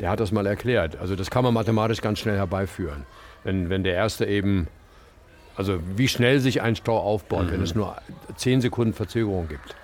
Der 0.00 0.10
hat 0.10 0.20
das 0.20 0.32
mal 0.32 0.46
erklärt. 0.46 0.96
Also 1.00 1.14
das 1.14 1.30
kann 1.30 1.44
man 1.44 1.54
mathematisch 1.54 2.00
ganz 2.00 2.18
schnell 2.18 2.36
herbeiführen. 2.36 3.04
Wenn, 3.44 3.70
wenn 3.70 3.84
der 3.84 3.94
erste 3.94 4.24
eben, 4.26 4.66
also 5.56 5.78
wie 5.96 6.08
schnell 6.08 6.40
sich 6.40 6.62
ein 6.62 6.76
Stau 6.76 6.98
aufbaut, 6.98 7.50
wenn 7.50 7.62
es 7.62 7.74
nur 7.74 7.96
10 8.36 8.60
Sekunden 8.60 8.94
Verzögerung 8.94 9.48
gibt. 9.48 9.76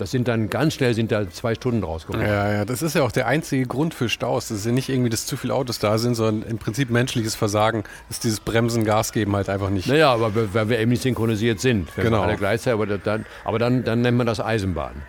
Das 0.00 0.10
sind 0.10 0.28
dann 0.28 0.48
ganz 0.48 0.72
schnell 0.72 0.94
sind 0.94 1.12
da 1.12 1.28
zwei 1.28 1.54
Stunden 1.54 1.82
draus 1.82 2.06
geworden. 2.06 2.26
Ja, 2.26 2.50
ja, 2.50 2.64
das 2.64 2.80
ist 2.80 2.94
ja 2.94 3.02
auch 3.02 3.12
der 3.12 3.26
einzige 3.26 3.66
Grund 3.66 3.92
für 3.92 4.08
Staus. 4.08 4.48
Das 4.48 4.56
ist 4.58 4.64
ja 4.64 4.72
nicht 4.72 4.88
irgendwie, 4.88 5.10
dass 5.10 5.26
zu 5.26 5.36
viele 5.36 5.52
Autos 5.52 5.78
da 5.78 5.98
sind, 5.98 6.14
sondern 6.14 6.48
im 6.48 6.56
Prinzip 6.56 6.88
menschliches 6.88 7.34
Versagen 7.34 7.84
ist 8.08 8.24
dieses 8.24 8.40
Bremsen, 8.40 8.84
Gas 8.84 9.12
geben 9.12 9.36
halt 9.36 9.50
einfach 9.50 9.68
nicht. 9.68 9.88
Naja, 9.88 10.10
aber 10.14 10.54
weil 10.54 10.70
wir 10.70 10.78
eben 10.78 10.90
nicht 10.90 11.02
synchronisiert 11.02 11.60
sind. 11.60 11.94
Wenn 11.96 12.04
Genau. 12.04 12.22
alle 12.22 12.36
gleichzeitig, 12.36 12.80
aber 12.80 12.86
dann, 12.98 13.26
aber 13.44 13.58
dann, 13.58 13.84
dann 13.84 14.00
nennt 14.00 14.16
man 14.16 14.26
das 14.26 14.40
Eisenbahn. 14.40 15.02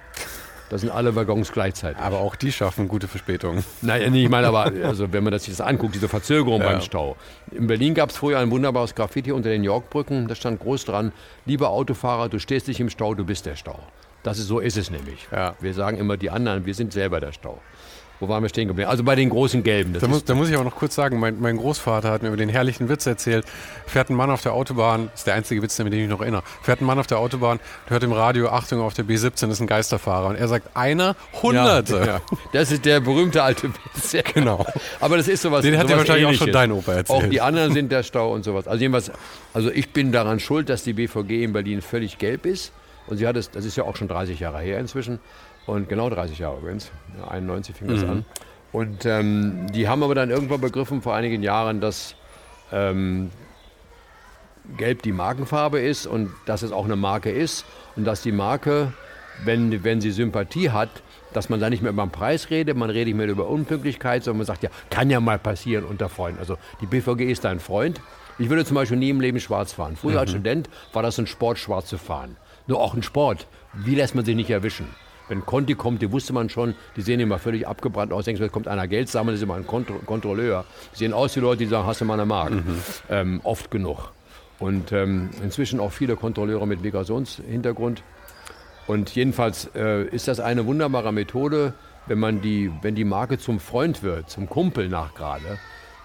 Da 0.70 0.78
sind 0.78 0.90
alle 0.90 1.16
Waggons 1.16 1.54
gleichzeitig. 1.54 2.02
Aber 2.02 2.20
auch 2.20 2.36
die 2.36 2.52
schaffen 2.52 2.90
gute 2.90 3.08
Verspätungen. 3.08 3.64
Nein, 3.82 4.14
ich 4.14 4.30
meine 4.30 4.48
aber, 4.48 4.72
also 4.84 5.14
wenn 5.14 5.24
man 5.24 5.32
das 5.32 5.46
sich 5.46 5.56
das 5.56 5.66
anguckt, 5.66 5.96
diese 5.96 6.10
Verzögerung 6.10 6.62
beim 6.62 6.82
Stau. 6.82 7.16
In 7.52 7.68
Berlin 7.68 7.94
gab 7.94 8.10
es 8.10 8.18
früher 8.18 8.40
ein 8.40 8.52
wunderbares 8.52 8.94
Graffiti 8.94 9.32
unter 9.32 9.50
den 9.50 9.64
Yorkbrücken, 9.64 10.28
da 10.28 10.36
stand 10.36 10.60
groß 10.60 10.84
dran, 10.86 11.14
lieber 11.46 11.70
Autofahrer, 11.70 12.28
du 12.28 12.40
stehst 12.40 12.68
nicht 12.68 12.80
im 12.82 12.90
Stau, 12.90 13.16
du 13.16 13.24
bist 13.26 13.46
der 13.46 13.56
Stau. 13.56 13.80
Das 14.24 14.38
ist, 14.38 14.48
so 14.48 14.60
ist 14.60 14.78
es 14.78 14.92
nämlich. 14.92 15.28
Ja. 15.32 15.56
Wir 15.60 15.74
sagen 15.74 15.98
immer 15.98 16.18
die 16.18 16.30
anderen, 16.30 16.66
wir 16.66 16.76
sind 16.76 16.94
selber 16.94 17.20
der 17.20 17.32
Stau. 17.32 17.60
wo 18.20 18.30
waren 18.30 18.44
wir 18.44 18.50
stehen 18.50 18.68
geblieben? 18.68 18.88
Also 18.88 19.04
bei 19.04 19.16
den 19.16 19.32
großen 19.32 19.64
Gelben. 19.64 19.94
Da 20.00 20.08
muss, 20.08 20.24
da 20.24 20.36
muss, 20.36 20.48
ich 20.48 20.54
aber 20.54 20.64
noch 20.64 20.76
kurz 20.76 20.94
sagen, 20.94 21.20
mein, 21.20 21.40
mein, 21.40 21.58
Großvater 21.58 22.12
hat 22.12 22.22
mir 22.22 22.28
über 22.28 22.38
den 22.38 22.50
herrlichen 22.50 22.88
Witz 22.88 23.08
erzählt. 23.08 23.46
Fährt 23.88 24.12
ein 24.12 24.16
Mann 24.16 24.30
auf 24.30 24.44
der 24.44 24.54
Autobahn, 24.54 25.10
ist 25.16 25.26
der 25.26 25.34
einzige 25.34 25.64
Witz, 25.64 25.80
mit 25.80 25.92
dem 25.92 26.02
ich 26.02 26.02
mich 26.04 26.12
noch 26.12 26.22
erinnere. 26.22 26.44
Fährt 26.62 26.82
ein 26.82 26.86
Mann 26.86 27.00
auf 27.00 27.08
der 27.08 27.18
Autobahn, 27.18 27.60
hört 27.88 28.04
im 28.04 28.12
Radio, 28.12 28.50
Achtung, 28.50 28.82
auf 28.82 28.94
der 28.94 29.06
B17 29.06 29.50
ist 29.50 29.60
ein 29.60 29.66
Geisterfahrer. 29.66 30.28
Und 30.28 30.36
er 30.36 30.48
sagt, 30.48 30.78
einer, 30.78 31.16
Hunderte. 31.42 31.98
Ja, 31.98 32.06
ja. 32.06 32.22
Das 32.54 32.72
ist 32.72 32.86
der 32.86 33.00
berühmte 33.00 33.42
alte 33.42 33.70
Witz. 33.70 34.16
Genau. 34.34 34.66
Aber 35.00 35.18
das 35.18 35.28
ist 35.28 35.42
sowas 35.42 35.64
Den 35.64 35.78
hat 35.78 35.90
dir 35.90 35.98
wahrscheinlich 35.98 36.24
ähnliches. 36.24 36.42
auch 36.42 36.46
schon 36.46 36.54
dein 36.54 36.72
Opa 36.72 36.94
erzählt. 36.94 37.24
Auch 37.24 37.30
die 37.30 37.42
anderen 37.42 37.74
sind 37.74 37.92
der 37.92 38.04
Stau 38.04 38.34
und 38.34 38.44
sowas. 38.44 38.68
Also 38.68 38.80
jedenfalls, 38.82 39.12
also 39.54 39.72
ich 39.72 39.92
bin 39.94 40.12
daran 40.12 40.40
schuld, 40.40 40.70
dass 40.70 40.84
die 40.84 40.94
BVG 40.94 41.44
in 41.44 41.54
Berlin 41.54 41.82
völlig 41.82 42.18
gelb 42.18 42.46
ist. 42.46 42.72
Und 43.12 43.18
sie 43.18 43.28
hat 43.28 43.36
es, 43.36 43.52
das 43.52 43.66
ist 43.66 43.76
ja 43.76 43.84
auch 43.84 43.98
schon 43.98 44.08
30 44.08 44.40
Jahre 44.40 44.62
her 44.62 44.80
inzwischen. 44.80 45.20
Und 45.66 45.90
genau 45.90 46.10
30 46.10 46.40
Jahre 46.40 46.60
übrigens. 46.60 46.92
91 47.30 47.76
fing 47.76 47.90
das 47.90 48.04
mhm. 48.04 48.10
an. 48.10 48.26
Und 48.72 49.06
ähm, 49.06 49.68
die 49.74 49.90
haben 49.90 50.02
aber 50.02 50.16
dann 50.16 50.30
irgendwann 50.30 50.62
begriffen 50.62 51.02
vor 51.02 51.14
einigen 51.14 51.44
Jahren, 51.44 51.82
dass 51.82 52.16
ähm, 52.72 53.30
Gelb 54.78 55.02
die 55.02 55.12
Markenfarbe 55.12 55.82
ist 55.82 56.08
und 56.08 56.32
dass 56.46 56.62
es 56.62 56.72
auch 56.72 56.86
eine 56.86 56.96
Marke 56.96 57.30
ist 57.30 57.66
und 57.98 58.06
dass 58.06 58.22
die 58.22 58.32
Marke, 58.32 58.94
wenn, 59.44 59.84
wenn 59.84 60.00
sie 60.00 60.12
Sympathie 60.12 60.70
hat, 60.70 61.04
dass 61.34 61.50
man 61.50 61.60
da 61.60 61.70
nicht 61.70 61.84
mehr 61.84 61.92
über 61.92 62.06
den 62.06 62.12
Preis 62.12 62.50
redet, 62.50 62.78
man 62.78 62.90
redet 62.90 63.08
nicht 63.08 63.18
mehr 63.18 63.28
über 63.28 63.50
Unpünktlichkeit, 63.50 64.24
sondern 64.24 64.38
man 64.38 64.48
sagt, 64.48 64.64
ja, 64.64 64.70
kann 64.90 65.10
ja 65.10 65.20
mal 65.20 65.38
passieren 65.38 65.84
unter 65.84 66.08
Freunden. 66.08 66.40
Also 66.40 66.58
die 66.80 66.86
BVG 66.86 67.30
ist 67.30 67.44
dein 67.44 67.60
Freund. 67.60 68.00
Ich 68.40 68.50
würde 68.50 68.64
zum 68.64 68.76
Beispiel 68.76 68.98
nie 68.98 69.10
im 69.10 69.20
Leben 69.20 69.42
schwarz 69.42 69.74
fahren. 69.74 69.98
Früher 69.98 70.14
mhm. 70.14 70.20
als 70.20 70.30
Student 70.30 70.70
war 70.94 71.04
das 71.04 71.20
ein 71.20 71.28
Sport, 71.28 71.60
schwarz 71.60 71.88
zu 71.88 71.98
fahren. 71.98 72.38
Nur 72.72 72.80
auch 72.80 72.94
ein 72.94 73.04
Sport. 73.04 73.48
Wie 73.74 73.96
lässt 73.96 74.16
man 74.16 74.24
sich 74.24 74.34
nicht 74.34 74.50
erwischen? 74.50 74.88
Wenn 75.28 75.46
Conti 75.46 75.76
kommt, 75.76 76.02
die 76.02 76.10
wusste 76.10 76.32
man 76.32 76.50
schon, 76.50 76.74
die 76.96 77.02
sehen 77.02 77.20
immer 77.20 77.38
völlig 77.38 77.68
abgebrannt 77.68 78.14
aus. 78.14 78.24
Denkst 78.24 78.40
du, 78.40 78.48
kommt 78.48 78.70
einer 78.70 78.88
Geld 78.88 79.10
sammeln, 79.10 79.34
das 79.34 79.40
ist 79.40 79.44
immer 79.44 79.56
ein 79.56 79.68
Kontro 79.68 79.96
Kontrolleur. 80.06 80.64
Die 80.94 81.00
sehen 81.00 81.12
aus 81.12 81.36
wie 81.36 81.42
Leute, 81.42 81.58
die 81.58 81.66
sagen, 81.66 81.86
hast 81.86 82.00
du 82.00 82.06
mal 82.06 82.14
eine 82.14 82.26
Mark? 82.26 82.52
Mhm. 82.52 82.82
Ähm, 83.10 83.42
oft 83.44 83.72
genug. 83.72 84.14
Und 84.58 84.94
ähm, 84.94 85.32
inzwischen 85.44 85.82
auch 85.82 85.92
viele 85.92 86.16
Kontrolleure 86.16 86.66
mit 86.66 86.82
Migrationshintergrund. 86.82 88.04
Und 88.88 89.14
jedenfalls 89.14 89.70
äh, 89.76 90.06
ist 90.06 90.30
das 90.30 90.40
eine 90.40 90.66
wunderbare 90.66 91.12
Methode, 91.12 91.74
wenn 92.08 92.20
man 92.20 92.40
die, 92.40 92.72
wenn 92.82 92.96
die 92.96 93.04
Marke 93.04 93.38
zum 93.38 93.60
Freund 93.60 94.02
wird, 94.02 94.30
zum 94.30 94.48
Kumpel 94.48 94.88
nach 94.88 95.14
gerade, 95.14 95.60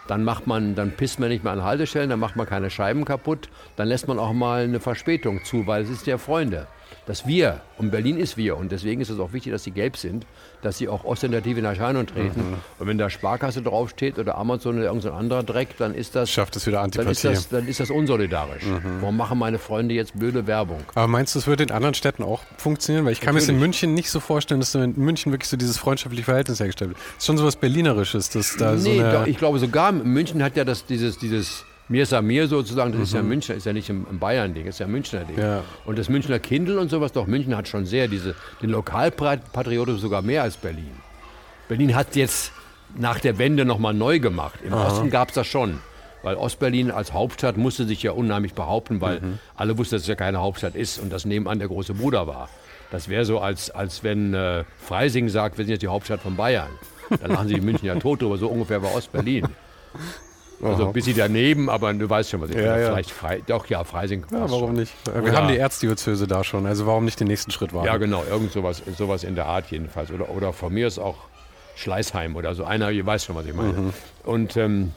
dann 0.06 0.24
macht 0.24 0.46
man, 0.46 0.74
dann 0.74 0.92
pisst 0.92 1.20
man 1.20 1.28
nicht 1.28 1.44
mehr 1.44 1.52
an 1.52 1.62
Haltestellen, 1.62 2.10
dann 2.10 2.20
macht 2.20 2.36
man 2.36 2.46
keine 2.46 2.70
Scheiben 2.70 3.04
kaputt, 3.04 3.48
dann 3.76 3.88
lässt 3.88 4.08
man 4.08 4.18
auch 4.18 4.32
mal 4.32 4.64
eine 4.64 4.80
Verspätung 4.80 5.44
zu, 5.44 5.66
weil 5.66 5.82
es 5.82 5.90
ist 5.90 6.06
ja 6.06 6.18
Freunde 6.18 6.66
dass 7.06 7.26
wir, 7.26 7.60
und 7.78 7.90
Berlin 7.90 8.18
ist 8.18 8.36
wir, 8.36 8.56
und 8.56 8.72
deswegen 8.72 9.00
ist 9.00 9.10
es 9.10 9.18
auch 9.18 9.32
wichtig, 9.32 9.52
dass 9.52 9.64
sie 9.64 9.70
gelb 9.70 9.96
sind, 9.96 10.26
dass 10.62 10.78
sie 10.78 10.88
auch 10.88 11.04
ostentativ 11.04 11.56
in 11.56 11.64
Erscheinung 11.64 12.06
treten. 12.06 12.50
Mhm. 12.50 12.56
Und 12.78 12.86
wenn 12.88 12.98
da 12.98 13.08
Sparkasse 13.08 13.62
draufsteht 13.62 14.18
oder 14.18 14.36
Amazon 14.36 14.76
oder 14.76 14.86
irgendein 14.86 15.12
anderer 15.12 15.42
Dreck, 15.42 15.76
dann 15.78 15.94
ist 15.94 16.16
das. 16.16 16.30
Schafft 16.30 16.56
es 16.56 16.66
wieder 16.66 16.80
Antipathie. 16.80 17.22
Dann 17.22 17.32
ist 17.32 17.44
das, 17.44 17.48
dann 17.48 17.68
ist 17.68 17.80
das 17.80 17.90
unsolidarisch. 17.90 18.64
Mhm. 18.64 19.00
Warum 19.00 19.16
machen 19.16 19.38
meine 19.38 19.58
Freunde 19.58 19.94
jetzt 19.94 20.18
blöde 20.18 20.46
Werbung? 20.46 20.80
Aber 20.94 21.06
meinst 21.06 21.34
du, 21.34 21.38
es 21.38 21.46
würde 21.46 21.62
in 21.62 21.70
anderen 21.70 21.94
Städten 21.94 22.22
auch 22.22 22.42
funktionieren? 22.56 23.04
Weil 23.04 23.12
ich 23.12 23.20
kann 23.20 23.34
Natürlich. 23.34 23.48
mir 23.48 23.52
das 23.52 23.56
in 23.56 23.60
München 23.60 23.94
nicht 23.94 24.10
so 24.10 24.20
vorstellen, 24.20 24.60
dass 24.60 24.74
in 24.74 24.94
München 24.96 25.32
wirklich 25.32 25.48
so 25.48 25.56
dieses 25.56 25.78
freundschaftliche 25.78 26.24
Verhältnis 26.24 26.58
hergestellt 26.58 26.90
wird. 26.90 26.98
Das 26.98 27.18
ist 27.18 27.26
schon 27.26 27.38
so 27.38 27.44
was 27.44 27.56
Berlinerisches, 27.56 28.30
dass 28.30 28.56
da 28.56 28.72
nee, 28.72 28.78
so. 28.78 28.90
Eine 28.90 29.28
ich 29.28 29.38
glaube 29.38 29.58
sogar, 29.58 29.92
München 29.92 30.42
hat 30.42 30.56
ja 30.56 30.64
das, 30.64 30.86
dieses, 30.86 31.18
dieses 31.18 31.64
mir 31.88 32.02
ist 32.02 32.20
mir 32.22 32.48
sozusagen, 32.48 32.90
das 32.92 32.98
mhm. 32.98 33.04
ist 33.04 33.14
ja 33.14 33.22
mhm. 33.22 33.28
Münchner, 33.28 33.54
ist 33.54 33.66
ja 33.66 33.72
nicht 33.72 33.88
ein 33.88 34.18
Bayern-Ding, 34.18 34.66
ist 34.66 34.80
ja 34.80 34.86
ein 34.86 34.92
Münchner 34.92 35.24
Ding. 35.24 35.38
Ja. 35.38 35.62
Und 35.84 35.98
das 35.98 36.08
Münchner 36.08 36.38
Kindle 36.38 36.80
und 36.80 36.90
sowas, 36.90 37.12
doch 37.12 37.26
München 37.26 37.56
hat 37.56 37.68
schon 37.68 37.86
sehr 37.86 38.08
diese, 38.08 38.34
den 38.62 38.70
Lokalpatriotismus 38.70 40.00
sogar 40.00 40.22
mehr 40.22 40.42
als 40.42 40.56
Berlin. 40.56 40.90
Berlin 41.68 41.94
hat 41.94 42.16
jetzt 42.16 42.52
nach 42.96 43.20
der 43.20 43.38
Wende 43.38 43.64
nochmal 43.64 43.94
neu 43.94 44.18
gemacht. 44.18 44.58
Im 44.64 44.72
Aha. 44.72 44.88
Osten 44.88 45.10
gab 45.10 45.28
es 45.28 45.34
das 45.34 45.46
schon. 45.46 45.78
Weil 46.22 46.36
Ostberlin 46.36 46.90
als 46.90 47.12
Hauptstadt 47.12 47.56
musste 47.56 47.86
sich 47.86 48.02
ja 48.02 48.10
unheimlich 48.10 48.54
behaupten, 48.54 49.00
weil 49.00 49.20
mhm. 49.20 49.38
alle 49.54 49.78
wussten, 49.78 49.94
dass 49.94 50.02
es 50.02 50.08
ja 50.08 50.16
keine 50.16 50.40
Hauptstadt 50.40 50.74
ist 50.74 50.98
und 50.98 51.12
das 51.12 51.24
nebenan 51.24 51.60
der 51.60 51.68
große 51.68 51.94
Bruder 51.94 52.26
war. 52.26 52.48
Das 52.90 53.08
wäre 53.08 53.24
so, 53.24 53.38
als, 53.38 53.70
als 53.70 54.02
wenn 54.02 54.34
äh, 54.34 54.64
Freising 54.78 55.28
sagt, 55.28 55.58
wir 55.58 55.64
sind 55.64 55.72
jetzt 55.72 55.82
die 55.82 55.88
Hauptstadt 55.88 56.20
von 56.20 56.34
Bayern. 56.36 56.70
Dann 57.20 57.30
lachen 57.30 57.48
sie 57.48 57.54
die 57.54 57.60
München 57.60 57.86
ja 57.86 57.94
tot 57.96 58.22
drüber, 58.22 58.38
so 58.38 58.48
ungefähr 58.48 58.82
war 58.82 58.94
Ostberlin. 58.94 59.46
Also 60.62 60.86
ein 60.86 60.92
bisschen 60.92 61.16
daneben, 61.16 61.68
aber 61.68 61.92
du 61.92 62.08
weißt 62.08 62.30
schon, 62.30 62.40
was 62.40 62.50
ich 62.50 62.56
ja, 62.56 62.62
meine. 62.62 62.82
Ja. 62.82 62.92
Vielleicht 62.92 63.10
frei, 63.10 63.42
doch, 63.46 63.66
ja, 63.66 63.84
Freising. 63.84 64.24
Ja, 64.30 64.50
warum 64.50 64.72
nicht? 64.72 64.92
Wir 65.04 65.22
oder, 65.22 65.32
haben 65.32 65.48
die 65.48 65.58
Erzdiözese 65.58 66.26
da 66.26 66.44
schon, 66.44 66.66
also 66.66 66.86
warum 66.86 67.04
nicht 67.04 67.20
den 67.20 67.26
nächsten 67.26 67.50
Schritt 67.50 67.74
wagen? 67.74 67.86
Ja, 67.86 67.96
genau, 67.98 68.24
irgend 68.28 68.52
sowas, 68.52 68.82
sowas 68.96 69.24
in 69.24 69.34
der 69.34 69.46
Art 69.46 69.70
jedenfalls. 69.70 70.10
Oder, 70.10 70.30
oder 70.30 70.52
von 70.52 70.72
mir 70.72 70.86
ist 70.86 70.98
auch 70.98 71.16
Schleißheim 71.76 72.36
oder 72.36 72.54
so. 72.54 72.64
Einer, 72.64 72.90
ihr 72.90 73.04
weiß 73.04 73.24
schon, 73.24 73.36
was 73.36 73.46
ich 73.46 73.54
meine. 73.54 73.72
Mhm. 73.72 73.92
Und, 74.24 74.56
ähm, 74.56 74.92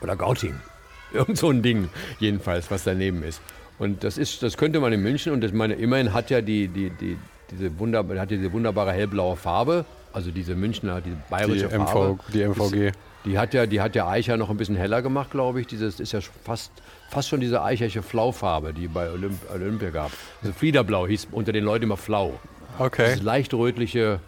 oder 0.00 0.16
Gauting. 0.16 0.54
Irgend 1.12 1.38
so 1.38 1.50
ein 1.50 1.62
Ding, 1.62 1.88
jedenfalls, 2.18 2.70
was 2.70 2.84
daneben 2.84 3.22
ist. 3.22 3.40
Und 3.78 4.02
das 4.02 4.18
ist, 4.18 4.42
das 4.42 4.56
könnte 4.56 4.80
man 4.80 4.92
in 4.92 5.02
München 5.02 5.32
und 5.32 5.42
das 5.42 5.52
meine, 5.52 5.74
immerhin 5.74 6.12
hat 6.12 6.30
ja 6.30 6.40
die, 6.40 6.66
die, 6.68 6.90
die, 6.90 7.16
diese, 7.50 7.78
wunderbar, 7.78 8.18
hat 8.18 8.30
diese 8.30 8.52
wunderbare 8.52 8.92
hellblaue 8.92 9.36
Farbe, 9.36 9.84
also 10.12 10.30
diese 10.30 10.56
Münchner, 10.56 11.00
diese 11.00 11.16
bayerische 11.30 11.68
die 11.68 11.76
Farbe. 11.76 12.18
die 12.32 12.42
MVG. 12.42 12.88
Ist, 12.88 12.98
die 13.26 13.38
hat 13.38 13.52
ja, 13.52 13.66
die 13.66 13.80
hat 13.80 13.94
ja 13.94 14.08
Eicher 14.08 14.36
noch 14.36 14.50
ein 14.50 14.56
bisschen 14.56 14.76
heller 14.76 15.02
gemacht, 15.02 15.30
glaube 15.30 15.60
ich. 15.60 15.66
Dieses 15.66 16.00
ist 16.00 16.12
ja 16.12 16.20
fast, 16.44 16.70
fast 17.10 17.28
schon 17.28 17.40
diese 17.40 17.62
eicherische 17.62 18.02
Flaufarbe, 18.02 18.72
die 18.72 18.88
bei 18.88 19.10
Olymp 19.10 19.38
Olympia 19.52 19.90
gab. 19.90 20.12
Also 20.42 20.54
Fliederblau 20.54 21.06
hieß 21.06 21.28
unter 21.32 21.52
den 21.52 21.64
Leuten 21.64 21.84
immer 21.84 21.96
Flau. 21.96 22.38
Okay. 22.78 23.06
Dieses 23.06 23.22
leicht 23.22 23.52
rötliche, 23.52 24.20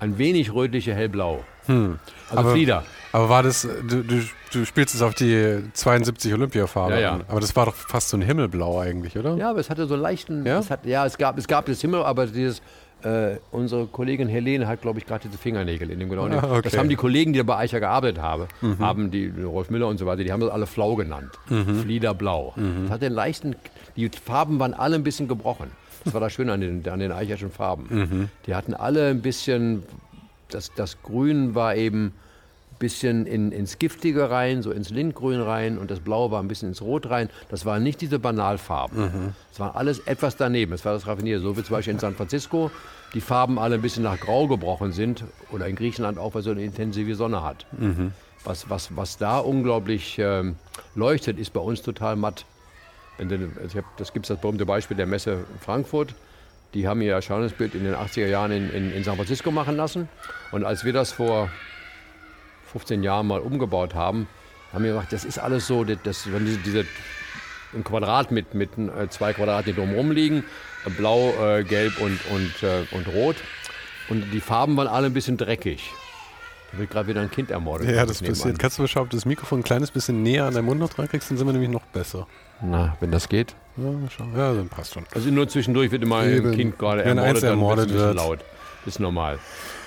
ein 0.00 0.18
wenig 0.18 0.52
rötliche 0.52 0.94
hellblau. 0.94 1.44
Hm. 1.66 1.98
Also 2.28 2.40
aber, 2.40 2.52
Flieder. 2.52 2.84
Aber 3.12 3.28
war 3.28 3.42
das, 3.42 3.62
du, 3.62 4.02
du, 4.02 4.22
du 4.52 4.64
spielst 4.64 4.94
es 4.94 5.02
auf 5.02 5.14
die 5.14 5.62
72 5.72 6.32
Olympiafarbe 6.32 6.94
ja, 6.94 7.00
ja. 7.00 7.20
aber 7.28 7.40
das 7.40 7.54
war 7.54 7.66
doch 7.66 7.74
fast 7.74 8.08
so 8.08 8.16
ein 8.16 8.22
Himmelblau 8.22 8.80
eigentlich, 8.80 9.16
oder? 9.16 9.36
Ja, 9.36 9.50
aber 9.50 9.60
es 9.60 9.70
hatte 9.70 9.86
so 9.86 9.96
leichten, 9.96 10.44
ja, 10.46 10.58
es, 10.58 10.70
hat, 10.70 10.86
ja 10.86 11.06
es, 11.06 11.18
gab, 11.18 11.38
es 11.38 11.46
gab 11.46 11.66
das 11.66 11.80
Himmel, 11.80 12.02
aber 12.02 12.26
dieses 12.26 12.62
äh, 13.04 13.38
unsere 13.50 13.86
Kollegin 13.86 14.28
Helene 14.28 14.66
hat, 14.66 14.82
glaube 14.82 14.98
ich, 14.98 15.06
gerade 15.06 15.26
diese 15.28 15.38
Fingernägel 15.38 15.90
in 15.90 15.98
dem 15.98 16.08
genau. 16.08 16.26
Ah, 16.26 16.58
okay. 16.58 16.62
Das 16.62 16.76
haben 16.76 16.88
die 16.88 16.96
Kollegen, 16.96 17.32
die 17.32 17.42
bei 17.42 17.56
Eicher 17.56 17.80
gearbeitet 17.80 18.20
haben, 18.20 18.46
mhm. 18.60 18.78
haben 18.78 19.10
die 19.10 19.28
Rolf 19.42 19.70
Müller 19.70 19.88
und 19.88 19.98
so 19.98 20.06
weiter, 20.06 20.24
die 20.24 20.32
haben 20.32 20.40
das 20.40 20.50
alle 20.50 20.66
Flau 20.66 20.96
genannt. 20.96 21.30
Mhm. 21.48 21.80
Fliederblau. 21.82 22.52
Mhm. 22.56 22.84
Das 22.84 22.92
hat 22.92 23.02
den 23.02 23.12
leichten, 23.12 23.56
die 23.96 24.08
Farben 24.08 24.58
waren 24.58 24.74
alle 24.74 24.96
ein 24.96 25.02
bisschen 25.02 25.28
gebrochen. 25.28 25.70
Das 26.04 26.14
war 26.14 26.20
das 26.20 26.32
Schöne 26.32 26.52
an 26.52 26.60
den, 26.60 26.88
an 26.88 26.98
den 27.00 27.12
Eicherschen 27.12 27.50
Farben. 27.50 27.86
Mhm. 27.88 28.28
Die 28.46 28.54
hatten 28.54 28.74
alle 28.74 29.08
ein 29.08 29.20
bisschen, 29.20 29.82
das, 30.48 30.72
das 30.74 31.02
Grün 31.02 31.54
war 31.54 31.76
eben 31.76 32.12
bisschen 32.80 33.26
in, 33.26 33.52
ins 33.52 33.78
Giftige 33.78 34.30
rein, 34.30 34.62
so 34.62 34.72
ins 34.72 34.90
Lindgrün 34.90 35.40
rein 35.40 35.78
und 35.78 35.90
das 35.90 36.00
Blaue 36.00 36.32
war 36.32 36.42
ein 36.42 36.48
bisschen 36.48 36.70
ins 36.70 36.82
Rot 36.82 37.08
rein. 37.08 37.30
Das 37.48 37.64
waren 37.64 37.84
nicht 37.84 38.00
diese 38.00 38.18
Banalfarben. 38.18 39.00
Mhm. 39.00 39.34
Das 39.50 39.60
war 39.60 39.76
alles 39.76 40.00
etwas 40.00 40.36
daneben. 40.36 40.72
Das 40.72 40.84
war 40.84 40.94
das 40.94 41.06
Raffinierte. 41.06 41.42
So 41.42 41.56
wie 41.56 41.62
zum 41.62 41.76
Beispiel 41.76 41.92
in 41.92 42.00
San 42.00 42.16
Francisco 42.16 42.72
die 43.14 43.20
Farben 43.20 43.58
alle 43.58 43.76
ein 43.76 43.82
bisschen 43.82 44.02
nach 44.02 44.18
Grau 44.18 44.48
gebrochen 44.48 44.92
sind 44.92 45.24
oder 45.52 45.68
in 45.68 45.76
Griechenland 45.76 46.18
auch, 46.18 46.34
weil 46.34 46.42
so 46.42 46.50
eine 46.50 46.62
intensive 46.62 47.14
Sonne 47.14 47.44
hat. 47.44 47.66
Mhm. 47.78 48.12
Was, 48.44 48.70
was, 48.70 48.96
was 48.96 49.18
da 49.18 49.38
unglaublich 49.38 50.18
ähm, 50.18 50.56
leuchtet, 50.94 51.38
ist 51.38 51.52
bei 51.52 51.60
uns 51.60 51.82
total 51.82 52.16
matt. 52.16 52.46
Hab, 53.18 53.96
das 53.98 54.14
gibt 54.14 54.24
es 54.24 54.28
das 54.28 54.40
berühmte 54.40 54.64
Beispiel 54.64 54.96
der 54.96 55.06
Messe 55.06 55.44
Frankfurt. 55.60 56.14
Die 56.72 56.88
haben 56.88 57.02
ihr 57.02 57.12
Erscheinungsbild 57.12 57.74
in 57.74 57.84
den 57.84 57.94
80er 57.94 58.28
Jahren 58.28 58.52
in, 58.52 58.70
in, 58.70 58.92
in 58.92 59.04
San 59.04 59.16
Francisco 59.16 59.50
machen 59.50 59.76
lassen. 59.76 60.08
Und 60.52 60.64
als 60.64 60.84
wir 60.84 60.94
das 60.94 61.12
vor 61.12 61.50
15 62.72 63.02
Jahren 63.02 63.26
mal 63.26 63.40
umgebaut 63.40 63.94
haben, 63.94 64.28
haben 64.72 64.84
wir 64.84 64.92
gesagt, 64.92 65.12
das 65.12 65.24
ist 65.24 65.38
alles 65.38 65.66
so, 65.66 65.84
das, 65.84 66.32
wenn 66.32 66.46
diese, 66.46 66.58
diese 66.58 66.86
ein 67.74 67.84
Quadrat 67.84 68.30
mit, 68.30 68.54
mit 68.54 68.70
äh, 68.78 69.08
zwei 69.10 69.32
Quadraten, 69.32 69.72
die 69.72 69.80
drumherum 69.80 70.10
liegen, 70.10 70.44
äh, 70.86 70.90
blau, 70.90 71.32
äh, 71.40 71.64
gelb 71.64 72.00
und, 72.00 72.18
und, 72.30 72.62
äh, 72.62 72.84
und 72.92 73.08
rot. 73.08 73.36
Und 74.08 74.32
die 74.32 74.40
Farben 74.40 74.76
waren 74.76 74.88
alle 74.88 75.06
ein 75.06 75.12
bisschen 75.12 75.36
dreckig. 75.36 75.92
Da 76.72 76.78
wird 76.78 76.90
gerade 76.90 77.08
wieder 77.08 77.20
ein 77.20 77.30
Kind 77.30 77.50
ermordet. 77.50 77.88
Ja, 77.88 78.06
das 78.06 78.22
passiert. 78.22 78.58
Kannst 78.58 78.78
du 78.78 78.82
mal 78.82 78.88
schauen, 78.88 79.04
ob 79.04 79.10
du 79.10 79.16
das 79.16 79.24
Mikrofon 79.24 79.60
ein 79.60 79.62
kleines 79.64 79.90
bisschen 79.90 80.22
näher 80.22 80.44
an 80.44 80.54
deinen 80.54 80.64
Mund 80.64 80.80
noch 80.80 80.92
dran 80.92 81.08
kriegst, 81.08 81.30
dann 81.30 81.38
sind 81.38 81.46
wir 81.46 81.52
nämlich 81.52 81.70
noch 81.70 81.84
besser. 81.86 82.26
Na, 82.62 82.96
wenn 83.00 83.10
das 83.10 83.28
geht. 83.28 83.54
Ja, 83.76 83.90
ja 84.36 84.54
dann 84.54 84.68
passt 84.68 84.94
schon. 84.94 85.04
Also 85.14 85.30
nur 85.30 85.48
zwischendurch 85.48 85.90
wird 85.90 86.02
immer 86.02 86.24
Eben. 86.24 86.50
ein 86.50 86.54
Kind 86.54 86.78
gerade 86.78 87.02
ermordet, 87.02 87.42
ermordet 87.42 87.92
wird. 87.92 88.14
laut 88.14 88.40
ist 88.86 89.00
normal. 89.00 89.38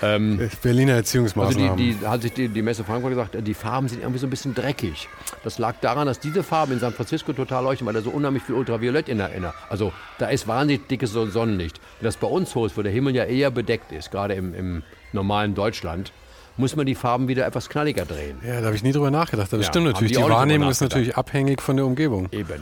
Ähm, 0.03 0.49
Berliner 0.61 0.93
Erziehungsmaßnahmen. 0.93 1.71
Also 1.71 1.75
die, 1.75 1.93
die, 1.95 2.07
hat 2.07 2.21
sich 2.21 2.33
die, 2.33 2.49
die 2.49 2.61
Messe 2.61 2.83
Frankfurt 2.83 3.11
gesagt, 3.11 3.37
die 3.39 3.53
Farben 3.53 3.87
sind 3.87 4.01
irgendwie 4.01 4.19
so 4.19 4.27
ein 4.27 4.29
bisschen 4.29 4.53
dreckig. 4.53 5.07
Das 5.43 5.59
lag 5.59 5.75
daran, 5.81 6.07
dass 6.07 6.19
diese 6.19 6.43
Farben 6.43 6.73
in 6.73 6.79
San 6.79 6.93
Francisco 6.93 7.33
total 7.33 7.63
leuchten, 7.63 7.87
weil 7.87 7.93
da 7.93 8.01
so 8.01 8.09
unheimlich 8.09 8.43
viel 8.43 8.55
Ultraviolett 8.55 9.07
in 9.07 9.19
der 9.19 9.33
Inner. 9.33 9.53
Also 9.69 9.93
da 10.19 10.27
ist 10.27 10.47
wahnsinnig 10.47 10.87
dickes 10.87 11.11
Sonnenlicht. 11.11 11.79
Wenn 11.99 12.05
das 12.05 12.17
bei 12.17 12.27
uns 12.27 12.51
so 12.51 12.65
ist, 12.65 12.77
wo 12.77 12.81
der 12.81 12.91
Himmel 12.91 13.15
ja 13.15 13.23
eher 13.23 13.51
bedeckt 13.51 13.91
ist, 13.91 14.11
gerade 14.11 14.33
im, 14.33 14.53
im 14.53 14.83
normalen 15.13 15.55
Deutschland, 15.55 16.11
muss 16.57 16.75
man 16.75 16.85
die 16.85 16.95
Farben 16.95 17.27
wieder 17.27 17.45
etwas 17.45 17.69
knalliger 17.69 18.05
drehen. 18.05 18.37
Ja, 18.45 18.59
da 18.59 18.67
habe 18.67 18.75
ich 18.75 18.83
nie 18.83 18.91
drüber 18.91 19.09
nachgedacht. 19.09 19.51
Das 19.51 19.61
ja, 19.61 19.67
stimmt 19.67 19.87
natürlich. 19.87 20.13
Die, 20.13 20.21
die 20.21 20.29
Wahrnehmung 20.29 20.69
ist 20.69 20.81
natürlich 20.81 21.15
abhängig 21.17 21.61
von 21.61 21.77
der 21.77 21.85
Umgebung. 21.85 22.27
Eben. 22.31 22.61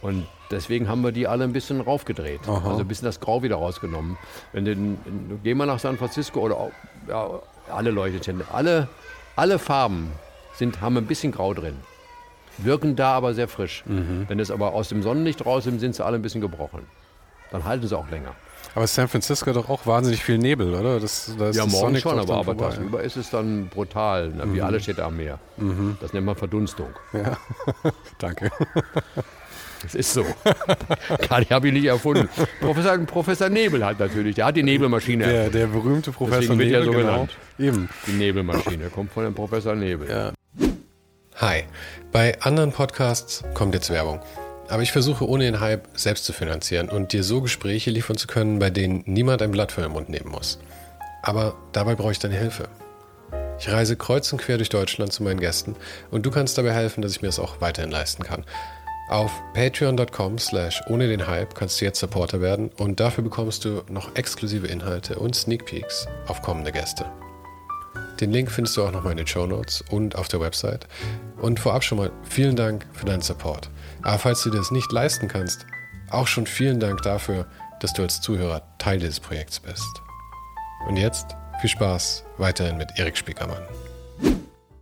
Und 0.00 0.26
deswegen 0.50 0.88
haben 0.88 1.02
wir 1.02 1.12
die 1.12 1.26
alle 1.26 1.44
ein 1.44 1.52
bisschen 1.52 1.80
raufgedreht. 1.80 2.40
Aha. 2.46 2.70
Also 2.70 2.80
ein 2.80 2.88
bisschen 2.88 3.06
das 3.06 3.20
Grau 3.20 3.42
wieder 3.42 3.56
rausgenommen. 3.56 4.16
Wenn 4.52 4.64
du, 4.64 4.98
geh 5.42 5.54
mal 5.54 5.66
nach 5.66 5.78
San 5.78 5.96
Francisco 5.98 6.40
oder 6.40 6.70
ja, 7.08 7.28
alle 7.70 7.90
Leuchtestände, 7.90 8.44
alle, 8.52 8.88
alle 9.36 9.58
Farben 9.58 10.10
sind, 10.54 10.80
haben 10.80 10.96
ein 10.96 11.06
bisschen 11.06 11.32
Grau 11.32 11.54
drin. 11.54 11.76
Wirken 12.58 12.96
da 12.96 13.12
aber 13.12 13.34
sehr 13.34 13.48
frisch. 13.48 13.84
Mhm. 13.86 14.24
Wenn 14.28 14.40
es 14.40 14.50
aber 14.50 14.72
aus 14.72 14.88
dem 14.88 15.02
Sonnenlicht 15.02 15.46
raus 15.46 15.64
sind, 15.64 15.78
sind 15.78 15.94
sie 15.94 16.04
alle 16.04 16.16
ein 16.16 16.22
bisschen 16.22 16.40
gebrochen. 16.40 16.86
Dann 17.52 17.64
halten 17.64 17.86
sie 17.86 17.96
auch 17.96 18.10
länger. 18.10 18.34
Aber 18.74 18.86
San 18.86 19.08
Francisco 19.08 19.46
hat 19.46 19.56
doch 19.56 19.68
auch 19.68 19.86
wahnsinnig 19.86 20.22
viel 20.22 20.38
Nebel, 20.38 20.74
oder? 20.74 21.00
Das, 21.00 21.32
das 21.38 21.56
Ja, 21.56 21.64
morgen 21.66 21.86
Sonic 21.86 22.02
schon, 22.02 22.18
aber, 22.18 22.36
aber 22.36 22.56
tagsüber 22.56 23.02
ist 23.02 23.16
es 23.16 23.30
dann 23.30 23.68
brutal, 23.68 24.28
ne? 24.28 24.52
wie 24.52 24.60
alle 24.60 24.80
Städte 24.80 25.04
am 25.04 25.16
Meer. 25.16 25.38
Das 26.00 26.12
nennt 26.12 26.26
man 26.26 26.36
Verdunstung. 26.36 26.90
Ja. 27.12 27.38
Danke. 28.18 28.50
Das 29.82 29.94
ist 29.94 30.12
so. 30.12 30.24
Kali 31.28 31.46
habe 31.46 31.68
ich 31.68 31.72
nicht 31.72 31.84
erfunden. 31.84 32.28
Professor, 32.60 32.98
Professor 32.98 33.48
Nebel 33.48 33.84
hat 33.84 33.98
natürlich, 34.00 34.34
der 34.34 34.46
hat 34.46 34.56
die 34.56 34.62
Nebelmaschine 34.62 35.24
Der, 35.24 35.34
erfunden. 35.34 35.58
der 35.58 35.66
berühmte 35.68 36.12
Professor 36.12 36.40
Deswegen 36.40 36.58
wird 36.58 36.72
er 36.72 36.80
Nebel, 36.80 36.92
so 36.92 36.98
genau. 36.98 37.12
genannt. 37.12 37.36
Eben. 37.58 37.88
Die 38.06 38.12
Nebelmaschine 38.12 38.90
kommt 38.90 39.12
von 39.12 39.24
dem 39.24 39.34
Professor 39.34 39.74
Nebel. 39.74 40.08
Ja. 40.10 40.32
Hi. 41.36 41.64
Bei 42.10 42.40
anderen 42.40 42.72
Podcasts 42.72 43.44
kommt 43.54 43.74
jetzt 43.74 43.90
Werbung. 43.90 44.20
Aber 44.68 44.82
ich 44.82 44.92
versuche 44.92 45.26
ohne 45.26 45.44
den 45.44 45.60
Hype 45.60 45.88
selbst 45.94 46.24
zu 46.24 46.32
finanzieren 46.32 46.88
und 46.88 47.12
dir 47.12 47.22
so 47.22 47.40
Gespräche 47.40 47.90
liefern 47.90 48.16
zu 48.16 48.26
können, 48.26 48.58
bei 48.58 48.70
denen 48.70 49.02
niemand 49.06 49.40
ein 49.40 49.50
Blatt 49.50 49.72
vor 49.72 49.82
den 49.82 49.92
Mund 49.92 50.08
nehmen 50.08 50.30
muss. 50.30 50.58
Aber 51.22 51.54
dabei 51.72 51.94
brauche 51.94 52.12
ich 52.12 52.18
deine 52.18 52.36
Hilfe. 52.36 52.68
Ich 53.58 53.70
reise 53.70 53.96
kreuz 53.96 54.32
und 54.32 54.38
quer 54.40 54.56
durch 54.56 54.68
Deutschland 54.68 55.12
zu 55.12 55.22
meinen 55.22 55.40
Gästen 55.40 55.74
und 56.10 56.24
du 56.26 56.30
kannst 56.30 56.58
dabei 56.58 56.72
helfen, 56.72 57.02
dass 57.02 57.12
ich 57.12 57.22
mir 57.22 57.28
das 57.28 57.38
auch 57.38 57.60
weiterhin 57.60 57.90
leisten 57.90 58.22
kann. 58.22 58.44
Auf 59.08 59.32
patreon.com 59.54 60.38
slash 60.38 60.82
ohne 60.88 61.08
den 61.08 61.26
Hype 61.26 61.54
kannst 61.54 61.80
du 61.80 61.86
jetzt 61.86 61.98
Supporter 61.98 62.42
werden 62.42 62.70
und 62.76 63.00
dafür 63.00 63.24
bekommst 63.24 63.64
du 63.64 63.82
noch 63.88 64.14
exklusive 64.16 64.66
Inhalte 64.66 65.18
und 65.18 65.34
Sneak 65.34 65.64
Peeks 65.64 66.06
auf 66.26 66.42
kommende 66.42 66.72
Gäste. 66.72 67.06
Den 68.20 68.32
Link 68.32 68.50
findest 68.50 68.76
du 68.76 68.84
auch 68.84 68.92
nochmal 68.92 69.12
in 69.12 69.18
den 69.18 69.26
Show 69.26 69.46
Notes 69.46 69.82
und 69.90 70.16
auf 70.16 70.28
der 70.28 70.40
Website. 70.40 70.86
Und 71.40 71.60
vorab 71.60 71.84
schon 71.84 71.98
mal 71.98 72.10
vielen 72.24 72.56
Dank 72.56 72.86
für 72.92 73.06
deinen 73.06 73.22
Support. 73.22 73.70
Aber 74.02 74.18
falls 74.18 74.42
du 74.42 74.50
dir 74.50 74.58
das 74.58 74.72
nicht 74.72 74.90
leisten 74.92 75.28
kannst, 75.28 75.64
auch 76.10 76.26
schon 76.26 76.46
vielen 76.46 76.80
Dank 76.80 77.02
dafür, 77.02 77.46
dass 77.80 77.92
du 77.92 78.02
als 78.02 78.20
Zuhörer 78.20 78.62
Teil 78.78 78.98
dieses 78.98 79.20
Projekts 79.20 79.60
bist. 79.60 80.02
Und 80.88 80.96
jetzt 80.96 81.36
viel 81.60 81.70
Spaß 81.70 82.24
weiterhin 82.38 82.76
mit 82.76 82.90
Erik 82.96 83.16
Spiekermann. 83.16 83.62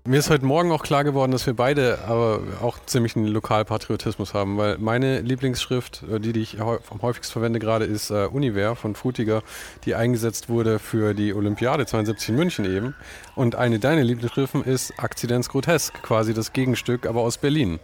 Mir 0.06 0.20
ist 0.20 0.30
heute 0.30 0.44
Morgen 0.44 0.70
auch 0.70 0.84
klar 0.84 1.02
geworden, 1.02 1.32
dass 1.32 1.46
wir 1.46 1.54
beide 1.54 1.98
aber 2.06 2.40
auch 2.62 2.78
ziemlich 2.86 3.16
einen 3.16 3.26
Lokalpatriotismus 3.26 4.34
haben, 4.34 4.56
weil 4.56 4.78
meine 4.78 5.20
Lieblingsschrift, 5.20 6.04
äh, 6.08 6.20
die, 6.20 6.32
die 6.32 6.42
ich 6.42 6.60
am 6.60 7.02
häufigsten 7.02 7.32
verwende 7.32 7.58
gerade, 7.58 7.86
ist 7.86 8.10
äh, 8.10 8.26
Univer 8.26 8.76
von 8.76 8.94
Frutiger, 8.94 9.42
die 9.84 9.96
eingesetzt 9.96 10.48
wurde 10.48 10.78
für 10.78 11.12
die 11.12 11.34
Olympiade 11.34 11.86
72 11.86 12.28
in 12.28 12.36
München 12.36 12.64
eben. 12.64 12.94
Und 13.34 13.56
eine 13.56 13.80
deiner 13.80 14.04
Lieblingsschriften 14.04 14.62
ist 14.62 14.92
Akzidenz 14.96 15.48
Grotesk, 15.48 16.00
quasi 16.02 16.34
das 16.34 16.52
Gegenstück, 16.52 17.04
aber 17.04 17.22
aus 17.22 17.38
Berlin. 17.38 17.80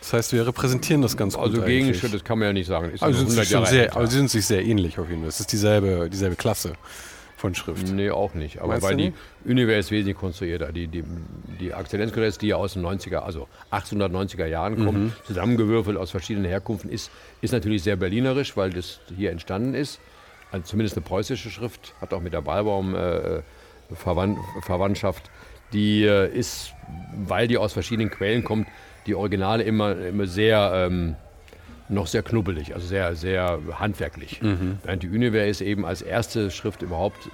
Das 0.00 0.12
heißt, 0.12 0.32
wir 0.32 0.48
repräsentieren 0.48 1.02
das 1.02 1.16
ganz 1.16 1.36
Also 1.36 1.58
gut 1.58 1.66
Gegenschritt, 1.66 2.06
eigentlich. 2.06 2.22
das 2.22 2.24
kann 2.24 2.40
man 2.40 2.48
ja 2.48 2.52
nicht 2.52 2.66
sagen. 2.66 2.90
Ist 2.90 3.00
Also 3.00 3.18
sind, 3.18 3.38
100 3.38 3.46
sich 3.46 3.68
sehr, 3.68 3.96
also 3.96 4.10
sie 4.10 4.16
sind 4.16 4.30
sich 4.30 4.44
sehr 4.44 4.64
ähnlich 4.64 4.98
auf 4.98 5.08
jeden 5.08 5.20
Fall. 5.20 5.28
Es 5.28 5.38
ist 5.38 5.52
dieselbe, 5.52 6.10
dieselbe 6.10 6.34
Klasse 6.34 6.72
von 7.40 7.54
Schrift. 7.54 7.90
Nee, 7.90 8.10
auch 8.10 8.34
nicht. 8.34 8.58
Aber 8.58 8.68
Meinst 8.74 8.86
weil 8.86 8.96
die? 8.96 9.12
Univer 9.44 9.74
ist 9.76 9.90
wesentlich 9.90 10.16
konstruierter. 10.16 10.72
Die, 10.72 10.86
die, 10.86 11.02
die 11.58 11.72
Akzellenzkongress, 11.74 12.38
die 12.38 12.48
ja 12.48 12.56
aus 12.56 12.74
den 12.74 12.84
90er, 12.84 13.16
also 13.18 13.48
1890er 13.72 14.46
Jahren 14.46 14.84
kommt, 14.84 14.98
Mhm. 14.98 15.12
zusammengewürfelt 15.26 15.96
aus 15.96 16.10
verschiedenen 16.10 16.46
Herkunften, 16.48 16.90
ist, 16.90 17.10
ist 17.40 17.52
natürlich 17.52 17.82
sehr 17.82 17.96
berlinerisch, 17.96 18.56
weil 18.56 18.70
das 18.70 19.00
hier 19.16 19.30
entstanden 19.30 19.74
ist. 19.74 20.00
Also 20.52 20.64
zumindest 20.66 20.96
eine 20.96 21.04
preußische 21.06 21.48
Schrift, 21.50 21.94
hat 22.00 22.12
auch 22.12 22.20
mit 22.20 22.32
der 22.32 22.42
Ballbaum 22.42 22.94
äh, 22.94 23.40
Verwand, 23.94 24.38
Verwandtschaft. 24.62 25.30
Die 25.72 26.04
äh, 26.04 26.28
ist, 26.32 26.72
weil 27.14 27.48
die 27.48 27.56
aus 27.56 27.72
verschiedenen 27.72 28.10
Quellen 28.10 28.44
kommt, 28.44 28.68
die 29.06 29.14
Originale 29.14 29.62
immer, 29.62 29.96
immer 29.98 30.26
sehr 30.26 30.72
ähm, 30.74 31.16
noch 31.90 32.06
sehr 32.06 32.22
knubbelig, 32.22 32.74
also 32.74 32.86
sehr, 32.86 33.14
sehr 33.16 33.58
handwerklich. 33.78 34.40
Während 34.84 35.02
die 35.02 35.08
Univer 35.08 35.44
ist 35.44 35.60
eben 35.60 35.84
als 35.84 36.02
erste 36.02 36.50
Schrift 36.50 36.82
überhaupt 36.82 37.28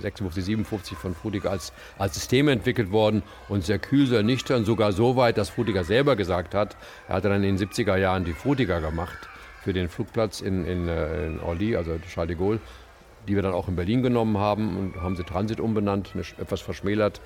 56, 0.00 0.44
57 0.44 0.98
von 0.98 1.14
Frutiger 1.14 1.50
als, 1.50 1.72
als 1.96 2.14
System 2.14 2.48
entwickelt 2.48 2.90
worden 2.90 3.22
und 3.48 3.64
sehr 3.64 3.78
kühl, 3.78 4.06
sehr 4.06 4.22
nüchtern, 4.22 4.64
sogar 4.64 4.92
so 4.92 5.16
weit, 5.16 5.38
dass 5.38 5.50
Frutiger 5.50 5.84
selber 5.84 6.16
gesagt 6.16 6.54
hat, 6.54 6.76
er 7.08 7.16
hatte 7.16 7.28
dann 7.28 7.42
in 7.42 7.56
den 7.56 7.68
70er 7.68 7.96
Jahren 7.96 8.24
die 8.24 8.32
Frutiger 8.32 8.80
gemacht 8.80 9.28
für 9.62 9.72
den 9.72 9.88
Flugplatz 9.88 10.40
in, 10.40 10.64
in, 10.64 10.88
äh, 10.88 11.26
in 11.26 11.40
Orly, 11.40 11.76
also 11.76 11.98
Charles 12.12 12.28
de 12.28 12.36
Gaulle, 12.36 12.60
die 13.28 13.34
wir 13.34 13.42
dann 13.42 13.52
auch 13.52 13.68
in 13.68 13.76
Berlin 13.76 14.02
genommen 14.02 14.38
haben 14.38 14.76
und 14.76 14.96
haben 15.02 15.16
sie 15.16 15.24
Transit 15.24 15.60
umbenannt, 15.60 16.12
etwas 16.38 16.60
verschmälert. 16.60 17.20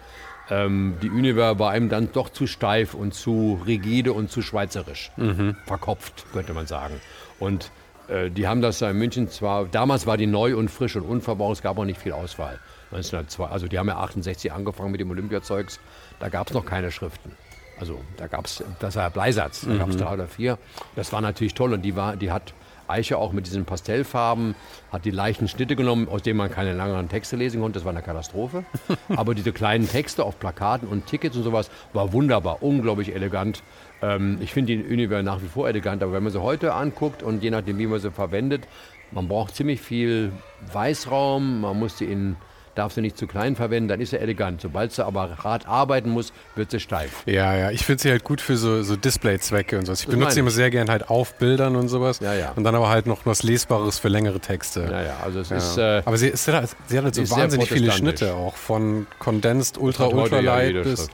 Ähm, 0.52 0.96
die 1.00 1.08
Univer 1.08 1.58
war 1.58 1.70
einem 1.70 1.88
dann 1.88 2.12
doch 2.12 2.28
zu 2.28 2.46
steif 2.46 2.92
und 2.92 3.14
zu 3.14 3.60
rigide 3.66 4.12
und 4.12 4.30
zu 4.30 4.42
schweizerisch. 4.42 5.10
Verkopft, 5.64 6.26
könnte 6.32 6.52
man 6.52 6.66
sagen. 6.66 7.00
Und 7.38 7.70
äh, 8.08 8.30
die 8.30 8.46
haben 8.46 8.60
das 8.60 8.78
da 8.78 8.90
in 8.90 8.98
München 8.98 9.28
zwar, 9.28 9.64
damals 9.64 10.06
war 10.06 10.18
die 10.18 10.26
neu 10.26 10.54
und 10.56 10.70
frisch 10.70 10.94
und 10.96 11.02
unverbraucht, 11.04 11.56
es 11.56 11.62
gab 11.62 11.78
auch 11.78 11.86
nicht 11.86 12.00
viel 12.00 12.12
Auswahl. 12.12 12.58
1902, 12.90 13.46
also 13.46 13.66
die 13.66 13.78
haben 13.78 13.88
ja 13.88 13.96
68 13.96 14.52
angefangen 14.52 14.92
mit 14.92 15.00
dem 15.00 15.10
Olympiazeugs, 15.10 15.80
da 16.20 16.28
gab 16.28 16.48
es 16.48 16.52
noch 16.54 16.66
keine 16.66 16.90
Schriften. 16.90 17.32
Also 17.80 17.98
da 18.18 18.26
gab 18.26 18.44
es, 18.44 18.62
das 18.80 18.96
war 18.96 19.08
Bleisatz, 19.08 19.62
da 19.66 19.74
gab 19.76 19.88
es 19.88 19.96
drei 19.96 20.12
oder 20.12 20.28
vier. 20.28 20.58
Das 20.94 21.12
war 21.12 21.22
natürlich 21.22 21.54
toll 21.54 21.72
und 21.72 21.82
die, 21.82 21.96
war, 21.96 22.16
die 22.16 22.30
hat 22.30 22.52
Eiche 22.92 23.18
auch 23.18 23.32
mit 23.32 23.46
diesen 23.46 23.64
Pastellfarben, 23.64 24.54
hat 24.92 25.04
die 25.04 25.10
leichten 25.10 25.48
Schnitte 25.48 25.74
genommen, 25.74 26.08
aus 26.08 26.22
denen 26.22 26.36
man 26.36 26.50
keine 26.50 26.74
langen 26.74 27.08
Texte 27.08 27.36
lesen 27.36 27.60
konnte. 27.60 27.78
Das 27.78 27.84
war 27.84 27.92
eine 27.92 28.02
Katastrophe. 28.02 28.64
Aber 29.08 29.34
diese 29.34 29.52
kleinen 29.52 29.88
Texte 29.88 30.24
auf 30.24 30.38
Plakaten 30.38 30.86
und 30.86 31.06
Tickets 31.06 31.36
und 31.36 31.42
sowas 31.42 31.70
war 31.92 32.12
wunderbar, 32.12 32.62
unglaublich 32.62 33.14
elegant. 33.14 33.62
Ähm, 34.02 34.38
ich 34.40 34.52
finde 34.52 34.76
die 34.76 34.84
Univer 34.84 35.22
nach 35.22 35.42
wie 35.42 35.48
vor 35.48 35.68
elegant, 35.68 36.02
aber 36.02 36.12
wenn 36.12 36.22
man 36.22 36.32
sie 36.32 36.42
heute 36.42 36.74
anguckt 36.74 37.22
und 37.22 37.42
je 37.42 37.50
nachdem, 37.50 37.78
wie 37.78 37.86
man 37.86 38.00
sie 38.00 38.10
verwendet, 38.10 38.66
man 39.10 39.28
braucht 39.28 39.54
ziemlich 39.54 39.80
viel 39.80 40.32
Weißraum, 40.72 41.60
man 41.60 41.78
muss 41.78 41.98
sie 41.98 42.06
in 42.06 42.36
darf 42.74 42.92
sie 42.94 43.00
nicht 43.02 43.18
zu 43.18 43.26
klein 43.26 43.54
verwenden, 43.56 43.88
dann 43.88 44.00
ist 44.00 44.10
sie 44.10 44.18
elegant. 44.18 44.60
Sobald 44.60 44.92
sie 44.92 45.04
aber 45.04 45.38
hart 45.44 45.68
arbeiten 45.68 46.10
muss, 46.10 46.32
wird 46.56 46.70
sie 46.70 46.80
steif. 46.80 47.22
Ja, 47.26 47.54
ja, 47.54 47.70
ich 47.70 47.84
finde 47.84 48.02
sie 48.02 48.10
halt 48.10 48.24
gut 48.24 48.40
für 48.40 48.56
so, 48.56 48.82
so 48.82 48.96
Display-Zwecke 48.96 49.78
und 49.78 49.86
so. 49.86 49.92
Ich 49.92 50.06
benutze 50.06 50.18
meine 50.20 50.32
sie 50.32 50.40
immer 50.40 50.50
sehr 50.50 50.70
gern 50.70 50.88
halt 50.88 51.10
auf 51.10 51.34
Bildern 51.34 51.76
und 51.76 51.88
sowas. 51.88 52.20
Ja, 52.20 52.34
ja. 52.34 52.52
Und 52.56 52.64
dann 52.64 52.74
aber 52.74 52.88
halt 52.88 53.06
noch 53.06 53.26
was 53.26 53.42
Lesbares 53.42 53.98
für 53.98 54.08
längere 54.08 54.40
Texte. 54.40 54.80
Naja, 54.80 55.16
also 55.22 55.40
es 55.40 55.50
Ja. 55.50 55.56
ist. 55.56 55.76
Äh, 55.76 56.02
aber 56.04 56.16
sie, 56.16 56.28
ist, 56.28 56.44
sie 56.44 56.52
hat 56.52 56.70
halt 57.04 57.14
so 57.14 57.22
ist 57.22 57.28
sehr 57.28 57.38
wahnsinnig 57.38 57.68
viele. 57.68 57.92
Schnitte 57.92 58.34
auch. 58.34 58.56
Von 58.56 59.06
Condensed, 59.18 59.76
Ultra, 59.78 60.06
Ultra 60.06 60.36
ja 60.36 60.42
Light 60.56 60.66
jede 60.68 60.82
bis. 60.82 61.08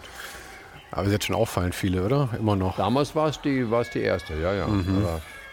Aber 0.91 1.09
sie 1.09 1.15
hat 1.15 1.25
schon 1.25 1.37
auffallend 1.37 1.75
viele, 1.75 2.03
oder? 2.05 2.31
Immer 2.39 2.57
noch. 2.57 2.77
Damals 2.77 3.15
war 3.15 3.29
es 3.29 3.41
die, 3.43 3.67
die 3.95 4.01
erste, 4.01 4.35
ja, 4.41 4.55
ja. 4.55 4.67
Mhm. 4.67 5.05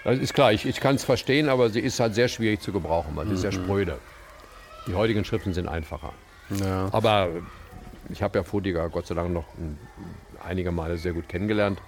Das 0.04 0.20
ist 0.20 0.34
klar, 0.34 0.54
ich, 0.54 0.66
ich 0.66 0.80
kann 0.80 0.96
es 0.96 1.04
verstehen, 1.04 1.50
aber 1.50 1.70
sie 1.70 1.80
ist 1.80 2.00
halt 2.00 2.16
sehr 2.16 2.28
schwierig 2.28 2.62
zu 2.62 2.72
gebrauchen, 2.72 3.12
weil 3.16 3.28
sie 3.28 3.34
ist 3.34 3.42
sehr 3.42 3.52
Mhm. 3.52 3.64
spröde. 3.66 3.98
Die 4.88 4.94
heutigen 4.94 5.26
Schriften 5.26 5.54
sind 5.54 5.68
einfacher. 5.68 6.12
Ja. 6.62 6.90
Aber 6.92 7.30
ich 8.10 8.22
habe 8.22 8.38
ja 8.38 8.44
Fodiger 8.44 8.88
Gott 8.90 9.08
sei 9.08 9.16
Dank 9.16 9.32
noch 9.32 9.46
ein, 9.58 9.78
einige 10.48 10.72
Male 10.72 10.98
sehr 10.98 11.14
gut 11.14 11.28
kennengelernt. 11.28 11.80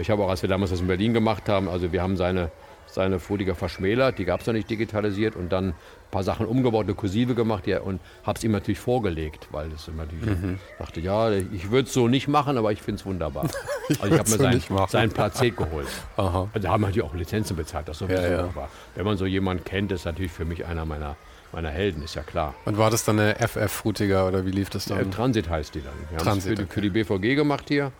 Ich 0.00 0.10
habe 0.10 0.24
auch, 0.24 0.28
als 0.30 0.42
wir 0.42 0.48
damals 0.48 0.70
das 0.70 0.80
in 0.80 0.86
Berlin 0.86 1.12
gemacht 1.14 1.48
haben, 1.48 1.68
also 1.68 1.92
wir 1.92 2.02
haben 2.02 2.16
seine, 2.16 2.50
seine 2.86 3.20
Fodiger 3.20 3.54
verschmälert, 3.54 4.18
die 4.18 4.24
gab 4.24 4.40
es 4.40 4.46
noch 4.46 4.54
nicht 4.54 4.68
digitalisiert 4.70 5.36
und 5.36 5.50
dann 5.50 5.68
ein 5.68 5.74
paar 6.10 6.24
Sachen 6.24 6.46
umgebaut, 6.46 6.86
eine 6.86 6.94
Kursive 6.94 7.34
gemacht 7.34 7.66
ja, 7.66 7.80
und 7.80 8.00
habe 8.24 8.38
es 8.38 8.44
ihm 8.44 8.52
natürlich 8.52 8.80
vorgelegt, 8.80 9.48
weil 9.50 9.70
es 9.70 9.86
immer 9.88 10.04
natürlich 10.04 10.26
Mhm. 10.38 10.58
dachte, 10.78 11.00
ja, 11.00 11.30
ich 11.30 11.70
würde 11.70 11.86
es 11.88 11.92
so 11.94 12.08
nicht 12.08 12.26
machen, 12.26 12.56
aber 12.56 12.72
ich 12.72 12.80
finde 12.82 13.00
es 13.00 13.06
wunderbar. 13.06 13.44
also 14.00 14.06
ich 14.06 14.12
habe 14.18 14.30
mir 14.30 14.36
so 14.36 14.42
sein, 14.42 14.54
nicht 14.54 14.70
machen. 14.70 14.90
sein 14.90 15.10
Placet 15.10 15.56
geholt. 15.56 15.88
Aha. 16.16 16.48
Also 16.54 16.68
haben 16.68 16.80
natürlich 16.80 17.02
auch 17.08 17.14
Lizenzen 17.14 17.54
bezahlt, 17.56 17.86
das 17.88 17.98
sowieso. 17.98 18.20
Ja, 18.22 18.30
ja. 18.30 18.38
Aber 18.44 18.68
wenn 18.94 19.04
man 19.04 19.16
so 19.18 19.26
jemanden 19.26 19.62
kennt, 19.64 19.92
ist 19.92 20.06
natürlich 20.06 20.32
für 20.32 20.46
mich 20.46 20.64
einer 20.64 20.86
meiner, 20.86 21.16
meiner 21.52 21.70
Helden, 21.70 22.02
ist 22.02 22.14
ja 22.14 22.22
klar. 22.22 22.54
Und 22.64 22.78
war 22.78 22.90
das 22.90 23.04
dann 23.04 23.18
eine 23.18 23.36
FF-Frutiger 23.36 24.26
oder 24.28 24.44
wie 24.46 24.50
lief 24.50 24.70
das 24.70 24.86
Äh, 24.90 24.96
dann? 24.96 25.10
Transit 25.10 25.48
heißt 25.48 25.74
die 25.74 25.82
dann. 25.82 25.92
Wir 26.10 26.24
haben 26.24 26.38
es 26.38 26.44
für, 26.46 26.54
die- 26.54 26.62
okay. 26.62 26.72
für 26.72 26.80
die 26.80 26.90
BVG 26.90 27.34
gemacht 27.36 27.64
hier 27.68 27.92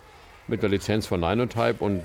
mit 0.47 0.61
der 0.63 0.69
Lizenz 0.69 1.07
von 1.07 1.19
Ninotype 1.19 1.83
und 1.83 2.01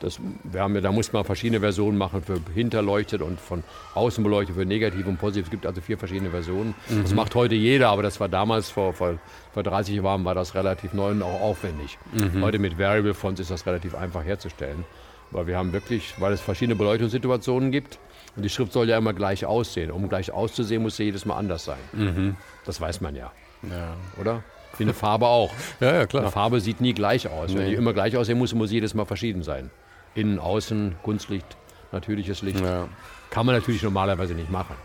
das, 0.00 0.18
wir 0.44 0.62
haben 0.62 0.74
ja, 0.74 0.80
da 0.80 0.92
muss 0.92 1.12
man 1.12 1.24
verschiedene 1.26 1.60
Versionen 1.60 1.98
machen 1.98 2.22
für 2.22 2.40
hinterleuchtet 2.54 3.20
und 3.20 3.38
von 3.38 3.62
außen 3.94 4.24
beleuchtet 4.24 4.56
für 4.56 4.64
negativ 4.64 5.06
und 5.06 5.18
positiv. 5.18 5.44
Es 5.44 5.50
gibt 5.50 5.66
also 5.66 5.82
vier 5.82 5.98
verschiedene 5.98 6.30
Versionen. 6.30 6.74
Mhm. 6.88 7.02
Das 7.02 7.12
macht 7.12 7.34
heute 7.34 7.54
jeder, 7.54 7.90
aber 7.90 8.02
das 8.02 8.18
war 8.18 8.28
damals 8.30 8.70
vor, 8.70 8.94
vor, 8.94 9.18
vor 9.52 9.62
30 9.62 9.96
Jahren 9.96 10.24
war 10.24 10.34
das 10.34 10.54
relativ 10.54 10.94
neu 10.94 11.10
und 11.10 11.22
auch 11.22 11.42
aufwendig. 11.42 11.98
Mhm. 12.14 12.42
Heute 12.42 12.58
mit 12.58 12.78
Variable 12.78 13.12
Fonts 13.12 13.40
ist 13.40 13.50
das 13.50 13.66
relativ 13.66 13.94
einfach 13.94 14.24
herzustellen. 14.24 14.84
Weil 15.32 15.46
wir 15.46 15.58
haben 15.58 15.72
wirklich, 15.74 16.14
weil 16.18 16.32
es 16.32 16.40
verschiedene 16.40 16.76
Beleuchtungssituationen 16.76 17.70
gibt 17.70 17.98
und 18.36 18.42
die 18.42 18.48
Schrift 18.48 18.72
soll 18.72 18.88
ja 18.88 18.96
immer 18.98 19.12
gleich 19.12 19.44
aussehen. 19.44 19.90
Um 19.90 20.08
gleich 20.08 20.30
auszusehen, 20.32 20.82
muss 20.82 20.96
sie 20.96 21.04
jedes 21.04 21.24
Mal 21.24 21.36
anders 21.36 21.64
sein. 21.64 22.36
Das 22.64 22.80
weiß 22.80 23.00
man 23.00 23.14
ja, 23.16 23.32
Ja. 23.62 23.94
oder? 24.20 24.42
Wie 24.78 24.84
eine 24.84 24.94
Farbe 24.94 25.26
auch. 25.26 25.52
ja, 25.80 25.88
ja, 25.88 25.94
Eine 25.98 26.06
klar. 26.06 26.30
Farbe 26.30 26.60
sieht 26.60 26.80
nie 26.80 26.94
gleich 26.94 27.28
aus. 27.28 27.52
Wenn 27.54 27.64
Nee. 27.64 27.70
die 27.70 27.74
immer 27.74 27.92
gleich 27.92 28.16
aussehen 28.16 28.38
muss, 28.38 28.54
muss 28.54 28.68
sie 28.70 28.76
jedes 28.76 28.94
Mal 28.94 29.04
verschieden 29.04 29.42
sein. 29.42 29.70
Innen, 30.14 30.38
außen, 30.38 30.96
Kunstlicht, 31.02 31.56
natürliches 31.92 32.42
Licht. 32.42 32.60
Ja. 32.60 32.88
Kann 33.30 33.46
man 33.46 33.56
natürlich 33.56 33.82
normalerweise 33.82 34.34
nicht 34.34 34.50
machen. 34.50 34.76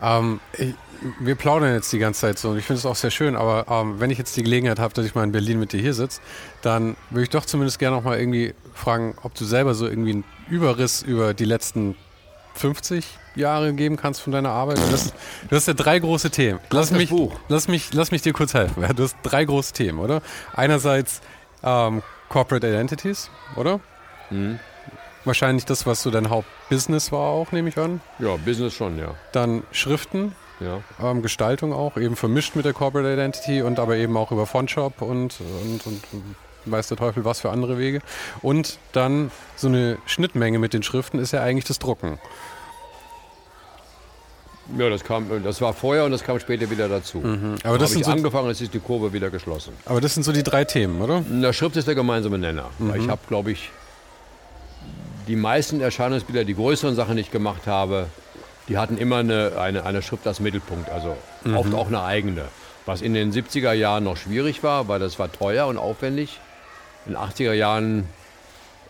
Ähm, 0.00 0.40
ich, 0.56 0.74
wir 1.20 1.34
plaudern 1.34 1.74
jetzt 1.74 1.92
die 1.92 1.98
ganze 1.98 2.20
Zeit 2.20 2.38
so 2.38 2.50
und 2.50 2.58
ich 2.58 2.64
finde 2.64 2.78
es 2.78 2.86
auch 2.86 2.96
sehr 2.96 3.10
schön, 3.10 3.36
aber 3.36 3.66
ähm, 3.68 4.00
wenn 4.00 4.10
ich 4.10 4.18
jetzt 4.18 4.36
die 4.36 4.42
Gelegenheit 4.42 4.78
habe, 4.78 4.94
dass 4.94 5.04
ich 5.04 5.14
mal 5.14 5.24
in 5.24 5.32
Berlin 5.32 5.58
mit 5.58 5.72
dir 5.72 5.80
hier 5.80 5.94
sitze, 5.94 6.20
dann 6.62 6.96
würde 7.10 7.24
ich 7.24 7.30
doch 7.30 7.44
zumindest 7.44 7.78
gerne 7.78 7.96
noch 7.96 8.04
mal 8.04 8.18
irgendwie 8.18 8.54
fragen, 8.74 9.14
ob 9.22 9.34
du 9.34 9.44
selber 9.44 9.74
so 9.74 9.86
irgendwie 9.86 10.12
einen 10.12 10.24
Überriss 10.48 11.02
über 11.02 11.34
die 11.34 11.44
letzten 11.44 11.96
50 12.54 13.06
Jahre 13.36 13.72
geben 13.72 13.96
kannst 13.96 14.20
von 14.20 14.32
deiner 14.32 14.50
Arbeit. 14.50 14.78
Das, 14.90 15.12
du 15.48 15.56
hast 15.56 15.68
ja 15.68 15.74
drei 15.74 15.98
große 15.98 16.30
Themen. 16.30 16.58
Lass 16.70 16.90
mich, 16.90 17.10
lass, 17.48 17.68
mich, 17.68 17.94
lass 17.94 18.10
mich 18.10 18.22
dir 18.22 18.32
kurz 18.32 18.54
helfen. 18.54 18.84
Du 18.96 19.04
hast 19.04 19.16
drei 19.22 19.44
große 19.44 19.72
Themen, 19.72 20.00
oder? 20.00 20.22
Einerseits 20.54 21.20
ähm, 21.62 22.02
Corporate 22.28 22.68
Identities, 22.68 23.30
oder? 23.56 23.80
Mhm. 24.30 24.58
Wahrscheinlich 25.24 25.64
das, 25.64 25.86
was 25.86 26.02
so 26.02 26.10
dein 26.10 26.30
Hauptbusiness 26.30 27.12
war 27.12 27.30
auch, 27.30 27.52
nehme 27.52 27.68
ich 27.68 27.78
an. 27.78 28.00
Ja, 28.18 28.36
Business 28.36 28.74
schon, 28.74 28.98
ja. 28.98 29.14
Dann 29.32 29.62
Schriften, 29.72 30.34
ja. 30.60 30.80
Ähm, 31.02 31.22
Gestaltung 31.22 31.72
auch, 31.72 31.96
eben 31.96 32.16
vermischt 32.16 32.56
mit 32.56 32.64
der 32.64 32.72
Corporate 32.72 33.12
Identity 33.12 33.62
und 33.62 33.78
aber 33.78 33.96
eben 33.96 34.16
auch 34.16 34.32
über 34.32 34.46
Fontshop 34.46 35.02
und, 35.02 35.36
und, 35.62 35.86
und 35.86 36.02
weiß 36.66 36.88
der 36.88 36.96
Teufel 36.96 37.24
was 37.24 37.40
für 37.40 37.50
andere 37.50 37.78
Wege. 37.78 38.00
Und 38.42 38.78
dann 38.92 39.30
so 39.56 39.68
eine 39.68 39.98
Schnittmenge 40.06 40.58
mit 40.58 40.72
den 40.72 40.82
Schriften 40.82 41.18
ist 41.18 41.32
ja 41.32 41.42
eigentlich 41.42 41.64
das 41.64 41.78
Drucken. 41.78 42.18
Ja, 44.76 44.90
das 44.90 45.02
kam, 45.02 45.42
das 45.42 45.62
war 45.62 45.72
vorher 45.72 46.04
und 46.04 46.10
das 46.10 46.22
kam 46.22 46.38
später 46.40 46.70
wieder 46.70 46.88
dazu. 46.88 47.18
Mhm. 47.18 47.56
Aber 47.64 47.78
das 47.78 47.92
sind 47.92 48.04
so 48.04 48.10
angefangen, 48.10 48.48
jetzt 48.48 48.60
ist 48.60 48.74
die 48.74 48.80
Kurve 48.80 49.14
wieder 49.14 49.30
geschlossen. 49.30 49.72
Aber 49.86 50.02
das 50.02 50.12
sind 50.12 50.24
so 50.24 50.32
die 50.32 50.42
drei 50.42 50.64
Themen, 50.64 51.00
oder? 51.00 51.22
Der 51.26 51.54
Schrift 51.54 51.76
ist 51.76 51.88
der 51.88 51.94
gemeinsame 51.94 52.36
Nenner. 52.36 52.68
Mhm. 52.78 52.94
Ich 52.96 53.08
habe, 53.08 53.20
glaube 53.28 53.50
ich, 53.52 53.70
die 55.28 55.36
meisten 55.36 55.80
Erscheinungsbilder, 55.80 56.44
die 56.44 56.54
größeren 56.54 56.94
Sachen, 56.94 57.16
die 57.16 57.22
ich 57.22 57.30
gemacht 57.30 57.66
habe, 57.66 58.06
die 58.68 58.78
hatten 58.78 58.98
immer 58.98 59.18
eine, 59.18 59.52
eine, 59.58 59.84
eine 59.84 60.02
Schrift 60.02 60.26
als 60.26 60.40
Mittelpunkt, 60.40 60.90
also 60.90 61.16
mhm. 61.44 61.56
oft 61.56 61.74
auch 61.74 61.86
eine 61.86 62.02
eigene. 62.02 62.44
Was 62.86 63.02
in 63.02 63.14
den 63.14 63.32
70er 63.32 63.72
Jahren 63.72 64.04
noch 64.04 64.16
schwierig 64.16 64.62
war, 64.62 64.88
weil 64.88 64.98
das 64.98 65.18
war 65.18 65.30
teuer 65.30 65.66
und 65.66 65.76
aufwendig. 65.76 66.40
In 67.06 67.12
den 67.12 67.20
80er 67.20 67.52
Jahren 67.52 68.08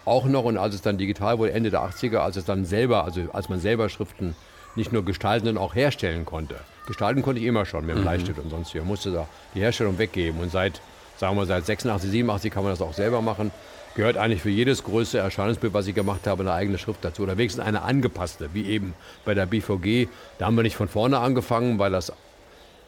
auch 0.05 0.25
noch 0.25 0.45
und 0.45 0.57
als 0.57 0.75
es 0.75 0.83
dann 0.83 0.97
digital 0.97 1.39
wurde, 1.39 1.53
Ende 1.53 1.71
der 1.71 1.81
80er, 1.81 2.19
als 2.19 2.37
es 2.37 2.45
dann 2.45 2.65
selber, 2.65 3.05
also 3.05 3.23
als 3.33 3.49
man 3.49 3.61
selber 3.61 3.89
Schriften 3.89 4.37
nicht 4.77 4.93
nur 4.93 5.05
gestalten, 5.05 5.47
sondern 5.47 5.63
auch 5.63 5.75
herstellen 5.75 6.25
konnte. 6.25 6.57
Gestalten 6.87 7.23
konnte 7.23 7.41
ich 7.41 7.47
immer 7.47 7.67
schon 7.67 7.85
mit 7.85 7.97
dem 7.97 7.99
mhm. 7.99 8.03
Bleistift 8.03 8.39
und 8.39 8.51
sonst. 8.51 8.75
Man 8.75 8.87
musste 8.87 9.11
da 9.11 9.27
die 9.55 9.61
Herstellung 9.61 9.99
weggeben. 9.99 10.41
Und 10.41 10.53
seit, 10.53 10.81
sagen 11.19 11.37
wir, 11.37 11.47
seit 11.47 11.67
86, 11.67 12.11
87 12.11 12.53
kann 12.53 12.63
man 12.63 12.73
das 12.73 12.81
auch 12.81 12.95
selber 12.95 13.21
machen 13.21 13.51
gehört 13.99 14.17
eigentlich 14.17 14.43
für 14.43 14.49
jedes 14.49 14.85
größte 14.85 15.19
Erscheinungsbild, 15.19 15.75
was 15.75 15.89
ich 15.89 15.95
gemacht 15.95 16.29
habe, 16.29 16.45
eine 16.45 16.53
eigene 16.53 16.79
Schrift 16.79 17.05
dazu. 17.05 17.25
Oder 17.25 17.37
wenigstens 17.37 17.65
eine 17.65 17.83
angepasste, 17.83 18.51
wie 18.53 18.65
eben 18.67 18.95
bei 19.25 19.35
der 19.35 19.45
BVG. 19.45 20.07
Da 20.39 20.47
haben 20.47 20.55
wir 20.55 20.63
nicht 20.63 20.77
von 20.77 20.87
vorne 20.87 21.19
angefangen, 21.19 21.81
weil 21.81 21.91
das 21.91 22.13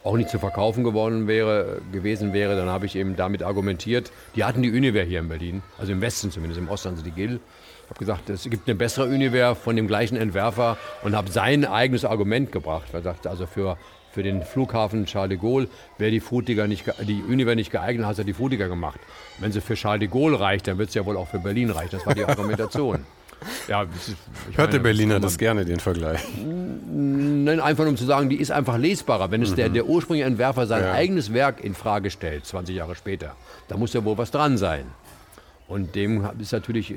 auch 0.05 0.15
nicht 0.15 0.29
zu 0.29 0.39
verkaufen 0.39 0.85
geworden 0.85 1.27
wäre, 1.27 1.81
gewesen 1.91 2.31
wäre. 2.31 2.55
Dann 2.55 2.69
habe 2.69 2.85
ich 2.85 2.95
eben 2.95 3.17
damit 3.17 3.43
argumentiert. 3.43 4.09
Die 4.37 4.45
hatten 4.45 4.61
die 4.61 4.71
Univer 4.71 5.01
hier 5.01 5.19
in 5.19 5.27
Berlin, 5.27 5.61
also 5.77 5.91
im 5.91 5.99
Westen 5.99 6.31
zumindest, 6.31 6.61
im 6.61 6.69
Osten 6.69 6.87
also 6.87 7.03
die 7.03 7.11
GIL. 7.11 7.41
Ich 7.83 7.89
habe 7.89 7.99
gesagt, 7.99 8.29
es 8.29 8.49
gibt 8.49 8.69
eine 8.69 8.75
bessere 8.75 9.07
Univer 9.07 9.53
von 9.55 9.75
dem 9.75 9.87
gleichen 9.87 10.15
Entwerfer 10.15 10.77
und 11.03 11.13
habe 11.13 11.29
sein 11.29 11.65
eigenes 11.65 12.05
Argument 12.05 12.53
gebracht. 12.53 12.87
Er 12.93 13.01
sagte, 13.01 13.29
also 13.29 13.47
für 13.47 13.77
für 14.11 14.23
den 14.23 14.43
Flughafen 14.43 15.05
Charles 15.05 15.29
de 15.29 15.37
Gaulle 15.37 15.67
wäre 15.97 16.11
die 16.11 16.19
Frutiger 16.19 16.67
nicht, 16.67 16.85
die 17.07 17.23
Univer 17.23 17.55
nicht 17.55 17.71
geeignet, 17.71 18.05
hat 18.05 18.17
sie 18.17 18.25
die 18.25 18.33
Frutiger 18.33 18.67
gemacht. 18.67 18.99
Wenn 19.39 19.51
sie 19.51 19.61
für 19.61 19.75
Charles 19.75 20.01
de 20.01 20.09
Gaulle 20.09 20.39
reicht, 20.39 20.67
dann 20.67 20.77
wird 20.77 20.89
es 20.89 20.95
ja 20.95 21.05
wohl 21.05 21.17
auch 21.17 21.27
für 21.27 21.39
Berlin 21.39 21.69
reichen. 21.69 21.91
Das 21.91 22.05
war 22.05 22.15
die 22.15 22.25
Argumentation. 22.25 23.05
Ja, 23.67 23.85
ich 24.49 24.55
Hört 24.55 24.71
der 24.71 24.77
Berliner 24.77 25.15
das, 25.15 25.33
das 25.33 25.37
gerne, 25.39 25.65
den 25.65 25.79
Vergleich? 25.79 26.21
Nein, 26.45 27.59
einfach 27.59 27.87
um 27.87 27.97
zu 27.97 28.05
sagen, 28.05 28.29
die 28.29 28.35
ist 28.35 28.51
einfach 28.51 28.77
lesbarer. 28.77 29.31
Wenn 29.31 29.41
es 29.41 29.51
mhm. 29.51 29.55
der, 29.55 29.69
der 29.69 29.87
ursprüngliche 29.87 30.27
Entwerfer 30.27 30.67
sein 30.67 30.83
ja. 30.83 30.93
eigenes 30.93 31.33
Werk 31.33 31.63
in 31.63 31.73
Frage 31.73 32.11
stellt, 32.11 32.45
20 32.45 32.75
Jahre 32.75 32.95
später, 32.95 33.35
da 33.67 33.77
muss 33.77 33.93
ja 33.93 34.03
wohl 34.03 34.17
was 34.17 34.29
dran 34.29 34.59
sein. 34.59 34.85
Und 35.67 35.95
dem 35.95 36.27
ist 36.39 36.51
natürlich, 36.51 36.93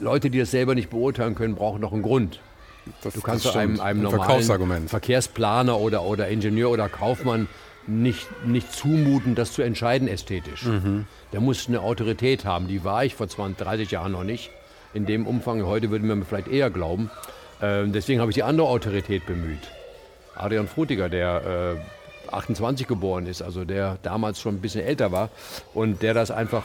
Leute, 0.00 0.30
die 0.30 0.38
das 0.38 0.50
selber 0.50 0.74
nicht 0.74 0.90
beurteilen 0.90 1.34
können, 1.34 1.56
brauchen 1.56 1.80
noch 1.80 1.92
einen 1.92 2.02
Grund. 2.02 2.40
Das, 3.02 3.14
du 3.14 3.20
kannst 3.20 3.46
einem, 3.56 3.80
einem 3.80 4.02
normalen 4.02 4.88
Verkehrsplaner 4.88 5.78
oder, 5.78 6.02
oder 6.02 6.28
Ingenieur 6.28 6.70
oder 6.70 6.88
Kaufmann 6.88 7.48
nicht, 7.86 8.26
nicht 8.44 8.72
zumuten, 8.72 9.34
das 9.34 9.52
zu 9.52 9.62
entscheiden 9.62 10.08
ästhetisch. 10.08 10.64
Mhm. 10.64 11.06
Der 11.32 11.40
muss 11.40 11.68
eine 11.68 11.80
Autorität 11.80 12.44
haben. 12.44 12.68
Die 12.68 12.84
war 12.84 13.04
ich 13.04 13.14
vor 13.14 13.28
20, 13.28 13.64
30 13.64 13.90
Jahren 13.90 14.12
noch 14.12 14.24
nicht. 14.24 14.50
In 14.94 15.06
dem 15.06 15.26
Umfang, 15.26 15.64
heute 15.64 15.90
würde 15.90 16.04
man 16.06 16.20
mir 16.20 16.24
vielleicht 16.24 16.48
eher 16.48 16.70
glauben. 16.70 17.10
Ähm, 17.62 17.92
deswegen 17.92 18.20
habe 18.20 18.30
ich 18.30 18.34
die 18.34 18.42
andere 18.42 18.66
Autorität 18.66 19.26
bemüht. 19.26 19.70
Adrian 20.34 20.68
Frutiger, 20.68 21.08
der 21.08 21.78
äh, 22.28 22.32
28 22.32 22.86
geboren 22.86 23.26
ist, 23.26 23.42
also 23.42 23.64
der 23.64 23.98
damals 24.02 24.40
schon 24.40 24.56
ein 24.56 24.60
bisschen 24.60 24.82
älter 24.82 25.12
war 25.12 25.30
und 25.74 26.02
der 26.02 26.14
das 26.14 26.30
einfach 26.30 26.64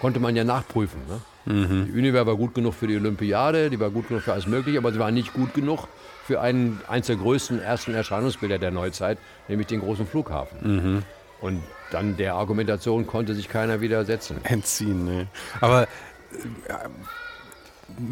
konnte 0.00 0.18
man 0.18 0.34
ja 0.34 0.44
nachprüfen. 0.44 1.00
Ne? 1.08 1.20
Mhm. 1.44 1.86
Die 1.86 1.98
Univer 1.98 2.26
war 2.26 2.36
gut 2.36 2.54
genug 2.54 2.74
für 2.74 2.86
die 2.86 2.96
Olympiade, 2.96 3.70
die 3.70 3.80
war 3.80 3.90
gut 3.90 4.08
genug 4.08 4.22
für 4.22 4.32
alles 4.32 4.46
Mögliche, 4.46 4.78
aber 4.78 4.92
sie 4.92 4.98
war 4.98 5.10
nicht 5.10 5.32
gut 5.32 5.54
genug 5.54 5.88
für 6.24 6.40
einen, 6.40 6.80
eines 6.88 7.08
der 7.08 7.16
größten 7.16 7.60
ersten 7.60 7.94
Erscheinungsbilder 7.94 8.58
der 8.58 8.70
Neuzeit, 8.70 9.18
nämlich 9.48 9.66
den 9.66 9.80
großen 9.80 10.06
Flughafen. 10.06 10.58
Mhm. 10.62 11.02
Und 11.40 11.62
dann 11.90 12.16
der 12.16 12.34
Argumentation 12.34 13.06
konnte 13.06 13.34
sich 13.34 13.48
keiner 13.48 13.80
widersetzen. 13.80 14.36
Entziehen, 14.44 15.04
ne? 15.04 15.26
Aber 15.60 15.82
äh, 15.82 15.86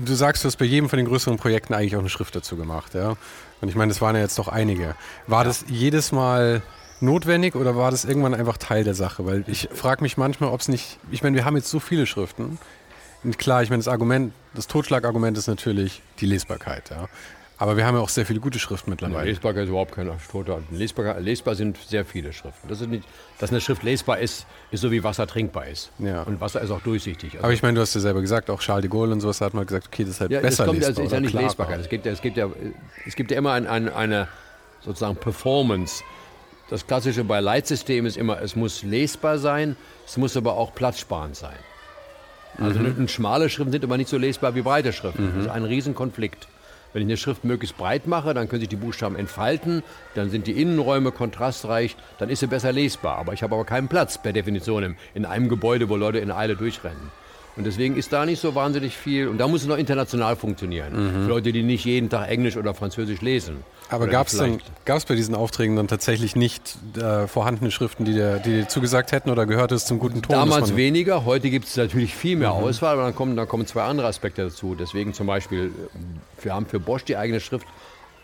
du 0.05 0.15
sagst, 0.15 0.43
du 0.45 0.49
hast 0.49 0.57
bei 0.57 0.65
jedem 0.65 0.89
von 0.89 0.97
den 0.97 1.07
größeren 1.07 1.37
Projekten 1.37 1.75
eigentlich 1.75 1.95
auch 1.95 2.01
eine 2.01 2.09
Schrift 2.09 2.35
dazu 2.35 2.57
gemacht, 2.57 2.95
ja? 2.95 3.17
Und 3.61 3.69
ich 3.69 3.77
meine, 3.77 3.91
das 3.91 4.01
waren 4.01 4.17
ja 4.17 4.23
jetzt 4.23 4.39
doch 4.39 4.49
einige. 4.49 4.97
War 5.27 5.43
ja. 5.43 5.45
das 5.45 5.65
jedes 5.69 6.13
Mal 6.13 6.63
notwendig 7.01 7.55
oder 7.55 7.77
war 7.77 7.91
das 7.91 8.05
irgendwann 8.05 8.35
einfach 8.35 8.57
Teil 8.57 8.85
der 8.85 8.95
Sache? 8.95 9.27
Weil 9.27 9.45
ich 9.47 9.69
frage 9.73 10.03
mich 10.03 10.17
manchmal, 10.17 10.51
ob 10.51 10.61
es 10.61 10.69
nicht, 10.69 10.99
ich 11.11 11.23
meine, 11.23 11.37
wir 11.37 11.45
haben 11.45 11.57
jetzt 11.57 11.71
so 11.71 11.81
viele 11.81 12.07
Schriften. 12.07 12.59
Und 13.23 13.39
klar, 13.39 13.63
ich 13.63 13.71
meine, 13.71 13.81
das 13.81 13.89
Argument, 13.89 14.33
das 14.55 14.67
Totschlagargument 14.67 15.37
ist 15.37 15.47
natürlich 15.47 16.03
die 16.21 16.27
Lesbarkeit. 16.27 16.91
Ja. 16.91 17.09
Aber 17.61 17.77
wir 17.77 17.85
haben 17.85 17.95
ja 17.95 18.01
auch 18.01 18.09
sehr 18.09 18.25
viele 18.25 18.41
gute 18.41 18.59
Schriften 18.59 18.89
mittlerweile. 18.89 19.29
Lesbarkeit 19.29 19.65
ist 19.65 19.69
überhaupt 19.69 19.95
keine 19.95 20.17
Tote. 20.33 20.63
Lesbar, 20.71 21.21
lesbar 21.21 21.55
sind 21.55 21.77
sehr 21.77 22.07
viele 22.07 22.33
Schriften. 22.33 22.67
Das 22.69 22.81
ist 22.81 22.89
nicht, 22.89 23.05
dass 23.39 23.51
eine 23.51 23.61
Schrift 23.61 23.83
lesbar 23.83 24.19
ist, 24.19 24.47
ist 24.71 24.81
so 24.81 24.91
wie 24.91 25.05
Wasser 25.05 25.27
trinkbar 25.27 25.67
ist. 25.67 25.91
Ja. 25.99 26.23
Und 26.23 26.41
Wasser 26.41 26.63
ist 26.63 26.71
auch 26.71 26.81
durchsichtig. 26.81 27.35
Also 27.35 27.45
Aber 27.45 27.53
ich 27.53 27.63
meine, 27.63 27.75
du 27.75 27.83
hast 27.83 27.95
ja 27.95 28.01
selber 28.01 28.23
gesagt, 28.23 28.49
auch 28.49 28.61
Charles 28.61 28.85
de 28.85 28.91
Gaulle 28.91 29.13
und 29.13 29.21
sowas 29.21 29.43
hat 29.43 29.53
mal 29.53 29.67
gesagt, 29.67 29.89
okay, 29.89 30.05
das 30.05 30.15
ist 30.15 30.21
halt 30.23 30.31
ja, 30.31 30.41
besser 30.41 30.65
kommt, 30.65 30.79
lesbar. 30.79 30.95
Das 30.95 31.05
ist 31.05 31.13
ja 31.13 31.21
nicht 31.21 31.35
Lesbarkeit. 31.35 31.81
Es 31.81 31.91
gibt, 31.91 32.07
es, 32.07 32.23
gibt 32.23 32.39
ja, 32.39 32.49
es 33.07 33.15
gibt 33.15 33.31
ja 33.31 33.37
immer 33.37 33.53
ein, 33.53 33.67
ein, 33.67 33.91
eine 33.91 34.29
sozusagen 34.81 35.17
Performance. 35.17 36.03
Das 36.71 36.87
Klassische 36.87 37.25
bei 37.25 37.41
Leitsystem 37.41 38.07
ist 38.07 38.17
immer, 38.17 38.41
es 38.41 38.57
muss 38.57 38.85
lesbar 38.85 39.37
sein, 39.37 39.77
es 40.07 40.17
muss 40.17 40.35
aber 40.35 40.55
auch 40.55 40.75
platzsparend 40.75 41.37
sein. 41.37 41.59
Also 42.59 42.81
mhm. 42.81 43.09
schmale 43.09 43.49
Schriften 43.49 43.73
sind 43.73 43.85
aber 43.85 43.97
nicht 43.97 44.11
so 44.11 44.19
lesbar 44.19 44.55
wie 44.55 44.63
breite 44.63 44.93
Schriften. 44.93 45.25
Mhm. 45.25 45.33
Das 45.37 45.45
ist 45.47 45.51
ein 45.51 45.65
Riesenkonflikt. 45.65 46.49
Wenn 46.93 47.03
ich 47.03 47.07
eine 47.07 47.17
Schrift 47.17 47.45
möglichst 47.45 47.77
breit 47.77 48.07
mache, 48.07 48.35
dann 48.35 48.49
können 48.49 48.61
sich 48.61 48.69
die 48.69 48.77
Buchstaben 48.77 49.15
entfalten, 49.15 49.85
dann 50.15 50.31
sind 50.31 50.49
die 50.49 50.61
Innenräume 50.61 51.13
kontrastreich, 51.13 51.97
dann 52.19 52.31
ist 52.31 52.41
sie 52.41 52.49
besser 52.49 52.73
lesbar. 52.73 53.17
Aber 53.19 53.33
ich 53.33 53.45
habe 53.45 53.55
aber 53.55 53.65
keinen 53.65 53.87
Platz 53.87 54.21
per 54.21 54.33
Definition 54.33 54.97
in 55.15 55.25
einem 55.25 55.49
Gebäude, 55.49 55.89
wo 55.89 55.97
Leute 55.97 56.19
in 56.19 56.33
Eile 56.33 56.57
durchrennen. 56.57 57.20
Und 57.61 57.67
deswegen 57.67 57.97
ist 57.99 58.11
da 58.11 58.25
nicht 58.25 58.41
so 58.41 58.55
wahnsinnig 58.55 58.97
viel. 58.97 59.29
Und 59.29 59.37
da 59.37 59.47
muss 59.47 59.61
es 59.61 59.69
noch 59.69 59.77
international 59.77 60.35
funktionieren. 60.35 60.93
Mhm. 60.95 61.25
Für 61.25 61.29
Leute, 61.29 61.53
die 61.53 61.63
nicht 61.63 61.85
jeden 61.85 62.09
Tag 62.09 62.31
Englisch 62.31 62.57
oder 62.57 62.73
Französisch 62.73 63.21
lesen. 63.21 63.59
Aber 63.91 64.07
gab 64.07 64.29
es 64.29 65.05
bei 65.05 65.15
diesen 65.15 65.35
Aufträgen 65.35 65.77
dann 65.77 65.87
tatsächlich 65.87 66.37
nicht 66.37 66.79
äh, 66.97 67.27
vorhandene 67.27 67.71
Schriften, 67.71 68.07
die 68.07 68.15
dir, 68.15 68.39
die 68.39 68.51
dir 68.51 68.69
zugesagt 68.69 69.13
hätten 69.13 69.29
oder 69.29 69.45
gehört 69.45 69.73
es 69.73 69.85
zum 69.85 69.99
guten 69.99 70.23
Ton? 70.23 70.37
Damals 70.37 70.75
weniger, 70.75 71.27
heute 71.27 71.51
gibt 71.51 71.67
es 71.67 71.77
natürlich 71.77 72.15
viel 72.15 72.37
mehr 72.37 72.55
mhm. 72.55 72.65
Auswahl, 72.65 72.95
aber 72.95 73.03
dann 73.03 73.15
kommen, 73.15 73.37
dann 73.37 73.47
kommen 73.47 73.67
zwei 73.67 73.83
andere 73.83 74.07
Aspekte 74.07 74.45
dazu. 74.45 74.75
Deswegen 74.75 75.13
zum 75.13 75.27
Beispiel, 75.27 75.67
äh, 75.67 76.45
wir 76.45 76.55
haben 76.55 76.65
für 76.65 76.81
Bosch 76.81 77.05
die 77.05 77.19
eigene 77.19 77.41
Schrift 77.41 77.67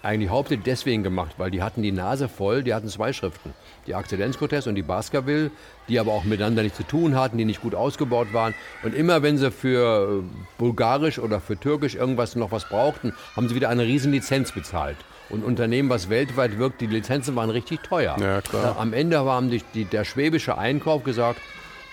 eigentlich 0.07 0.31
hauptsächlich 0.31 0.65
deswegen 0.65 1.03
gemacht, 1.03 1.35
weil 1.37 1.51
die 1.51 1.63
hatten 1.63 1.83
die 1.83 1.93
Nase 1.93 2.29
voll, 2.29 2.63
die 2.63 2.73
hatten 2.73 2.89
zwei 2.89 3.13
Schriften. 3.13 3.53
Die 3.87 3.93
Exzellenzprotest 3.93 4.67
und 4.69 4.77
die 4.77 4.83
Baskerville, 4.83 5.51
die 5.89 5.99
aber 5.99 6.13
auch 6.13 6.25
miteinander 6.25 6.63
nichts 6.63 6.79
zu 6.79 6.85
tun 6.85 7.17
hatten, 7.17 7.37
die 7.37 7.45
nicht 7.45 7.61
gut 7.61 7.75
ausgebaut 7.75 8.33
waren. 8.33 8.55
Und 8.83 8.95
immer 8.95 9.23
wenn 9.23 9.37
sie 9.37 9.51
für 9.51 10.23
äh, 10.23 10.25
Bulgarisch 10.59 11.19
oder 11.19 11.41
für 11.41 11.59
Türkisch 11.59 11.97
irgendwas 11.97 12.37
noch 12.37 12.53
was 12.53 12.69
brauchten, 12.69 13.15
haben 13.35 13.49
sie 13.49 13.55
wieder 13.55 13.69
eine 13.69 13.83
riesen 13.83 14.13
Lizenz 14.13 14.53
bezahlt. 14.53 14.97
Und 15.29 15.45
Unternehmen, 15.45 15.91
was 15.91 16.09
weltweit 16.09 16.57
wirkt, 16.57 16.81
die 16.81 16.87
Lizenzen 16.87 17.35
waren 17.35 17.51
richtig 17.51 17.81
teuer. 17.83 18.17
Ja, 18.21 18.41
klar. 18.41 18.77
Am 18.79 18.93
Ende 18.93 19.19
haben 19.19 19.51
die, 19.51 19.63
die, 19.75 19.85
der 19.85 20.05
schwäbische 20.05 20.57
Einkauf 20.57 21.03
gesagt, 21.03 21.41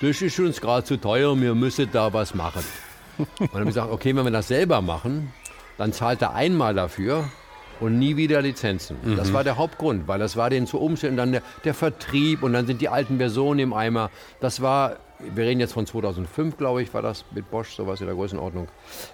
das 0.01 0.22
ist 0.22 0.39
uns 0.39 0.61
gerade 0.61 0.84
zu 0.84 0.97
teuer, 0.97 1.36
wir 1.39 1.55
müssen 1.55 1.89
da 1.91 2.14
was 2.14 2.36
machen. 2.36 2.64
Und 3.18 3.28
dann 3.39 3.49
haben 3.49 3.59
wir 3.61 3.66
gesagt, 3.66 3.91
okay, 3.91 4.16
wenn 4.16 4.24
wir 4.24 4.32
das 4.32 4.49
selber 4.49 4.82
machen, 4.82 5.34
dann 5.78 5.93
zahlt 5.93 6.22
er 6.22 6.36
einmal 6.36 6.76
dafür 6.76 7.26
und 7.84 7.99
nie 7.99 8.15
wieder 8.15 8.41
Lizenzen. 8.41 8.97
Mhm. 9.03 9.17
Das 9.17 9.34
war 9.34 9.43
der 9.43 9.57
Hauptgrund, 9.57 10.07
weil 10.07 10.17
das 10.17 10.38
war 10.38 10.49
denen 10.49 10.67
zu 10.67 10.79
umständlich. 10.79 11.17
Dann 11.17 11.31
der, 11.34 11.41
der, 11.65 11.73
Vertrieb 11.73 12.41
und 12.41 12.53
dann 12.53 12.65
sind 12.65 12.81
die 12.81 12.88
alten 12.88 13.17
Versionen 13.17 13.59
im 13.59 13.73
Eimer. 13.73 14.09
Das 14.39 14.61
war, 14.61 14.97
wir 15.19 15.43
reden 15.43 15.59
jetzt 15.59 15.73
von 15.73 15.86
2005, 15.86 16.57
glaube 16.57 16.81
ich, 16.81 16.93
war 16.93 17.01
das 17.01 17.25
mit 17.31 17.51
Bosch, 17.51 17.75
sowas 17.75 17.99
in 17.99 18.07
der 18.07 18.15
Größenordnung. 18.15 18.69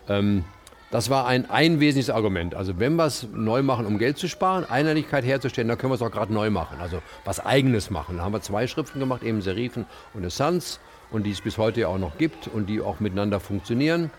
Ähm, 0.08 0.44
Das 0.92 1.10
war 1.10 1.28
ein, 1.28 1.50
ein 1.50 1.80
wesentliches 1.80 2.10
Argument. 2.10 2.56
Also 2.56 2.80
wenn 2.80 2.96
wir 2.96 3.06
es 3.06 3.28
neu 3.32 3.62
machen, 3.62 3.86
um 3.86 3.98
Geld 3.98 4.18
zu 4.18 4.28
sparen, 4.28 4.66
Einheitlichkeit 4.70 5.24
herzustellen, 5.24 5.68
dann 5.68 5.78
können 5.78 5.92
wir 5.92 5.96
es 5.96 6.02
auch 6.02 6.12
gerade 6.12 6.34
neu 6.34 6.50
machen. 6.50 6.80
Also 6.80 7.02
was 7.26 7.44
Eigenes 7.44 7.90
machen. 7.90 8.18
Da 8.18 8.24
haben 8.24 8.34
wir 8.34 8.42
zwei 8.42 8.68
Schriften 8.68 9.00
gemacht, 9.00 9.24
eben 9.24 9.42
Serifen 9.42 9.86
und 10.14 10.32
Sans 10.32 10.80
und 11.12 11.26
die 11.26 11.32
es 11.32 11.42
bis 11.42 11.58
heute 11.58 11.82
ja 11.82 11.88
auch 11.88 11.98
noch 11.98 12.18
gibt 12.18 12.48
und 12.48 12.68
die 12.68 12.82
auch 12.82 13.00
miteinander 13.00 13.40
funktionieren 13.40 14.12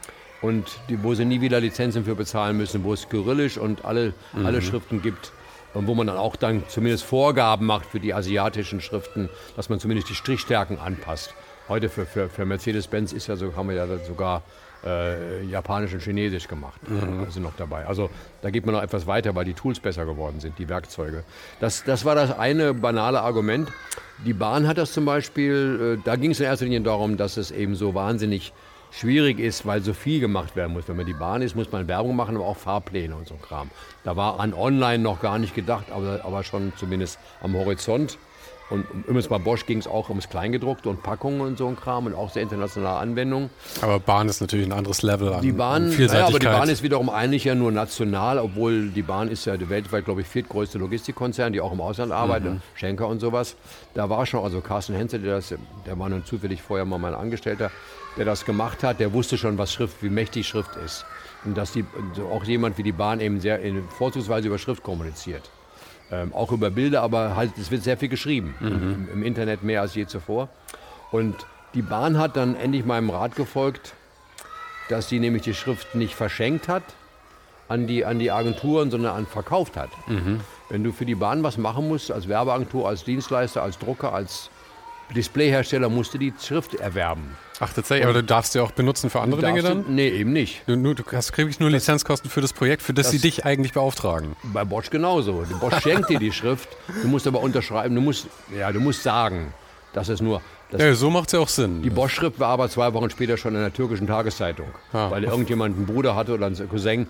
und 0.43 0.79
die, 0.89 1.03
wo 1.03 1.15
sie 1.15 1.25
nie 1.25 1.41
wieder 1.41 1.61
Lizenzen 1.61 2.05
für 2.05 2.15
bezahlen 2.15 2.57
müssen, 2.57 2.85
wo 2.85 2.93
es 2.93 3.09
Kyrillisch 3.09 3.59
und 3.59 3.85
alle, 3.85 4.15
mhm. 4.33 4.47
alle 4.47 4.63
Schriften 4.63 5.03
gibt 5.03 5.33
und 5.75 5.87
wo 5.87 5.95
man 5.95 6.07
dann 6.07 6.17
auch 6.17 6.37
dann 6.37 6.65
zumindest 6.69 7.05
Vorgaben 7.05 7.67
macht 7.67 7.87
für 7.87 8.01
die 8.01 8.15
asiatischen 8.15 8.81
Schriften, 8.81 9.29
dass 9.57 9.69
man 9.69 9.81
zumindest 9.81 10.09
die 10.09 10.15
Strichstärken 10.15 10.79
anpasst. 10.79 11.35
Heute 11.69 11.89
für, 11.89 12.07
für, 12.07 12.29
für 12.29 12.45
Mercedes-Benz 12.45 13.13
ist 13.13 13.29
ja 13.29 13.37
so, 13.37 13.55
haben 13.55 13.69
wir 13.69 13.77
ja 13.77 13.87
sogar 14.05 14.43
äh, 14.85 15.45
Japanisch 15.45 15.93
und 15.93 16.03
Chinesisch 16.03 16.49
gemacht. 16.49 16.81
Mhm. 16.89 17.31
sind 17.31 17.43
noch 17.43 17.55
dabei. 17.57 17.87
Also 17.87 18.11
da 18.43 18.51
geht 18.51 18.67
man 18.67 18.75
noch 18.75 18.83
etwas 18.83 19.07
weiter, 19.07 19.35
weil 19.35 19.45
die 19.45 19.55
Tools 19.55 19.79
besser 19.79 20.07
geworden 20.07 20.41
sind, 20.41 20.59
die 20.59 20.69
Werkzeuge. 20.69 21.23
Das, 21.61 21.85
das 21.85 22.05
war 22.05 22.15
das 22.15 22.37
eine 22.37 22.75
banale 22.75 23.21
Argument. 23.21 23.71
Die 24.25 24.33
Bahn 24.33 24.67
hat 24.67 24.79
das 24.79 24.93
zum 24.93 25.05
Beispiel, 25.05 25.99
äh, 25.99 26.03
da 26.05 26.17
ging 26.17 26.33
es 26.33 26.41
in 26.41 26.47
erster 26.47 26.65
Linie 26.65 26.81
darum, 26.81 27.17
dass 27.17 27.37
es 27.37 27.51
eben 27.51 27.75
so 27.75 27.95
wahnsinnig 27.95 28.53
schwierig 28.91 29.39
ist, 29.39 29.67
weil 29.67 29.83
so 29.83 29.93
viel 29.93 30.21
gemacht 30.21 30.57
werden 30.57 30.73
muss. 30.73 30.89
Wenn 30.89 30.97
man 30.97 31.07
die 31.07 31.15
Bahn 31.15 31.43
ist, 31.43 31.55
muss 31.55 31.71
man 31.71 31.89
Werbung 31.89 32.17
machen, 32.17 32.37
aber 32.37 32.47
auch 32.47 32.57
Fahrpläne 32.57 33.15
und 33.15 33.29
so 33.29 33.35
ein 33.35 33.43
Kram. 33.43 33.71
Da 34.05 34.17
war 34.17 34.41
an 34.41 34.55
Online 34.55 35.03
noch 35.03 35.21
gar 35.21 35.39
nicht 35.39 35.55
gedacht, 35.55 35.87
aber, 35.93 36.21
aber 36.25 36.45
schon 36.45 36.73
zumindest 36.77 37.19
am 37.41 37.55
Horizont. 37.55 38.19
Und 38.71 38.87
übrigens 39.01 39.27
bei 39.27 39.39
Bosch 39.39 39.67
ging 39.67 39.79
es 39.79 39.89
auch 39.89 40.11
ums 40.11 40.29
Kleingedruckte 40.29 40.89
und 40.89 41.03
Packungen 41.03 41.41
und 41.41 41.59
so 41.59 41.67
ein 41.67 41.75
Kram 41.75 42.07
und 42.07 42.15
auch 42.15 42.31
sehr 42.31 42.43
internationale 42.43 42.99
Anwendungen. 42.99 43.51
Aber 43.83 43.99
Bahn 43.99 44.29
ist 44.29 44.41
natürlich 44.41 44.67
ein 44.67 44.73
anderes 44.73 45.03
Level 45.03 45.33
an 45.33 45.43
die 45.43 45.51
Bahn, 45.51 45.87
an 45.87 45.91
Vielseitigkeit. 45.91 46.21
Ja, 46.21 46.27
aber 46.27 46.39
die 46.39 46.61
Bahn 46.61 46.69
ist 46.69 46.83
wiederum 46.85 47.11
eigentlich 47.11 47.43
ja 47.45 47.57
nur 47.57 47.73
national, 47.73 48.39
obwohl 48.39 48.91
die 48.91 49.03
Bahn 49.03 49.29
ist 49.29 49.45
ja 49.45 49.57
weltweit, 49.69 50.05
glaube 50.05 50.21
ich, 50.21 50.29
viertgrößte 50.29 50.79
Logistikkonzern, 50.79 51.53
die 51.53 51.61
auch 51.61 51.73
im 51.73 51.81
Ausland 51.81 52.13
arbeitet, 52.13 52.55
mhm. 52.55 52.63
Schenker 52.77 53.09
und 53.09 53.19
sowas. 53.19 53.57
Da 53.95 54.09
war 54.09 54.25
schon, 54.25 54.45
also 54.45 54.61
Carsten 54.61 54.95
Henze, 54.95 55.19
der, 55.19 55.37
das, 55.37 55.53
der 55.85 55.99
war 55.99 56.09
nun 56.09 56.25
zufällig 56.25 56.63
vorher 56.63 56.87
mal 56.87 56.99
mein 56.99 57.15
Angestellter, 57.15 57.73
der 58.17 58.25
das 58.25 58.45
gemacht 58.45 58.83
hat, 58.83 59.01
der 59.01 59.13
wusste 59.13 59.39
schon, 59.39 59.59
was 59.59 59.73
Schrift, 59.73 60.03
wie 60.03 60.11
mächtig 60.11 60.47
Schrift 60.49 60.77
ist. 60.77 61.05
Und 61.45 61.57
dass 61.57 61.73
die, 61.73 61.85
auch 62.31 62.45
jemand 62.45 62.77
wie 62.79 62.83
die 62.83 62.93
Bahn 62.93 63.21
eben 63.21 63.41
sehr 63.41 63.61
in, 63.61 63.89
vorzugsweise 63.89 64.49
über 64.49 64.59
Schrift 64.59 64.83
kommuniziert. 64.83 65.51
Ähm, 66.11 66.35
auch 66.35 66.53
über 66.53 66.71
Bilder, 66.71 67.03
aber 67.03 67.37
halt, 67.37 67.57
es 67.57 67.71
wird 67.71 67.85
sehr 67.85 67.97
viel 67.97 68.09
geschrieben. 68.09 68.55
Mhm. 68.61 68.69
Im, 68.69 69.09
Im, 69.13 69.23
Internet 69.23 69.63
mehr 69.63 69.81
als 69.81 69.95
je 69.95 70.07
zuvor. 70.07 70.49
Und 71.13 71.35
die 71.75 71.83
Bahn 71.83 72.19
hat 72.19 72.37
dann 72.37 72.57
endlich 72.57 72.85
meinem 72.85 73.11
Rat 73.11 73.37
gefolgt, 73.37 73.95
dass 74.89 75.09
sie 75.09 75.21
nämlich 75.21 75.43
die 75.43 75.55
Schrift 75.55 75.95
nicht 75.95 76.15
verschenkt 76.15 76.69
hat 76.69 76.83
an 77.69 77.87
die, 77.87 78.05
an 78.05 78.19
die 78.19 78.33
Agenturen, 78.33 78.91
sondern 78.91 79.15
an 79.15 79.27
verkauft 79.27 79.77
hat. 79.77 79.91
Mhm. 80.09 80.41
Wenn 80.69 80.83
du 80.83 80.91
für 80.91 81.07
die 81.07 81.15
Bahn 81.15 81.45
was 81.45 81.57
machen 81.57 81.87
musst, 81.87 82.11
als 82.11 82.29
Werbeagentur, 82.29 82.89
als 82.89 83.05
Dienstleister, 83.05 83.63
als 83.63 83.79
Drucker, 83.79 84.13
als 84.13 84.51
Displayhersteller, 85.15 85.89
musst 85.89 86.15
du 86.15 86.19
die 86.19 86.33
Schrift 86.41 86.75
erwerben. 86.75 87.37
Ach, 87.63 87.73
tatsächlich, 87.73 88.07
aber 88.07 88.15
du 88.15 88.25
darfst 88.25 88.53
sie 88.53 88.61
auch 88.61 88.71
benutzen 88.71 89.11
für 89.11 89.21
andere 89.21 89.43
Dinge 89.43 89.61
dann? 89.63 89.85
Du, 89.85 89.91
nee, 89.91 90.09
eben 90.09 90.33
nicht. 90.33 90.63
Du, 90.67 90.77
du, 90.77 90.95
du 90.95 91.05
hast 91.13 91.33
kriegst 91.33 91.61
nur 91.61 91.69
Lizenzkosten 91.69 92.31
für 92.31 92.41
das 92.41 92.55
Projekt, 92.55 92.83
für 92.83 92.95
das, 92.95 93.07
das, 93.07 93.13
sie 93.13 93.19
dich 93.19 93.45
eigentlich 93.45 93.75
beauftragen. 93.75 94.35
Bei 94.45 94.65
Bosch 94.65 94.89
genauso. 94.89 95.45
Die 95.45 95.55
Bosch 95.55 95.79
schenkt 95.83 96.09
dir 96.09 96.19
die 96.19 96.33
Schrift, 96.33 96.69
du 97.03 97.09
musst 97.09 97.27
aber 97.27 97.41
unterschreiben, 97.41 97.95
du 97.95 98.01
musst, 98.01 98.29
ja, 98.57 98.73
du 98.73 98.81
musst 98.81 99.03
sagen, 99.03 99.53
dass 99.93 100.09
es 100.09 100.23
nur. 100.23 100.41
Dass 100.71 100.81
ja, 100.81 100.95
so 100.95 101.11
macht 101.11 101.29
es 101.29 101.33
ja 101.33 101.41
auch 101.41 101.49
Sinn. 101.49 101.83
Die 101.83 101.91
Bosch-Schrift 101.91 102.39
war 102.39 102.49
aber 102.49 102.69
zwei 102.71 102.95
Wochen 102.95 103.11
später 103.11 103.37
schon 103.37 103.55
in 103.57 103.61
der 103.61 103.73
türkischen 103.73 104.07
Tageszeitung, 104.07 104.69
ah. 104.93 105.11
weil 105.11 105.25
irgendjemand 105.25 105.77
einen 105.77 105.87
Bruder 105.87 106.15
hatte 106.15 106.33
oder 106.33 106.47
einen 106.47 106.69
Cousin. 106.69 107.09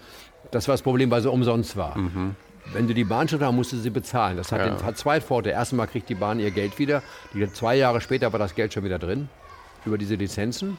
Das 0.51 0.67
war 0.67 0.73
das 0.73 0.83
Problem, 0.83 1.11
weil 1.11 1.21
sie 1.21 1.31
umsonst 1.31 1.77
war. 1.77 1.97
Mhm. 1.97 2.35
Wenn 2.73 2.87
du 2.87 2.95
die 2.95 3.05
Bahnschrift 3.05 3.43
hast, 3.43 3.53
musst 3.53 3.73
du 3.73 3.77
sie 3.77 3.91
bezahlen. 3.91 4.37
Das 4.37 4.53
hat, 4.53 4.61
ja. 4.61 4.69
den, 4.69 4.85
hat 4.85 4.97
zwei 4.97 5.21
Vorteile. 5.21 5.55
Erstmal 5.55 5.87
kriegt 5.87 6.09
die 6.09 6.15
Bahn 6.15 6.39
ihr 6.39 6.51
Geld 6.51 6.79
wieder. 6.79 7.03
Die, 7.35 7.51
zwei 7.53 7.77
Jahre 7.77 8.01
später 8.01 8.33
war 8.33 8.39
das 8.39 8.55
Geld 8.55 8.73
schon 8.73 8.85
wieder 8.85 8.99
drin 8.99 9.29
über 9.85 9.99
diese 9.99 10.15
Lizenzen. 10.15 10.79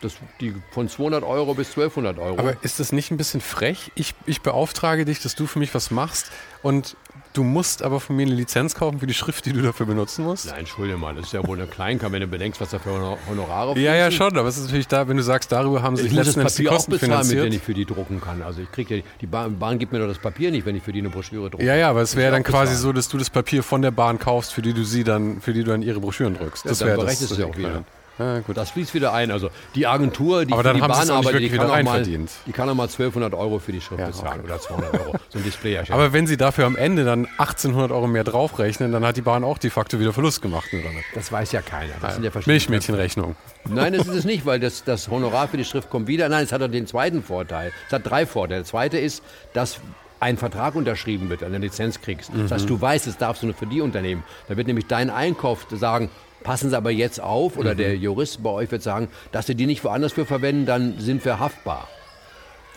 Das, 0.00 0.14
die 0.40 0.54
von 0.70 0.88
200 0.88 1.24
Euro 1.24 1.54
bis 1.54 1.70
1200 1.70 2.18
Euro. 2.18 2.38
Aber 2.38 2.62
ist 2.62 2.78
das 2.78 2.92
nicht 2.92 3.10
ein 3.10 3.16
bisschen 3.16 3.40
frech? 3.40 3.90
Ich, 3.96 4.14
ich 4.26 4.42
beauftrage 4.42 5.04
dich, 5.04 5.20
dass 5.20 5.34
du 5.34 5.46
für 5.46 5.58
mich 5.58 5.74
was 5.74 5.90
machst 5.90 6.30
und 6.62 6.96
du 7.32 7.44
musst 7.44 7.82
aber 7.82 8.00
von 8.00 8.16
mir 8.16 8.26
eine 8.26 8.34
Lizenz 8.34 8.74
kaufen 8.74 9.00
für 9.00 9.06
die 9.06 9.14
Schrift, 9.14 9.46
die 9.46 9.52
du 9.52 9.62
dafür 9.62 9.86
benutzen 9.86 10.24
musst? 10.24 10.46
Nein, 10.46 10.60
entschuldige 10.60 10.98
mal, 10.98 11.14
das 11.14 11.26
ist 11.26 11.32
ja 11.32 11.46
wohl 11.46 11.58
eine 11.58 11.66
Kleinkam, 11.66 12.12
wenn 12.12 12.20
du 12.20 12.26
bedenkst, 12.26 12.60
was 12.60 12.70
da 12.70 12.78
für 12.78 13.18
Honorare 13.28 13.78
Ja, 13.78 13.94
ja, 13.94 14.10
schon, 14.10 14.36
aber 14.36 14.48
es 14.48 14.56
ist 14.56 14.64
natürlich 14.64 14.88
da, 14.88 15.08
wenn 15.08 15.16
du 15.16 15.22
sagst, 15.22 15.52
darüber 15.52 15.82
haben 15.82 15.96
sich 15.96 16.12
letzten 16.12 16.40
Endes 16.40 16.56
die 16.56 16.64
Kosten 16.64 16.92
auch 16.92 16.98
bezahlen, 16.98 17.12
finanziert. 17.12 17.44
Mit, 17.44 17.52
wenn 17.52 17.58
ich 17.58 17.62
für 17.62 17.74
die 17.74 17.84
drucken 17.84 18.20
kann. 18.20 18.42
Also 18.42 18.62
ich 18.62 18.70
kriege 18.70 18.96
ja, 18.96 19.02
die 19.20 19.26
Bahn, 19.26 19.58
Bahn, 19.58 19.78
gibt 19.78 19.92
mir 19.92 19.98
doch 19.98 20.08
das 20.08 20.18
Papier 20.18 20.50
nicht, 20.50 20.66
wenn 20.66 20.76
ich 20.76 20.82
für 20.82 20.92
die 20.92 21.00
eine 21.00 21.10
Broschüre 21.10 21.50
drucke. 21.50 21.64
Ja, 21.64 21.76
ja, 21.76 21.90
aber 21.90 22.02
es 22.02 22.16
wäre 22.16 22.32
dann 22.32 22.42
quasi 22.42 22.72
bezahlen. 22.72 22.82
so, 22.82 22.92
dass 22.92 23.08
du 23.08 23.18
das 23.18 23.30
Papier 23.30 23.62
von 23.62 23.82
der 23.82 23.90
Bahn 23.90 24.18
kaufst, 24.18 24.52
für 24.52 24.62
die 24.62 24.72
du 24.72 24.84
sie 24.84 25.04
dann, 25.04 25.40
für 25.40 25.52
die 25.52 25.64
du 25.64 25.70
dann 25.70 25.82
ihre 25.82 26.00
Broschüren 26.00 26.34
drückst. 26.34 26.64
Ja, 26.64 26.70
das 26.70 26.80
wäre 26.80 27.04
das. 27.04 27.20
Das 27.20 27.38
ja 27.38 27.46
auch 27.46 27.56
wieder. 27.56 27.84
Ja, 28.18 28.40
gut. 28.40 28.56
Das 28.56 28.70
fließt 28.70 28.94
wieder 28.94 29.12
ein. 29.12 29.30
Also 29.30 29.50
die 29.74 29.86
Agentur, 29.86 30.44
die 30.44 30.52
Aber 30.52 30.62
für 30.62 30.74
die 30.74 30.80
Bahn 30.80 31.10
arbeitet, 31.10 31.40
die 31.40 31.48
kann, 31.50 31.70
auch 31.70 31.82
mal, 31.82 32.02
die 32.02 32.52
kann 32.52 32.68
auch 32.68 32.74
mal 32.74 32.84
1200 32.84 33.34
Euro 33.34 33.58
für 33.58 33.72
die 33.72 33.80
Schrift 33.80 34.00
ja, 34.00 34.06
bezahlen 34.08 34.40
okay. 34.40 34.52
oder 34.52 34.60
200 34.60 34.94
Euro. 35.00 35.14
So 35.28 35.38
ein 35.38 35.44
Display 35.44 35.74
erstellen. 35.74 35.98
Aber 35.98 36.12
wenn 36.12 36.26
sie 36.26 36.36
dafür 36.36 36.66
am 36.66 36.76
Ende 36.76 37.04
dann 37.04 37.26
1800 37.38 37.92
Euro 37.92 38.06
mehr 38.06 38.24
draufrechnen, 38.24 38.92
dann 38.92 39.04
hat 39.04 39.16
die 39.16 39.22
Bahn 39.22 39.44
auch 39.44 39.58
de 39.58 39.70
facto 39.70 40.00
wieder 40.00 40.12
Verlust 40.12 40.42
gemacht, 40.42 40.68
oder 40.72 40.90
nicht? 40.90 41.04
Das 41.14 41.30
weiß 41.30 41.52
ja 41.52 41.62
keiner. 41.62 41.94
Das 42.00 42.14
sind 42.14 42.24
ja 42.24 42.30
Milchmädchenrechnung. 42.44 43.36
Nein, 43.64 43.92
das 43.92 44.06
ist 44.06 44.14
es 44.14 44.24
nicht, 44.24 44.46
weil 44.46 44.60
das, 44.60 44.84
das 44.84 45.08
Honorar 45.08 45.48
für 45.48 45.56
die 45.56 45.64
Schrift 45.64 45.90
kommt 45.90 46.08
wieder. 46.08 46.28
Nein, 46.28 46.44
es 46.44 46.52
hat 46.52 46.60
den 46.72 46.86
zweiten 46.86 47.22
Vorteil. 47.22 47.72
Es 47.86 47.92
hat 47.92 48.08
drei 48.08 48.26
Vorteile. 48.26 48.60
Der 48.60 48.64
zweite 48.64 48.98
ist, 48.98 49.22
dass 49.52 49.80
ein 50.20 50.36
Vertrag 50.36 50.74
unterschrieben 50.74 51.28
wird, 51.30 51.42
eine 51.42 51.58
Lizenz 51.58 52.00
kriegst. 52.00 52.32
Mhm. 52.32 52.42
Das 52.42 52.52
heißt, 52.52 52.70
du 52.70 52.80
weißt, 52.80 53.06
das 53.06 53.18
darfst 53.18 53.42
du 53.42 53.46
nur 53.46 53.54
für 53.54 53.66
die 53.66 53.80
Unternehmen. 53.80 54.24
Da 54.48 54.56
wird 54.56 54.66
nämlich 54.66 54.86
dein 54.86 55.10
Einkauf 55.10 55.66
sagen, 55.70 56.10
passen 56.42 56.70
Sie 56.70 56.76
aber 56.76 56.90
jetzt 56.90 57.20
auf, 57.20 57.56
oder 57.56 57.74
mhm. 57.74 57.78
der 57.78 57.96
Jurist 57.96 58.42
bei 58.42 58.50
euch 58.50 58.70
wird 58.70 58.82
sagen, 58.82 59.08
dass 59.32 59.46
Sie 59.46 59.54
die 59.54 59.66
nicht 59.66 59.84
woanders 59.84 60.12
für 60.12 60.26
verwenden, 60.26 60.66
dann 60.66 60.98
sind 60.98 61.24
wir 61.24 61.38
haftbar. 61.38 61.88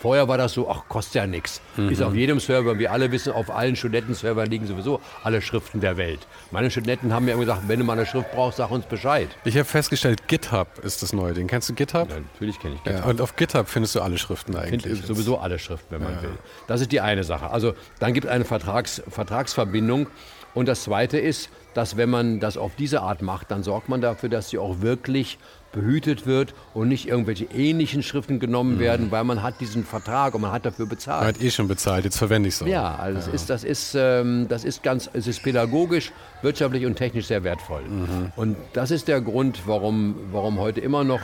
Vorher 0.02 0.26
war 0.26 0.36
das 0.36 0.54
so, 0.54 0.68
ach, 0.68 0.88
kostet 0.88 1.14
ja 1.14 1.26
nichts. 1.28 1.60
Mhm. 1.76 1.90
Ist 1.90 2.02
auf 2.02 2.12
jedem 2.12 2.40
Server, 2.40 2.76
wir 2.76 2.90
alle 2.90 3.12
wissen, 3.12 3.32
auf 3.32 3.54
allen 3.54 3.76
Studentenservern 3.76 4.50
liegen 4.50 4.66
sowieso 4.66 5.00
alle 5.22 5.40
Schriften 5.40 5.80
der 5.80 5.96
Welt. 5.96 6.26
Meine 6.50 6.72
Studenten 6.72 7.14
haben 7.14 7.24
mir 7.24 7.34
immer 7.34 7.42
gesagt, 7.42 7.68
wenn 7.68 7.78
du 7.78 7.84
mal 7.84 7.92
eine 7.92 8.04
Schrift 8.04 8.32
brauchst, 8.32 8.56
sag 8.56 8.72
uns 8.72 8.84
Bescheid. 8.86 9.28
Ich 9.44 9.54
habe 9.54 9.64
festgestellt, 9.64 10.26
GitHub 10.26 10.66
ist 10.82 11.04
das 11.04 11.12
neue 11.12 11.34
Ding. 11.34 11.46
Kennst 11.46 11.68
du 11.68 11.74
GitHub? 11.74 12.10
Ja, 12.10 12.16
natürlich 12.18 12.58
kenne 12.58 12.74
ich 12.74 12.82
GitHub. 12.82 13.00
Ja, 13.04 13.08
und 13.08 13.20
auf 13.20 13.36
GitHub 13.36 13.68
findest 13.68 13.94
du 13.94 14.00
alle 14.00 14.18
Schriften 14.18 14.56
eigentlich. 14.56 14.92
Find 14.92 15.06
sowieso 15.06 15.38
alle 15.38 15.60
Schriften, 15.60 15.86
wenn 15.90 16.02
man 16.02 16.16
ja. 16.16 16.22
will. 16.22 16.38
Das 16.66 16.80
ist 16.80 16.90
die 16.90 17.00
eine 17.00 17.22
Sache. 17.22 17.50
Also 17.50 17.74
dann 18.00 18.12
gibt 18.12 18.26
es 18.26 18.32
eine 18.32 18.44
Vertrags, 18.44 19.04
Vertragsverbindung. 19.08 20.08
Und 20.52 20.66
das 20.66 20.82
zweite 20.82 21.18
ist, 21.18 21.48
dass 21.74 21.96
wenn 21.96 22.10
man 22.10 22.40
das 22.40 22.56
auf 22.56 22.72
diese 22.76 23.02
Art 23.02 23.22
macht, 23.22 23.50
dann 23.50 23.62
sorgt 23.62 23.88
man 23.88 24.00
dafür, 24.00 24.28
dass 24.28 24.50
sie 24.50 24.58
auch 24.58 24.80
wirklich 24.80 25.38
behütet 25.72 26.26
wird 26.26 26.54
und 26.74 26.88
nicht 26.88 27.08
irgendwelche 27.08 27.46
ähnlichen 27.46 28.02
Schriften 28.02 28.38
genommen 28.38 28.76
mhm. 28.76 28.80
werden, 28.80 29.10
weil 29.10 29.24
man 29.24 29.42
hat 29.42 29.60
diesen 29.60 29.84
Vertrag 29.84 30.34
und 30.34 30.42
man 30.42 30.52
hat 30.52 30.66
dafür 30.66 30.86
bezahlt. 30.86 31.20
Man 31.20 31.34
hat 31.34 31.42
eh 31.42 31.50
schon 31.50 31.66
bezahlt, 31.66 32.04
jetzt 32.04 32.18
verwende 32.18 32.48
ich 32.48 32.56
es 32.56 32.62
auch. 32.62 32.66
Ja, 32.66 32.94
also 32.96 33.18
ja. 33.18 33.26
Das, 33.26 33.34
ist, 33.34 33.50
das, 33.50 33.64
ist, 33.64 33.94
ähm, 33.94 34.46
das 34.48 34.64
ist 34.64 34.82
ganz, 34.82 35.08
es 35.12 35.26
ist 35.26 35.42
pädagogisch, 35.42 36.12
wirtschaftlich 36.42 36.84
und 36.84 36.96
technisch 36.96 37.26
sehr 37.26 37.42
wertvoll. 37.42 37.82
Mhm. 37.82 38.32
Und 38.36 38.56
das 38.74 38.90
ist 38.90 39.08
der 39.08 39.20
Grund, 39.20 39.62
warum, 39.66 40.14
warum 40.30 40.58
heute 40.58 40.80
immer 40.80 41.04
noch 41.04 41.20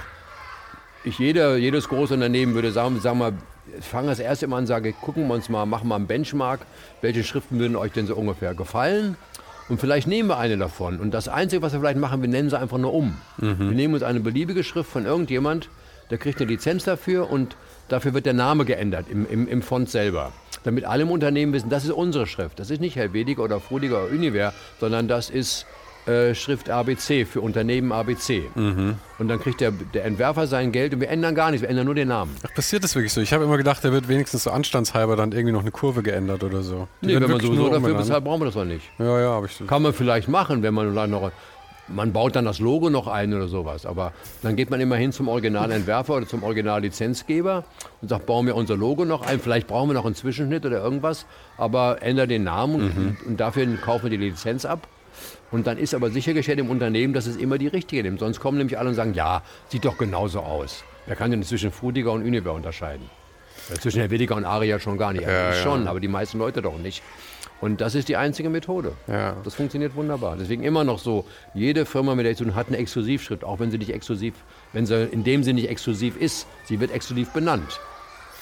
ich 1.05 1.19
jeder, 1.19 1.57
jedes 1.57 1.89
große 1.89 2.15
Unternehmen 2.15 2.55
würde 2.55 2.73
sagen, 2.73 3.01
sagen 3.01 3.19
wir, 3.19 3.33
fange 3.81 4.09
das 4.09 4.19
erste 4.19 4.47
Mal 4.47 4.59
an, 4.59 4.67
sage, 4.67 4.93
gucken 4.93 5.29
wir 5.29 5.35
uns 5.35 5.49
mal, 5.49 5.67
machen 5.67 5.89
wir 5.89 5.95
einen 5.95 6.07
Benchmark, 6.07 6.61
welche 7.01 7.23
Schriften 7.23 7.59
würden 7.59 7.77
euch 7.77 7.93
denn 7.93 8.07
so 8.07 8.17
ungefähr 8.17 8.55
gefallen? 8.55 9.17
Und 9.69 9.81
vielleicht 9.81 10.07
nehmen 10.07 10.29
wir 10.29 10.39
eine 10.39 10.57
davon. 10.57 10.99
Und 10.99 11.13
das 11.13 11.29
Einzige, 11.29 11.63
was 11.63 11.73
wir 11.73 11.81
vielleicht 11.81 11.99
machen, 11.99 12.23
wir 12.23 12.29
nennen 12.29 12.49
sie 12.49 12.59
einfach 12.59 12.79
nur 12.79 12.95
um. 12.95 13.19
Mhm. 13.39 13.59
Wir 13.59 13.77
nehmen 13.77 13.95
uns 13.95 14.03
eine 14.03 14.21
beliebige 14.21 14.65
Schrift 14.65 14.91
von 14.91 15.05
irgendjemand, 15.05 15.69
der 16.11 16.19
kriegt 16.19 16.41
eine 16.41 16.51
Lizenz 16.51 16.85
dafür 16.85 17.31
und 17.31 17.57
dafür 17.89 18.15
wird 18.15 18.25
der 18.25 18.33
Name 18.33 18.65
geändert 18.65 19.07
im, 19.11 19.29
im, 19.29 19.47
im 19.47 19.63
Font 19.63 19.91
selber. 19.91 20.33
Damit 20.65 20.85
alle 20.85 21.03
im 21.03 21.11
Unternehmen 21.11 21.53
wissen, 21.53 21.69
das 21.69 21.85
ist 21.85 21.91
unsere 21.91 22.27
Schrift. 22.27 22.59
Das 22.59 22.71
ist 22.71 22.81
nicht 22.81 22.97
Helvetica 22.97 23.43
oder 23.43 23.61
Frutiger 23.61 24.05
oder 24.05 24.13
Univer, 24.13 24.53
sondern 24.81 25.07
das 25.07 25.31
ist 25.31 25.67
äh, 26.09 26.35
Schrift 26.35 26.71
ABC 26.71 27.25
für 27.25 27.41
Unternehmen 27.41 27.93
ABC. 27.93 28.43
Mhm. 28.55 28.95
Und 29.19 29.29
dann 29.29 29.41
kriegt 29.41 29.61
der, 29.61 29.73
der 29.73 30.05
Entwerfer 30.05 30.47
sein 30.47 30.73
Geld 30.73 30.95
und 30.95 31.01
wir 31.01 31.09
ändern 31.09 31.35
gar 31.35 31.51
nichts, 31.51 31.63
wir 31.63 31.69
ändern 31.69 31.87
nur 31.87 31.95
den 31.95 32.09
Namen. 32.09 32.35
Ach, 32.47 32.55
passiert 32.55 32.83
das 32.83 32.95
wirklich 32.95 33.13
so? 33.13 33.21
Ich 33.21 33.33
habe 33.33 33.45
immer 33.45 33.57
gedacht, 33.57 33.85
da 33.85 33.93
wird 33.93 34.09
wenigstens 34.09 34.45
so 34.45 34.51
anstandshalber 34.51 35.17
dann 35.17 35.33
irgendwie 35.33 35.53
noch 35.53 35.61
eine 35.61 35.71
Kurve 35.71 36.03
geändert 36.03 36.43
oder 36.45 36.63
so. 36.63 36.89
Die 37.03 37.09
nee, 37.09 37.21
wenn 37.21 37.31
man 37.31 37.41
sowieso 37.41 37.69
dafür 37.69 37.95
bezahlt, 37.95 38.25
brauchen 38.25 38.41
wir 38.41 38.47
das 38.47 38.55
doch 38.55 38.65
nicht. 38.65 38.91
Ja, 38.99 39.21
ja, 39.21 39.31
habe 39.31 39.47
ich 39.47 39.53
so. 39.53 39.65
Kann 39.67 39.83
man 39.83 39.93
vielleicht 39.93 40.29
machen, 40.29 40.63
wenn 40.63 40.75
man 40.75 40.95
noch 41.11 41.31
man 41.89 42.13
baut 42.13 42.37
dann 42.37 42.45
das 42.45 42.59
Logo 42.59 42.91
noch 42.91 43.07
ein 43.07 43.33
oder 43.33 43.49
sowas. 43.49 43.87
Aber 43.87 44.13
dann 44.43 44.57
geht 44.57 44.71
man 44.71 44.81
immer 44.81 44.97
hin 44.97 45.13
zum 45.13 45.29
Originalentwerfer 45.29 46.17
oder 46.17 46.27
zum 46.27 46.43
Originallizenzgeber 46.43 47.65
und 48.01 48.09
sagt, 48.09 48.27
bauen 48.27 48.47
wir 48.47 48.57
unser 48.57 48.77
Logo 48.77 49.05
noch 49.05 49.27
ein. 49.27 49.41
Vielleicht 49.41 49.67
brauchen 49.67 49.91
wir 49.91 49.95
noch 49.95 50.05
einen 50.05 50.15
Zwischenschnitt 50.15 50.65
oder 50.67 50.83
irgendwas, 50.83 51.27
aber 51.57 52.03
ändert 52.03 52.31
den 52.31 52.45
Namen 52.45 52.77
mhm. 52.77 53.09
und, 53.09 53.27
und, 53.27 53.41
dafür 53.41 53.67
kaufen 53.77 54.05
wir 54.05 54.11
die 54.11 54.25
Lizenz 54.25 54.65
ab. 54.65 54.87
Und 55.51 55.67
dann 55.67 55.79
ist 55.79 55.95
aber 55.95 56.11
sichergestellt 56.11 56.59
im 56.59 56.71
Unternehmen, 56.71 57.15
dass 57.15 57.27
es 57.27 57.37
immer 57.37 57.59
die 57.59 57.69
richtige 57.69 58.03
nimmt. 58.03 58.21
Sonst 58.21 58.41
kommen 58.41 58.59
nämlich 58.59 58.79
alle 58.79 58.91
und 58.91 58.95
sagen, 58.95 59.15
ja, 59.15 59.43
sieht 59.69 59.85
doch 59.85 59.99
genauso 59.99 60.41
aus. 60.41 60.85
Wer 61.07 61.17
kann 61.17 61.31
denn 61.31 61.43
zwischen 61.43 61.73
Frutiger 61.73 62.13
und 62.13 62.23
Univer 62.23 62.53
unterscheiden? 62.53 63.09
Zwischen 63.81 64.01
Helvetica 64.01 64.35
und 64.35 64.45
Aria 64.45 64.79
schon 64.79 64.99
gar 64.99 65.13
nicht. 65.13 65.27
Ja. 65.27 65.53
schon, 65.53 65.89
aber 65.89 66.01
die 66.01 66.09
meisten 66.09 66.39
Leute 66.39 66.63
doch 66.63 66.79
nicht. 66.79 67.03
Und 67.61 67.81
das 67.81 67.95
ist 67.95 68.09
die 68.09 68.17
einzige 68.17 68.51
Methode. 68.51 68.93
Ja. 69.09 69.37
Das 69.45 69.55
funktioniert 69.55 69.95
wunderbar. 69.97 70.37
Deswegen 70.39 70.63
immer 70.63 70.85
noch 70.85 70.99
so, 70.99 71.25
jede 71.55 71.87
Firma, 71.87 72.15
mit 72.15 72.25
der 72.25 72.33
ich 72.33 72.39
zu 72.39 72.45
tun 72.45 72.55
hat 72.55 72.69
eine 72.69 72.77
Exklusivschrift, 72.77 73.43
auch 73.43 73.59
wenn 73.59 73.71
sie 73.71 73.79
nicht 73.79 73.93
exklusiv, 73.93 74.35
wenn 74.73 74.87
sie 74.87 75.05
in 75.05 75.25
dem 75.25 75.43
Sinne 75.43 75.61
nicht 75.61 75.71
exklusiv 75.71 76.17
ist, 76.17 76.47
sie 76.65 76.79
wird 76.79 76.93
exklusiv 76.93 77.31
benannt. 77.31 77.81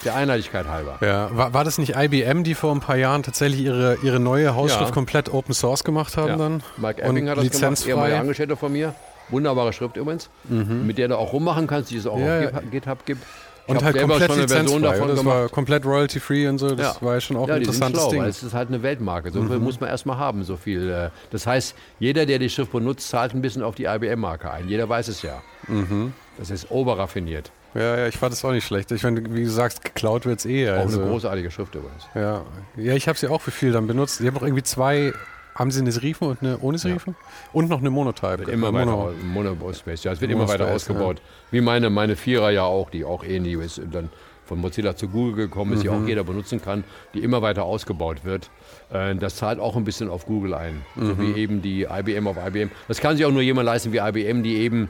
Der 0.04 0.14
Einheitlichkeit 0.14 0.68
halber. 0.68 0.98
Ja, 1.00 1.34
war, 1.36 1.54
war 1.54 1.64
das 1.64 1.78
nicht 1.78 1.94
IBM, 1.96 2.42
die 2.44 2.54
vor 2.54 2.72
ein 2.72 2.80
paar 2.80 2.96
Jahren 2.96 3.22
tatsächlich 3.22 3.60
ihre, 3.62 3.96
ihre 4.02 4.20
neue 4.20 4.54
Hausschrift 4.54 4.88
Ja. 4.90 4.94
komplett 4.94 5.32
Open 5.32 5.54
Source 5.54 5.84
gemacht 5.84 6.16
haben 6.16 6.28
Ja. 6.28 6.36
dann? 6.36 6.62
Mike 6.76 7.02
Und 7.02 7.16
Epping 7.16 7.28
hat 7.28 7.38
das 7.38 7.44
gemacht, 7.44 7.54
lizenzfrei? 7.54 7.90
ehemaliger 7.90 8.20
Angestellter 8.20 8.56
von 8.56 8.72
mir. 8.72 8.94
Wunderbare 9.30 9.72
Schrift 9.72 9.96
übrigens, 9.96 10.30
mit 10.48 10.98
der 10.98 11.08
du 11.08 11.18
auch 11.18 11.32
rummachen 11.32 11.66
kannst, 11.66 11.90
die 11.90 11.96
es 11.96 12.06
auch 12.06 12.18
Ja, 12.18 12.46
auf 12.50 12.52
GitHub 12.70 13.04
gibt. 13.06 13.22
Ich 13.68 13.74
Und 13.74 13.82
halt 13.82 13.98
komplett 13.98 14.30
schon 14.30 14.38
eine 14.38 14.46
Version 14.48 14.82
davon? 14.82 15.08
Das 15.08 15.18
gemacht. 15.18 15.34
war 15.36 15.48
komplett 15.48 15.84
royalty-free 15.84 16.46
und 16.46 16.58
so. 16.58 16.76
Das 16.76 16.94
Ja. 17.00 17.02
war 17.04 17.14
ja 17.14 17.20
schon 17.20 17.36
auch 17.36 17.48
ja, 17.48 17.54
ein 17.54 17.62
interessantes 17.62 18.00
schlau, 18.02 18.10
Ding. 18.12 18.22
Mhm. 18.22 18.28
es 18.28 18.42
ist 18.44 18.54
halt 18.54 18.68
eine 18.68 18.80
Weltmarke. 18.84 19.32
So 19.32 19.42
viel 19.42 19.58
muss 19.58 19.80
man 19.80 19.88
erstmal 19.90 20.18
haben, 20.18 20.44
so 20.44 20.56
viel. 20.56 20.88
äh, 20.88 21.08
Das 21.32 21.48
heißt, 21.48 21.74
jeder, 21.98 22.26
der 22.26 22.38
die 22.38 22.48
Schrift 22.48 22.70
benutzt, 22.70 23.08
zahlt 23.08 23.34
ein 23.34 23.42
bisschen 23.42 23.64
auf 23.64 23.74
die 23.74 23.86
IBM-Marke 23.86 24.48
ein. 24.52 24.68
Jeder 24.68 24.88
weiß 24.88 25.08
es 25.08 25.22
ja. 25.22 25.42
Mhm. 25.66 26.12
Das 26.38 26.50
ist 26.50 26.70
oberraffiniert. 26.70 27.50
Ja, 27.76 27.98
ja, 27.98 28.06
ich 28.06 28.16
fand 28.16 28.32
das 28.32 28.44
auch 28.44 28.52
nicht 28.52 28.66
schlecht. 28.66 28.90
Ich 28.92 29.02
meine, 29.02 29.22
wie 29.34 29.44
du 29.44 29.50
sagst, 29.50 29.84
geklaut 29.84 30.24
wird 30.26 30.38
es 30.40 30.46
eh. 30.46 30.70
Auch 30.70 30.78
Also, 30.78 31.00
eine 31.02 31.10
großartige 31.10 31.50
Schrift 31.50 31.74
übrigens. 31.74 32.06
ja. 32.14 32.42
ja, 32.76 32.94
ich 32.94 33.06
habe 33.08 33.18
sie 33.18 33.28
auch 33.28 33.40
für 33.40 33.50
viel 33.50 33.72
dann 33.72 33.86
benutzt. 33.86 34.20
Die 34.20 34.26
haben 34.26 34.36
auch 34.36 34.42
irgendwie 34.42 34.62
zwei, 34.62 35.12
haben 35.54 35.70
sie 35.70 35.80
eine 35.80 35.92
Serifen 35.92 36.28
und 36.28 36.42
eine 36.42 36.58
ohne 36.60 36.78
Serifen? 36.78 37.14
Und 37.52 37.68
noch 37.68 37.80
eine 37.80 37.90
Monotype. 37.90 38.38
Wird 38.40 38.48
immer 38.48 38.68
Äh, 38.68 38.72
weiter 38.74 38.86
Mono. 38.90 39.12
Monospace. 39.54 40.04
Ja, 40.04 40.12
es 40.12 40.20
wird 40.20 40.30
immer 40.30 40.48
weiter 40.48 40.68
ausgebaut. 40.68 41.20
Wie 41.50 41.60
meine, 41.60 41.90
meine 41.90 42.16
Vierer 42.16 42.50
ja 42.50 42.62
auch, 42.64 42.90
die 42.90 43.04
auch 43.04 43.22
ähnlich 43.24 43.54
ist. 43.54 43.80
Dann 43.92 44.10
von 44.46 44.60
Mozilla 44.60 44.94
zu 44.94 45.08
Google 45.08 45.34
gekommen 45.34 45.72
ist, 45.72 45.82
die 45.82 45.88
Mhm. 45.88 46.04
auch 46.04 46.06
jeder 46.08 46.22
benutzen 46.24 46.62
kann, 46.62 46.84
die 47.14 47.22
immer 47.24 47.42
weiter 47.42 47.64
ausgebaut 47.64 48.24
wird. 48.24 48.48
Äh, 48.92 49.16
Das 49.16 49.36
zahlt 49.36 49.58
auch 49.58 49.74
ein 49.76 49.82
bisschen 49.84 50.08
auf 50.08 50.24
Google 50.24 50.54
ein. 50.54 50.82
So 50.94 51.02
Mhm. 51.14 51.18
wie 51.34 51.40
eben 51.40 51.62
die 51.62 51.82
IBM 51.82 52.28
auf 52.28 52.36
IBM. 52.36 52.70
Das 52.86 53.00
kann 53.00 53.16
sich 53.16 53.26
auch 53.26 53.32
nur 53.32 53.42
jemand 53.42 53.66
leisten 53.66 53.92
wie 53.92 53.98
IBM, 53.98 54.42
die 54.44 54.56
eben 54.58 54.88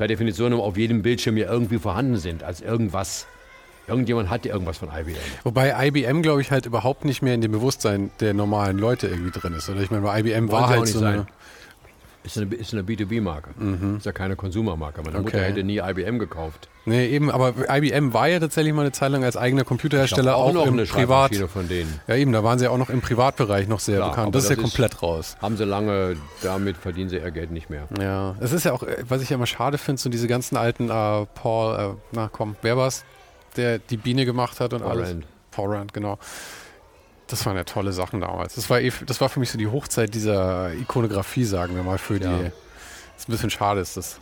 per 0.00 0.08
Definition 0.08 0.54
auf 0.54 0.78
jedem 0.78 1.02
Bildschirm 1.02 1.36
ja 1.36 1.52
irgendwie 1.52 1.78
vorhanden 1.78 2.16
sind, 2.16 2.42
als 2.42 2.62
irgendwas. 2.62 3.26
Irgendjemand 3.86 4.30
hat 4.30 4.46
ja 4.46 4.54
irgendwas 4.54 4.78
von 4.78 4.88
IBM. 4.88 5.14
Wobei 5.44 5.88
IBM, 5.88 6.22
glaube 6.22 6.40
ich, 6.40 6.50
halt 6.50 6.64
überhaupt 6.64 7.04
nicht 7.04 7.20
mehr 7.20 7.34
in 7.34 7.42
dem 7.42 7.52
Bewusstsein 7.52 8.10
der 8.18 8.32
normalen 8.32 8.78
Leute 8.78 9.08
irgendwie 9.08 9.30
drin 9.30 9.52
ist. 9.52 9.68
Oder 9.68 9.82
ich 9.82 9.90
meine, 9.90 10.02
bei 10.04 10.20
IBM 10.20 10.48
Wollen 10.48 10.50
war 10.50 10.68
halt 10.70 10.86
so 10.86 11.04
eine, 11.04 11.16
sein. 11.18 11.26
Ist 12.22 12.36
eine, 12.36 12.54
ist 12.54 12.74
eine 12.74 12.82
B2B-Marke. 12.82 13.50
Ist 13.96 14.04
ja 14.04 14.12
keine 14.12 14.36
Konsumermarke. 14.36 15.00
Meine 15.02 15.20
Mutter 15.20 15.38
Mhm. 15.38 15.42
Okay. 15.42 15.52
hätte 15.52 15.62
nie 15.64 15.78
IBM 15.78 16.18
gekauft. 16.18 16.68
Nee, 16.84 17.06
eben, 17.08 17.30
aber 17.30 17.54
IBM 17.70 18.12
war 18.12 18.28
ja 18.28 18.38
tatsächlich 18.40 18.74
mal 18.74 18.82
eine 18.82 18.92
Zeit 18.92 19.10
lang 19.10 19.24
als 19.24 19.36
eigener 19.38 19.64
Computerhersteller 19.64 20.32
hab 20.32 20.38
auch, 20.38 20.52
noch 20.52 20.66
im 20.66 20.74
eine 20.74 20.84
Privat. 20.84 21.34
Von 21.34 21.68
denen. 21.68 21.98
Ja, 22.08 22.16
eben, 22.16 22.32
da 22.32 22.44
waren 22.44 22.58
sie 22.58 22.66
ja 22.66 22.70
auch 22.72 22.78
noch 22.78 22.90
im 22.90 23.00
Privatbereich 23.00 23.68
noch 23.68 23.80
sehr 23.80 23.96
Klar, 23.96 24.10
bekannt. 24.10 24.34
Das 24.34 24.44
ist 24.44 24.50
ja 24.50 24.56
ist- 24.56 24.62
komplett 24.62 25.02
raus. 25.02 25.36
Haben 25.40 25.56
sie 25.56 25.64
lange, 25.64 26.16
damit 26.42 26.76
verdienen 26.76 27.08
sie 27.08 27.16
ihr 27.16 27.30
Geld 27.30 27.52
nicht 27.52 27.70
mehr. 27.70 27.88
Ja, 27.98 28.34
es 28.40 28.52
ist 28.52 28.64
ja 28.64 28.72
auch, 28.72 28.82
was 29.08 29.22
ich 29.22 29.30
ja 29.30 29.36
immer 29.36 29.46
schade 29.46 29.78
finde, 29.78 30.00
so 30.00 30.10
diese 30.10 30.28
ganzen 30.28 30.56
alten 30.56 30.90
äh, 30.90 31.26
Paul, 31.34 31.78
äh, 31.78 31.94
na 32.12 32.28
komm, 32.30 32.56
wer 32.60 32.76
war's, 32.76 33.04
der 33.56 33.78
die 33.78 33.96
Biene 33.96 34.26
gemacht 34.26 34.60
hat 34.60 34.74
und 34.74 34.82
Paul 34.82 34.90
alles? 34.92 35.10
Rand. 35.10 35.26
Paul 35.52 35.74
Rand, 35.74 35.92
genau. 35.94 36.18
Das 37.30 37.46
waren 37.46 37.56
ja 37.56 37.64
tolle 37.64 37.92
Sachen 37.92 38.20
damals. 38.20 38.54
Das 38.56 38.68
war, 38.70 38.80
eh, 38.80 38.92
das 39.06 39.20
war 39.20 39.28
für 39.28 39.40
mich 39.40 39.50
so 39.50 39.58
die 39.58 39.68
Hochzeit 39.68 40.14
dieser 40.14 40.72
Ikonografie, 40.74 41.44
sagen 41.44 41.76
wir 41.76 41.82
mal, 41.82 41.98
für 41.98 42.18
die. 42.18 42.26
Ja. 42.26 42.38
Ist 43.16 43.28
ein 43.28 43.32
bisschen 43.32 43.50
schade, 43.50 43.80
ist 43.80 43.96
das 43.96 44.18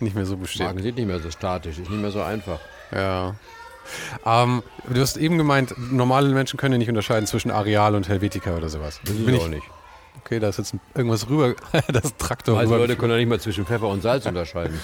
nicht 0.00 0.16
mehr 0.16 0.26
so 0.26 0.36
besteht. 0.36 0.66
Marken 0.66 0.82
sind 0.82 0.96
nicht 0.96 1.06
mehr 1.06 1.20
so 1.20 1.30
statisch, 1.30 1.78
ist 1.78 1.90
nicht 1.90 2.00
mehr 2.00 2.10
so 2.10 2.22
einfach. 2.22 2.58
Ja. 2.90 3.34
Ähm, 4.24 4.62
du 4.88 5.00
hast 5.00 5.16
eben 5.16 5.38
gemeint, 5.38 5.74
normale 5.92 6.28
Menschen 6.28 6.56
können 6.56 6.72
ja 6.72 6.78
nicht 6.78 6.88
unterscheiden 6.88 7.26
zwischen 7.26 7.50
Areal 7.50 7.94
und 7.94 8.08
Helvetica 8.08 8.56
oder 8.56 8.68
sowas. 8.68 9.00
Das 9.04 9.14
Bin 9.14 9.36
auch 9.36 9.44
ich, 9.44 9.48
nicht. 9.48 9.66
okay, 10.24 10.38
da 10.40 10.48
ist 10.48 10.58
jetzt 10.58 10.74
irgendwas 10.94 11.28
rüber, 11.28 11.54
das 11.92 12.16
Traktor 12.16 12.58
Also 12.58 12.74
rüber. 12.74 12.86
Leute 12.86 12.96
können 12.96 13.12
ja 13.12 13.18
nicht 13.18 13.28
mal 13.28 13.40
zwischen 13.40 13.66
Pfeffer 13.66 13.88
und 13.88 14.00
Salz 14.02 14.24
unterscheiden. 14.26 14.80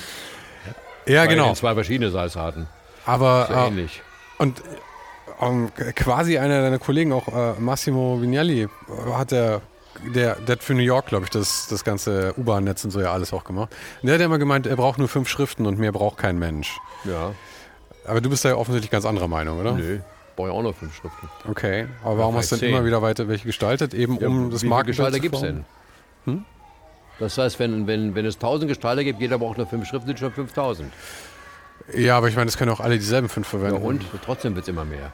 ja, 1.06 1.20
Weil 1.22 1.28
genau. 1.28 1.48
die 1.50 1.54
zwei 1.54 1.74
verschiedene 1.74 2.10
Salzarten. 2.10 2.66
Aber 3.06 3.46
So 3.48 3.54
äh, 3.54 3.66
ähnlich. 3.68 4.02
Und 4.38 4.62
ähm, 5.40 5.70
quasi 5.94 6.38
einer 6.38 6.62
deiner 6.62 6.78
Kollegen, 6.78 7.12
auch 7.12 7.28
äh, 7.28 7.60
Massimo 7.60 8.20
Vignali, 8.20 8.62
äh, 8.62 8.68
hat 9.12 9.30
der, 9.30 9.62
der, 10.14 10.36
der 10.36 10.56
hat 10.56 10.62
für 10.62 10.74
New 10.74 10.82
York, 10.82 11.06
glaube 11.06 11.24
ich, 11.24 11.30
das, 11.30 11.66
das 11.68 11.84
ganze 11.84 12.34
U-Bahn-Netz 12.36 12.84
und 12.84 12.90
so 12.90 13.00
ja 13.00 13.12
alles 13.12 13.32
auch 13.32 13.44
gemacht. 13.44 13.70
Und 14.02 14.06
der 14.06 14.14
hat 14.14 14.20
ja 14.20 14.26
immer 14.26 14.38
gemeint, 14.38 14.66
er 14.66 14.76
braucht 14.76 14.98
nur 14.98 15.08
fünf 15.08 15.28
Schriften 15.28 15.66
und 15.66 15.78
mehr 15.78 15.92
braucht 15.92 16.18
kein 16.18 16.38
Mensch. 16.38 16.78
Ja. 17.04 17.32
Aber 18.06 18.20
du 18.20 18.30
bist 18.30 18.44
da 18.44 18.50
ja 18.50 18.56
offensichtlich 18.56 18.90
ganz 18.90 19.04
anderer 19.04 19.28
Meinung, 19.28 19.60
oder? 19.60 19.74
Nö. 19.74 19.98
Brauche 20.36 20.48
ich 20.48 20.54
auch 20.54 20.62
noch 20.62 20.74
fünf 20.74 20.94
Schriften. 20.94 21.28
Okay. 21.48 21.86
Aber 22.04 22.18
warum 22.18 22.36
hast 22.36 22.52
du 22.52 22.56
dann 22.56 22.68
immer 22.68 22.84
wieder 22.84 23.02
weiter 23.02 23.28
welche 23.28 23.44
gestaltet? 23.44 23.92
Eben 23.92 24.18
Ja, 24.20 24.28
um 24.28 24.50
das 24.50 24.60
wie 24.60 24.66
viele 24.66 24.70
Markenbild 24.70 24.96
Gestalter 24.96 25.16
zu 25.16 25.20
gibt 25.20 25.34
es 25.34 25.40
denn? 25.40 25.64
Das 27.18 27.36
heißt, 27.36 27.58
wenn, 27.58 27.86
wenn, 27.86 28.14
wenn 28.14 28.24
es 28.24 28.36
1000 28.36 28.68
Gestalter 28.68 29.02
gibt, 29.02 29.20
jeder 29.20 29.38
braucht 29.38 29.58
nur 29.58 29.66
fünf 29.66 29.88
Schriften, 29.88 30.06
sind 30.06 30.18
schon 30.18 30.32
5000. 30.32 30.92
Ja, 31.94 32.16
aber 32.18 32.28
ich 32.28 32.36
meine, 32.36 32.46
das 32.46 32.58
können 32.58 32.70
auch 32.70 32.80
alle 32.80 32.98
dieselben 32.98 33.28
fünf 33.28 33.52
Ja, 33.52 33.58
verwenden. 33.58 33.82
und 33.86 34.02
trotzdem 34.24 34.54
wird 34.54 34.64
es 34.64 34.68
immer 34.68 34.84
mehr. 34.84 35.12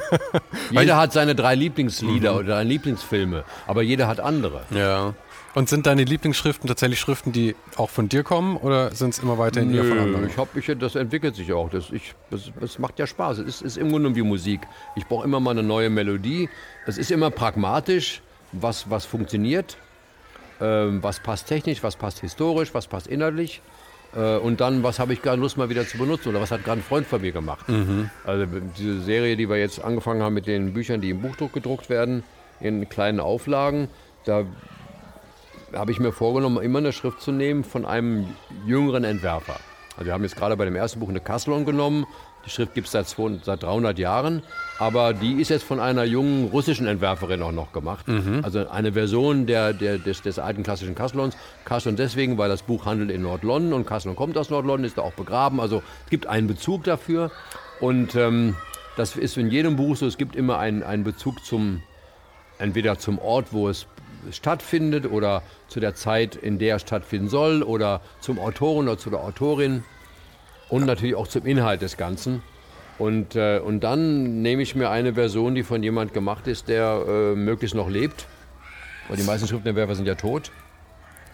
jeder 0.70 0.96
hat 0.96 1.12
seine 1.12 1.34
drei 1.34 1.54
Lieblingslieder 1.54 2.34
oder 2.36 2.54
drei 2.54 2.64
Lieblingsfilme, 2.64 3.44
aber 3.66 3.82
jeder 3.82 4.06
hat 4.06 4.20
andere. 4.20 4.62
Ja. 4.70 5.14
Und 5.54 5.68
sind 5.68 5.86
deine 5.86 6.04
Lieblingsschriften 6.04 6.66
tatsächlich 6.66 6.98
Schriften, 6.98 7.30
die 7.30 7.54
auch 7.76 7.90
von 7.90 8.08
dir 8.08 8.22
kommen 8.22 8.56
oder 8.56 8.90
sind 8.94 9.10
es 9.10 9.18
immer 9.18 9.36
weiterhin 9.36 9.74
eher 9.74 9.84
von 9.84 9.96
Nö, 9.98 10.02
anderen? 10.02 10.26
ich 10.26 10.38
hab, 10.38 10.56
ich, 10.56 10.66
das 10.78 10.94
entwickelt 10.94 11.34
sich 11.34 11.52
auch. 11.52 11.68
Das, 11.68 11.90
ich, 11.90 12.14
das, 12.30 12.50
das 12.58 12.78
macht 12.78 12.98
ja 12.98 13.06
Spaß. 13.06 13.38
Es 13.38 13.46
ist, 13.56 13.62
ist 13.62 13.76
im 13.76 13.90
Grunde 13.90 14.14
wie 14.16 14.22
Musik. 14.22 14.62
Ich 14.96 15.06
brauche 15.06 15.24
immer 15.24 15.40
mal 15.40 15.50
eine 15.50 15.62
neue 15.62 15.90
Melodie. 15.90 16.48
Es 16.86 16.96
ist 16.96 17.10
immer 17.10 17.30
pragmatisch, 17.30 18.22
was, 18.52 18.88
was 18.88 19.04
funktioniert, 19.04 19.76
ähm, 20.58 21.02
was 21.02 21.20
passt 21.20 21.48
technisch, 21.48 21.82
was 21.82 21.96
passt 21.96 22.20
historisch, 22.20 22.72
was 22.72 22.86
passt 22.86 23.06
inhaltlich. 23.06 23.60
Äh, 24.14 24.36
und 24.36 24.60
dann, 24.60 24.82
was 24.82 24.98
habe 24.98 25.12
ich 25.12 25.22
gerade 25.22 25.40
Lust 25.40 25.56
mal 25.56 25.68
wieder 25.70 25.86
zu 25.86 25.98
benutzen 25.98 26.28
oder 26.28 26.40
was 26.40 26.50
hat 26.50 26.64
gerade 26.64 26.80
ein 26.80 26.84
Freund 26.84 27.06
von 27.06 27.20
mir 27.20 27.32
gemacht. 27.32 27.66
Also 28.24 28.46
diese 28.76 29.00
Serie, 29.00 29.36
die 29.36 29.48
wir 29.48 29.56
jetzt 29.56 29.82
angefangen 29.82 30.22
haben 30.22 30.34
mit 30.34 30.46
den 30.46 30.72
Büchern, 30.72 31.00
die 31.00 31.10
im 31.10 31.22
Buchdruck 31.22 31.52
gedruckt 31.52 31.88
werden, 31.88 32.22
in 32.60 32.88
kleinen 32.88 33.20
Auflagen, 33.20 33.88
da 34.24 34.44
habe 35.72 35.90
ich 35.90 35.98
mir 35.98 36.12
vorgenommen, 36.12 36.62
immer 36.62 36.78
eine 36.78 36.92
Schrift 36.92 37.20
zu 37.20 37.32
nehmen 37.32 37.64
von 37.64 37.84
einem 37.84 38.26
jüngeren 38.66 39.04
Entwerfer. 39.04 39.56
Also 39.96 40.06
wir 40.06 40.12
haben 40.12 40.22
jetzt 40.22 40.36
gerade 40.36 40.56
bei 40.56 40.64
dem 40.64 40.76
ersten 40.76 41.00
Buch 41.00 41.08
eine 41.08 41.20
Kasselon 41.20 41.64
genommen. 41.64 42.06
Die 42.44 42.50
Schrift 42.50 42.74
gibt 42.74 42.86
es 42.86 42.92
seit, 42.92 43.08
200 43.08 43.44
seit 43.44 43.62
300 43.62 43.98
Jahren, 43.98 44.42
aber 44.78 45.14
die 45.14 45.40
ist 45.40 45.48
jetzt 45.48 45.62
von 45.62 45.78
einer 45.78 46.04
jungen 46.04 46.48
russischen 46.48 46.86
Entwerferin 46.86 47.40
auch 47.42 47.52
noch 47.52 47.72
gemacht. 47.72 48.06
Also 48.42 48.68
eine 48.68 48.92
Version 48.92 49.46
der, 49.46 49.72
der, 49.72 49.98
des, 49.98 50.22
des 50.22 50.38
alten 50.38 50.62
klassischen 50.62 50.94
Kasselons. 50.94 51.36
Kasselon 51.64 51.96
deswegen, 51.96 52.38
weil 52.38 52.48
das 52.48 52.62
Buch 52.62 52.84
handelt 52.84 53.10
in 53.10 53.22
Nord-London 53.22 53.72
und 53.72 53.86
Kasselon 53.86 54.16
kommt 54.16 54.36
aus 54.36 54.50
Nord-London, 54.50 54.84
ist 54.84 54.98
da 54.98 55.02
auch 55.02 55.12
begraben. 55.12 55.60
Also 55.60 55.82
es 56.04 56.10
gibt 56.10 56.26
einen 56.26 56.48
Bezug 56.48 56.82
dafür 56.84 57.30
und 57.80 58.16
ähm, 58.16 58.56
das 58.96 59.16
ist 59.16 59.36
in 59.36 59.50
jedem 59.50 59.76
Buch 59.76 59.96
so, 59.96 60.06
es 60.06 60.18
gibt 60.18 60.36
immer 60.36 60.58
einen, 60.58 60.82
einen 60.82 61.04
Bezug 61.04 61.44
zum, 61.44 61.82
entweder 62.58 62.98
zum 62.98 63.18
Ort, 63.18 63.52
wo 63.52 63.68
es 63.68 63.86
stattfindet 64.30 65.10
oder 65.10 65.42
zu 65.68 65.80
der 65.80 65.94
Zeit, 65.94 66.36
in 66.36 66.58
der 66.58 66.76
es 66.76 66.82
stattfinden 66.82 67.28
soll 67.28 67.62
oder 67.62 68.00
zum 68.20 68.38
Autoren 68.38 68.88
oder 68.88 68.98
zu 68.98 69.10
der 69.10 69.20
Autorin 69.20 69.84
und 70.72 70.86
natürlich 70.86 71.14
auch 71.14 71.28
zum 71.28 71.44
Inhalt 71.44 71.82
des 71.82 71.98
Ganzen. 71.98 72.42
Und, 72.98 73.36
äh, 73.36 73.58
und 73.58 73.80
dann 73.80 74.40
nehme 74.42 74.62
ich 74.62 74.74
mir 74.74 74.88
eine 74.90 75.14
Version, 75.14 75.54
die 75.54 75.64
von 75.64 75.82
jemand 75.82 76.14
gemacht 76.14 76.46
ist, 76.46 76.68
der 76.68 77.04
äh, 77.06 77.34
möglichst 77.34 77.74
noch 77.74 77.90
lebt. 77.90 78.26
Weil 79.08 79.18
die 79.18 79.22
meisten 79.22 79.46
Schriftentwerfer 79.46 79.94
sind 79.94 80.06
ja 80.06 80.14
tot. 80.14 80.50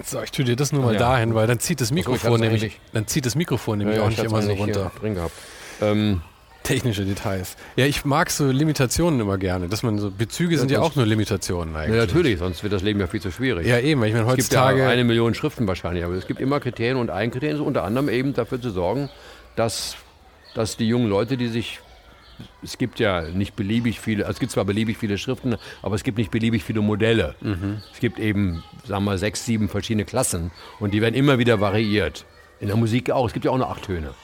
So, 0.04 0.20
ich 0.22 0.32
tue 0.32 0.44
dir 0.44 0.56
das 0.56 0.72
nur 0.72 0.82
mal 0.82 0.94
ja. 0.94 0.98
dahin, 0.98 1.34
weil 1.34 1.46
dann 1.46 1.60
zieht 1.60 1.80
das 1.80 1.92
Mikrofon 1.92 2.40
nämlich, 2.40 2.80
dann 2.92 3.06
zieht 3.06 3.26
das 3.26 3.34
Mikrofon 3.34 3.78
nämlich 3.78 3.96
Ja, 3.96 4.04
auch 4.04 4.10
ich 4.10 4.16
nicht 4.16 4.26
immer 4.26 4.42
so 4.42 4.52
runter. 4.52 4.90
Drin 5.00 5.14
gehabt. 5.14 5.34
Ähm, 5.80 6.22
Technische 6.68 7.04
Details. 7.04 7.56
Ja, 7.76 7.86
ich 7.86 8.04
mag 8.04 8.30
so 8.30 8.50
Limitationen 8.50 9.20
immer 9.20 9.38
gerne, 9.38 9.68
dass 9.68 9.82
man 9.82 9.98
so 9.98 10.10
Bezüge 10.10 10.58
sind 10.58 10.70
ja 10.70 10.80
auch 10.80 10.94
nur 10.94 11.06
Limitationen 11.06 11.72
ja, 11.72 11.80
eigentlich. 11.80 11.98
natürlich, 11.98 12.38
sonst 12.38 12.62
wird 12.62 12.74
das 12.74 12.82
Leben 12.82 13.00
ja 13.00 13.06
viel 13.06 13.22
zu 13.22 13.30
schwierig. 13.30 13.66
Ja, 13.66 13.78
eben, 13.78 14.00
weil 14.00 14.08
ich 14.08 14.14
meine 14.14 14.28
Es 14.28 14.36
gibt 14.36 14.52
ja 14.52 14.60
heutzutage 14.64 14.86
eine 14.86 15.04
Million 15.04 15.32
Schriften 15.34 15.66
wahrscheinlich, 15.66 16.04
aber 16.04 16.14
es 16.14 16.26
gibt 16.26 16.40
immer 16.40 16.60
Kriterien 16.60 16.98
und 16.98 17.08
ein 17.08 17.30
Kriterium 17.30 17.60
ist 17.60 17.66
unter 17.66 17.84
anderem 17.84 18.10
eben 18.10 18.34
dafür 18.34 18.60
zu 18.60 18.70
sorgen, 18.70 19.08
dass, 19.56 19.96
dass 20.54 20.76
die 20.76 20.86
jungen 20.86 21.08
Leute, 21.08 21.38
die 21.38 21.48
sich 21.48 21.80
es 22.62 22.78
gibt 22.78 23.00
ja 23.00 23.22
nicht 23.22 23.56
beliebig 23.56 23.98
viele, 23.98 24.24
es 24.24 24.38
gibt 24.38 24.52
zwar 24.52 24.64
beliebig 24.64 24.96
viele 24.96 25.18
Schriften, 25.18 25.56
aber 25.82 25.94
es 25.96 26.04
gibt 26.04 26.18
nicht 26.18 26.30
beliebig 26.30 26.62
viele 26.62 26.80
Modelle. 26.82 27.34
Es 27.92 27.98
gibt 27.98 28.20
eben, 28.20 28.62
sagen 28.84 29.04
wir, 29.04 29.18
sechs, 29.18 29.44
sieben 29.44 29.68
verschiedene 29.68 30.04
Klassen 30.04 30.52
und 30.78 30.94
die 30.94 31.00
werden 31.00 31.14
immer 31.14 31.38
wieder 31.38 31.60
variiert. 31.60 32.26
In 32.60 32.68
der 32.68 32.76
Musik 32.76 33.10
auch, 33.10 33.26
es 33.26 33.32
gibt 33.32 33.44
ja 33.44 33.50
auch 33.50 33.56
nur 33.56 33.70
acht 33.70 33.84
Töne. 33.84 34.14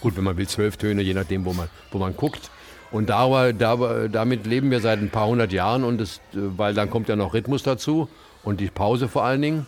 Gut, 0.00 0.16
wenn 0.16 0.24
man 0.24 0.36
will, 0.36 0.48
zwölf 0.48 0.76
Töne, 0.76 1.02
je 1.02 1.14
nachdem, 1.14 1.44
wo 1.44 1.52
man, 1.52 1.68
wo 1.90 1.98
man 1.98 2.16
guckt. 2.16 2.50
Und 2.90 3.10
da, 3.10 3.52
da, 3.52 4.08
damit 4.08 4.46
leben 4.46 4.70
wir 4.70 4.80
seit 4.80 5.00
ein 5.00 5.10
paar 5.10 5.26
hundert 5.26 5.52
Jahren 5.52 5.84
und 5.84 6.00
es, 6.00 6.20
weil 6.32 6.74
dann 6.74 6.90
kommt 6.90 7.08
ja 7.08 7.16
noch 7.16 7.34
Rhythmus 7.34 7.62
dazu 7.62 8.08
und 8.44 8.60
die 8.60 8.68
Pause 8.68 9.08
vor 9.08 9.24
allen 9.24 9.42
Dingen. 9.42 9.66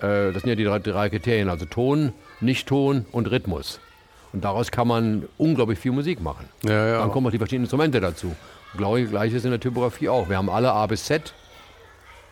Äh, 0.00 0.32
Das 0.32 0.42
sind 0.42 0.48
ja 0.48 0.54
die 0.54 0.64
drei, 0.64 0.78
drei 0.78 1.10
Kriterien, 1.10 1.50
also 1.50 1.66
Ton, 1.66 2.12
Nicht-Ton 2.40 3.04
und 3.12 3.30
Rhythmus. 3.30 3.78
Und 4.32 4.44
daraus 4.44 4.70
kann 4.70 4.88
man 4.88 5.28
unglaublich 5.36 5.78
viel 5.78 5.92
Musik 5.92 6.22
machen. 6.22 6.48
Ja, 6.62 6.86
ja. 6.88 6.98
Dann 7.00 7.10
kommen 7.10 7.26
auch 7.26 7.30
die 7.30 7.38
verschiedenen 7.38 7.64
Instrumente 7.64 8.00
dazu. 8.00 8.34
Glaube 8.76 9.04
Gleiches 9.04 9.44
in 9.44 9.50
der 9.50 9.60
Typografie 9.60 10.08
auch. 10.08 10.30
Wir 10.30 10.38
haben 10.38 10.48
alle 10.48 10.72
A 10.72 10.86
bis 10.86 11.04
Z 11.04 11.34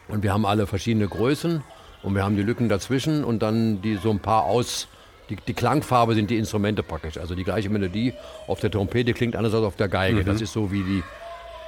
und 0.08 0.22
wir 0.22 0.32
haben 0.32 0.46
alle 0.46 0.66
verschiedene 0.66 1.06
Größen 1.06 1.62
und 2.02 2.14
wir 2.14 2.24
haben 2.24 2.36
die 2.36 2.42
Lücken 2.42 2.70
dazwischen 2.70 3.24
und 3.24 3.42
dann 3.42 3.82
die 3.82 3.96
so 3.96 4.10
ein 4.10 4.20
paar 4.20 4.44
aus. 4.44 4.88
Die, 5.30 5.36
die 5.36 5.54
Klangfarbe 5.54 6.14
sind 6.14 6.30
die 6.30 6.36
Instrumente 6.36 6.82
praktisch. 6.82 7.16
Also 7.16 7.34
die 7.34 7.44
gleiche 7.44 7.70
Melodie 7.70 8.12
auf 8.46 8.60
der 8.60 8.70
Trompete 8.70 9.14
klingt 9.14 9.36
anders 9.36 9.54
als 9.54 9.64
auf 9.64 9.76
der 9.76 9.88
Geige. 9.88 10.24
Das 10.24 10.40
ist 10.40 10.52
so 10.52 10.72
wie 10.72 10.82
die, 10.82 11.02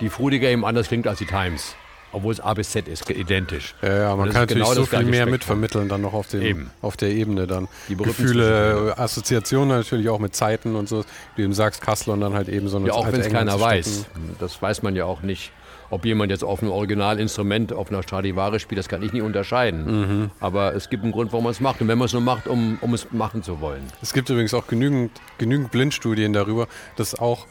die 0.01 0.11
Frudiger 0.11 0.49
eben 0.49 0.65
anders 0.65 0.89
klingt 0.89 1.07
als 1.07 1.19
die 1.19 1.27
Times. 1.27 1.77
Obwohl 2.15 2.33
es 2.33 2.41
A 2.41 2.53
bis 2.53 2.71
Z 2.71 2.89
ist, 2.89 3.09
identisch. 3.09 3.75
Ja, 3.81 3.97
ja, 3.97 4.17
man 4.17 4.19
kann 4.19 4.29
ist 4.29 4.35
natürlich 4.35 4.65
genau 4.65 4.75
so 4.75 4.85
viel 4.85 5.05
mehr 5.05 5.25
mitvermitteln 5.25 5.89
dann 5.89 6.03
noch 6.03 6.13
auf, 6.13 6.27
dem, 6.29 6.43
Eben. 6.43 6.71
auf 6.83 6.99
der 6.99 7.09
Ebene 7.09 7.47
dann. 7.47 7.69
Die 7.89 7.97
Gefühle, 7.97 8.95
Assoziationen 8.99 9.79
natürlich 9.79 10.11
auch 10.11 10.19
mit 10.19 10.37
Zeiten 10.37 10.77
und 10.77 10.91
so. 10.91 11.05
Wie 11.35 11.41
du 11.41 11.43
eben 11.45 11.55
sagst, 11.55 11.81
Kassel 11.81 12.11
und 12.13 12.21
dann 12.21 12.35
halt 12.35 12.51
eben 12.51 12.69
so 12.69 12.77
eine 12.77 12.89
Ja, 12.89 12.93
auch 12.93 13.11
wenn 13.11 13.21
es 13.21 13.31
keiner 13.31 13.59
weiß. 13.59 14.05
Das 14.39 14.61
weiß 14.61 14.83
man 14.83 14.95
ja 14.95 15.07
auch 15.07 15.23
nicht. 15.23 15.53
Ob 15.93 16.07
jemand 16.07 16.31
jetzt 16.31 16.43
auf 16.43 16.63
einem 16.63 16.73
Originalinstrument, 16.73 17.75
auf 17.75 17.91
einer 17.91 18.03
Stradivari 18.03 18.59
spielt, 18.61 18.79
das 18.79 18.89
kann 18.89 19.03
ich 19.03 19.13
nie 19.13 19.21
unterscheiden. 19.21 19.85
Mhm. 20.23 20.31
Aber 20.41 20.75
es 20.75 20.89
gibt 20.89 21.03
einen 21.03 21.13
Grund, 21.13 21.33
warum 21.33 21.45
man 21.45 21.51
es 21.51 21.61
macht. 21.61 21.83
Und 21.83 21.89
wenn 21.89 21.99
man 21.99 22.07
es 22.07 22.15
nur 22.15 22.23
macht, 22.23 22.49
um, 22.49 22.79
um 22.81 22.95
es 22.95 23.13
machen 23.13 23.43
zu 23.43 23.61
wollen. 23.61 23.83
Es 24.01 24.15
gibt 24.15 24.31
übrigens 24.31 24.55
auch 24.55 24.67
genügend, 24.67 25.11
genügend 25.37 25.71
Blindstudien 25.71 26.33
darüber, 26.33 26.67
dass 26.97 27.15
auch 27.19 27.47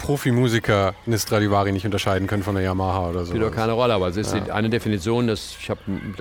Profimusiker 0.00 0.94
eine 1.06 1.18
Stradivari 1.18 1.72
nicht 1.72 1.86
unterscheiden 1.86 2.26
können 2.26 2.42
von 2.42 2.56
der 2.56 2.64
Yamaha 2.64 3.08
oder 3.08 3.20
so. 3.24 3.32
Spielt 3.32 3.44
doch 3.44 3.54
keine 3.56 3.72
Rolle, 3.72 3.94
aber 3.94 4.08
es 4.08 4.16
ist 4.18 4.34
die- 4.34 4.50
eine 4.50 4.68
Definition, 4.68 5.26
dass 5.28 5.56
ich 5.58 5.70
habe 5.70 5.80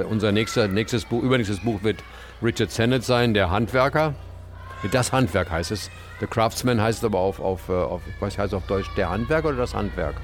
unser 0.10 0.32
nächster, 0.32 0.70
nächstes 0.70 1.04
Buch, 1.04 1.22
übernächstes 1.22 1.60
Buch 1.60 1.84
wird 1.84 1.97
Richard 2.41 2.72
Sennett 2.72 3.04
sein, 3.04 3.34
der 3.34 3.49
Handwerker. 3.49 4.14
Das 4.91 5.12
Handwerk 5.12 5.52
heißt 5.52 5.72
es. 5.72 5.89
The 6.22 6.28
Craftsman 6.28 6.80
heißt 6.82 6.99
es 6.99 7.04
aber 7.04 7.20
auf, 7.20 7.39
auf, 7.41 7.68
äh, 7.70 7.74
auf 7.74 8.02
was 8.22 8.38
heißt 8.38 8.54
auf 8.54 8.66
Deutsch, 8.68 8.88
der 8.95 9.10
Handwerker 9.10 9.49
oder 9.49 9.58
das 9.58 9.74
Handwerk? 9.76 10.16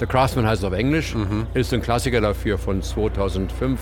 The 0.00 0.06
Craftsman 0.06 0.46
heißt 0.46 0.62
es 0.62 0.64
auf 0.68 0.72
Englisch, 0.74 1.14
ist 1.54 1.72
ein 1.72 1.80
Klassiker 1.82 2.20
dafür 2.20 2.58
von 2.58 2.82
2005. 2.82 3.80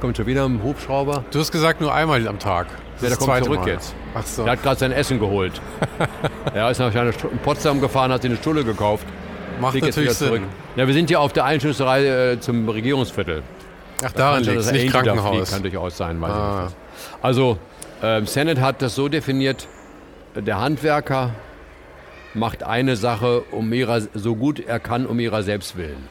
Kommt 0.00 0.16
schon 0.16 0.26
wieder 0.26 0.44
ein 0.44 0.60
Hubschrauber. 0.62 1.24
Du 1.30 1.38
hast 1.38 1.52
gesagt 1.52 1.80
nur 1.80 1.94
einmal 1.94 2.26
am 2.26 2.38
Tag. 2.40 2.66
Das 2.94 3.02
Ja, 3.02 3.08
der 3.10 3.18
kommt 3.18 3.44
zurück 3.44 3.60
Mal. 3.60 3.68
jetzt. 3.68 3.94
Ach 4.14 4.26
so. 4.26 4.42
Er 4.44 4.52
hat 4.52 4.62
gerade 4.62 4.78
sein 4.80 4.90
Essen 4.90 5.20
geholt. 5.20 5.60
er 6.54 6.70
ist 6.70 6.80
nach 6.80 6.92
Potsdam 7.44 7.80
gefahren, 7.80 8.10
hat 8.10 8.22
sich 8.22 8.30
eine 8.32 8.38
Stulle 8.38 8.64
gekauft. 8.64 9.06
Macht 9.60 9.72
Fliegt 9.72 9.86
natürlich. 9.86 10.12
Sinn. 10.14 10.42
Ja, 10.74 10.86
wir 10.88 10.94
sind 10.94 11.08
hier 11.08 11.20
auf 11.20 11.32
der 11.32 11.44
Einschlussreihe 11.44 12.32
äh, 12.32 12.40
zum 12.40 12.68
Regierungsviertel. 12.68 13.42
Ach, 14.04 14.10
daran 14.12 14.34
Kann 14.36 14.44
schon, 14.44 14.54
liegt 14.54 14.66
es, 14.66 14.72
nicht 14.72 14.92
da 14.92 14.98
fliegt, 14.98 15.04
Krankenhaus. 15.16 15.50
Kann 15.52 15.62
durchaus 15.62 15.96
sein. 15.96 16.20
Weiß 16.20 16.30
Ah. 16.32 16.56
ich 16.58 16.64
nicht. 16.64 16.76
Also, 17.22 17.58
ähm, 18.02 18.26
Sennett 18.26 18.60
hat 18.60 18.82
das 18.82 18.96
so 18.96 19.08
definiert, 19.08 19.68
der 20.34 20.60
Handwerker 20.60 21.30
macht 22.34 22.62
eine 22.62 22.96
Sache 22.96 23.42
um 23.50 23.72
ihrer, 23.72 24.00
so 24.14 24.36
gut 24.36 24.60
er 24.60 24.80
kann, 24.80 25.06
um 25.06 25.20
ihrer 25.20 25.42
selbst 25.42 25.76
willen. 25.76 26.08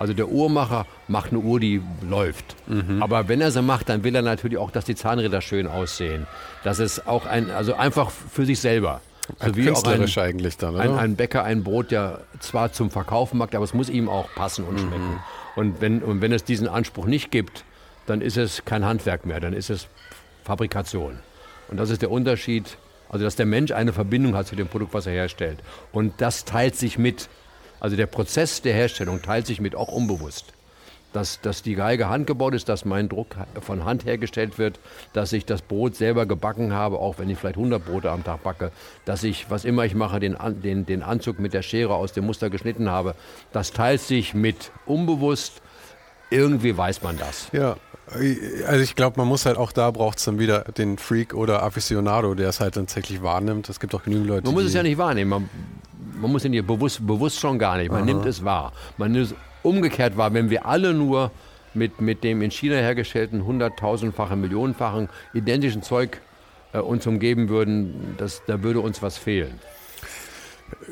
Also 0.00 0.14
der 0.14 0.28
Uhrmacher 0.28 0.86
macht 1.08 1.30
eine 1.30 1.40
Uhr, 1.40 1.60
die 1.60 1.82
läuft. 2.08 2.56
Mhm. 2.66 3.02
Aber 3.02 3.28
wenn 3.28 3.42
er 3.42 3.50
sie 3.50 3.60
macht, 3.60 3.90
dann 3.90 4.02
will 4.02 4.14
er 4.14 4.22
natürlich 4.22 4.56
auch, 4.56 4.70
dass 4.70 4.86
die 4.86 4.94
Zahnräder 4.94 5.42
schön 5.42 5.66
aussehen. 5.66 6.26
Dass 6.64 6.78
es 6.78 7.06
auch 7.06 7.26
ein, 7.26 7.50
also 7.50 7.74
einfach 7.74 8.10
für 8.10 8.46
sich 8.46 8.60
selber. 8.60 9.02
So 9.44 9.56
wie 9.56 9.70
auch 9.70 9.84
ein, 9.84 10.08
eigentlich 10.16 10.56
dann, 10.56 10.74
oder? 10.74 10.84
ein, 10.84 10.98
ein 10.98 11.16
Bäcker 11.16 11.44
ein 11.44 11.62
Brot, 11.62 11.90
der 11.90 12.22
zwar 12.40 12.72
zum 12.72 12.90
Verkaufen 12.90 13.36
macht, 13.36 13.54
aber 13.54 13.64
es 13.64 13.74
muss 13.74 13.90
ihm 13.90 14.08
auch 14.08 14.28
passen 14.34 14.64
und 14.64 14.80
schmecken. 14.80 15.20
Und, 15.54 15.80
wenn, 15.82 16.02
und 16.02 16.22
wenn 16.22 16.32
es 16.32 16.44
diesen 16.44 16.66
Anspruch 16.66 17.04
nicht 17.04 17.30
gibt, 17.30 17.64
dann 18.06 18.22
ist 18.22 18.38
es 18.38 18.64
kein 18.64 18.84
Handwerk 18.84 19.26
mehr, 19.26 19.38
dann 19.38 19.52
ist 19.52 19.68
es 19.68 19.86
Fabrikation. 20.44 21.18
Und 21.68 21.76
das 21.76 21.90
ist 21.90 22.02
der 22.02 22.10
Unterschied, 22.10 22.78
also 23.10 23.24
dass 23.24 23.36
der 23.36 23.46
Mensch 23.46 23.72
eine 23.72 23.92
Verbindung 23.92 24.36
hat 24.36 24.46
zu 24.46 24.56
dem 24.56 24.68
Produkt, 24.68 24.94
was 24.94 25.06
er 25.06 25.12
herstellt. 25.12 25.58
Und 25.92 26.20
das 26.20 26.44
teilt 26.44 26.76
sich 26.76 26.96
mit. 26.96 27.28
Also 27.80 27.96
der 27.96 28.06
Prozess 28.06 28.62
der 28.62 28.72
Herstellung 28.72 29.20
teilt 29.20 29.46
sich 29.46 29.60
mit, 29.60 29.74
auch 29.74 29.88
unbewusst. 29.88 30.52
Dass, 31.12 31.40
dass 31.40 31.64
die 31.64 31.74
Geige 31.74 32.08
handgebaut 32.08 32.54
ist, 32.54 32.68
dass 32.68 32.84
mein 32.84 33.08
Druck 33.08 33.34
von 33.60 33.84
Hand 33.84 34.04
hergestellt 34.04 34.58
wird, 34.58 34.78
dass 35.12 35.32
ich 35.32 35.44
das 35.44 35.60
Brot 35.60 35.96
selber 35.96 36.24
gebacken 36.24 36.72
habe, 36.72 37.00
auch 37.00 37.18
wenn 37.18 37.28
ich 37.28 37.36
vielleicht 37.36 37.56
100 37.56 37.84
Brote 37.84 38.12
am 38.12 38.22
Tag 38.22 38.44
backe, 38.44 38.70
dass 39.06 39.24
ich, 39.24 39.50
was 39.50 39.64
immer 39.64 39.84
ich 39.84 39.96
mache, 39.96 40.20
den, 40.20 40.36
den, 40.62 40.86
den 40.86 41.02
Anzug 41.02 41.40
mit 41.40 41.52
der 41.52 41.62
Schere 41.62 41.94
aus 41.94 42.12
dem 42.12 42.26
Muster 42.26 42.48
geschnitten 42.48 42.88
habe, 42.88 43.16
das 43.52 43.72
teilt 43.72 44.02
sich 44.02 44.34
mit 44.34 44.70
unbewusst. 44.86 45.62
Irgendwie 46.30 46.76
weiß 46.76 47.02
man 47.02 47.18
das. 47.18 47.48
Ja, 47.50 47.76
also 48.66 48.82
ich 48.82 48.96
glaube, 48.96 49.18
man 49.18 49.28
muss 49.28 49.46
halt 49.46 49.56
auch 49.56 49.72
da 49.72 49.90
braucht 49.90 50.18
es 50.18 50.24
dann 50.24 50.38
wieder 50.38 50.60
den 50.64 50.98
Freak 50.98 51.34
oder 51.34 51.62
Aficionado, 51.62 52.34
der 52.34 52.48
es 52.48 52.60
halt 52.60 52.74
tatsächlich 52.74 53.22
wahrnimmt. 53.22 53.68
Es 53.68 53.80
gibt 53.80 53.94
auch 53.94 54.02
genügend 54.02 54.26
Leute, 54.26 54.46
Man 54.46 54.54
muss 54.54 54.64
es 54.64 54.74
ja 54.74 54.82
nicht 54.82 54.98
wahrnehmen. 54.98 55.30
Man, 55.30 55.50
man 56.20 56.32
muss 56.32 56.44
ihn 56.44 56.52
ja 56.52 56.62
bewusst, 56.62 57.06
bewusst 57.06 57.38
schon 57.38 57.58
gar 57.58 57.76
nicht. 57.76 57.90
Man 57.90 58.04
nimmt 58.04 58.26
es 58.26 58.44
wahr. 58.44 58.72
Man 58.98 59.12
nimmt 59.12 59.26
es 59.26 59.34
umgekehrt 59.62 60.16
wahr, 60.16 60.32
wenn 60.34 60.50
wir 60.50 60.66
alle 60.66 60.92
nur 60.94 61.30
mit, 61.74 62.00
mit 62.00 62.24
dem 62.24 62.42
in 62.42 62.50
China 62.50 62.76
hergestellten 62.76 63.44
hunderttausendfachen, 63.44 64.40
millionenfachen 64.40 65.08
identischen 65.34 65.82
Zeug 65.82 66.20
äh, 66.72 66.78
uns 66.78 67.06
umgeben 67.06 67.48
würden, 67.48 68.14
das, 68.18 68.42
da 68.46 68.62
würde 68.62 68.80
uns 68.80 69.02
was 69.02 69.18
fehlen. 69.18 69.58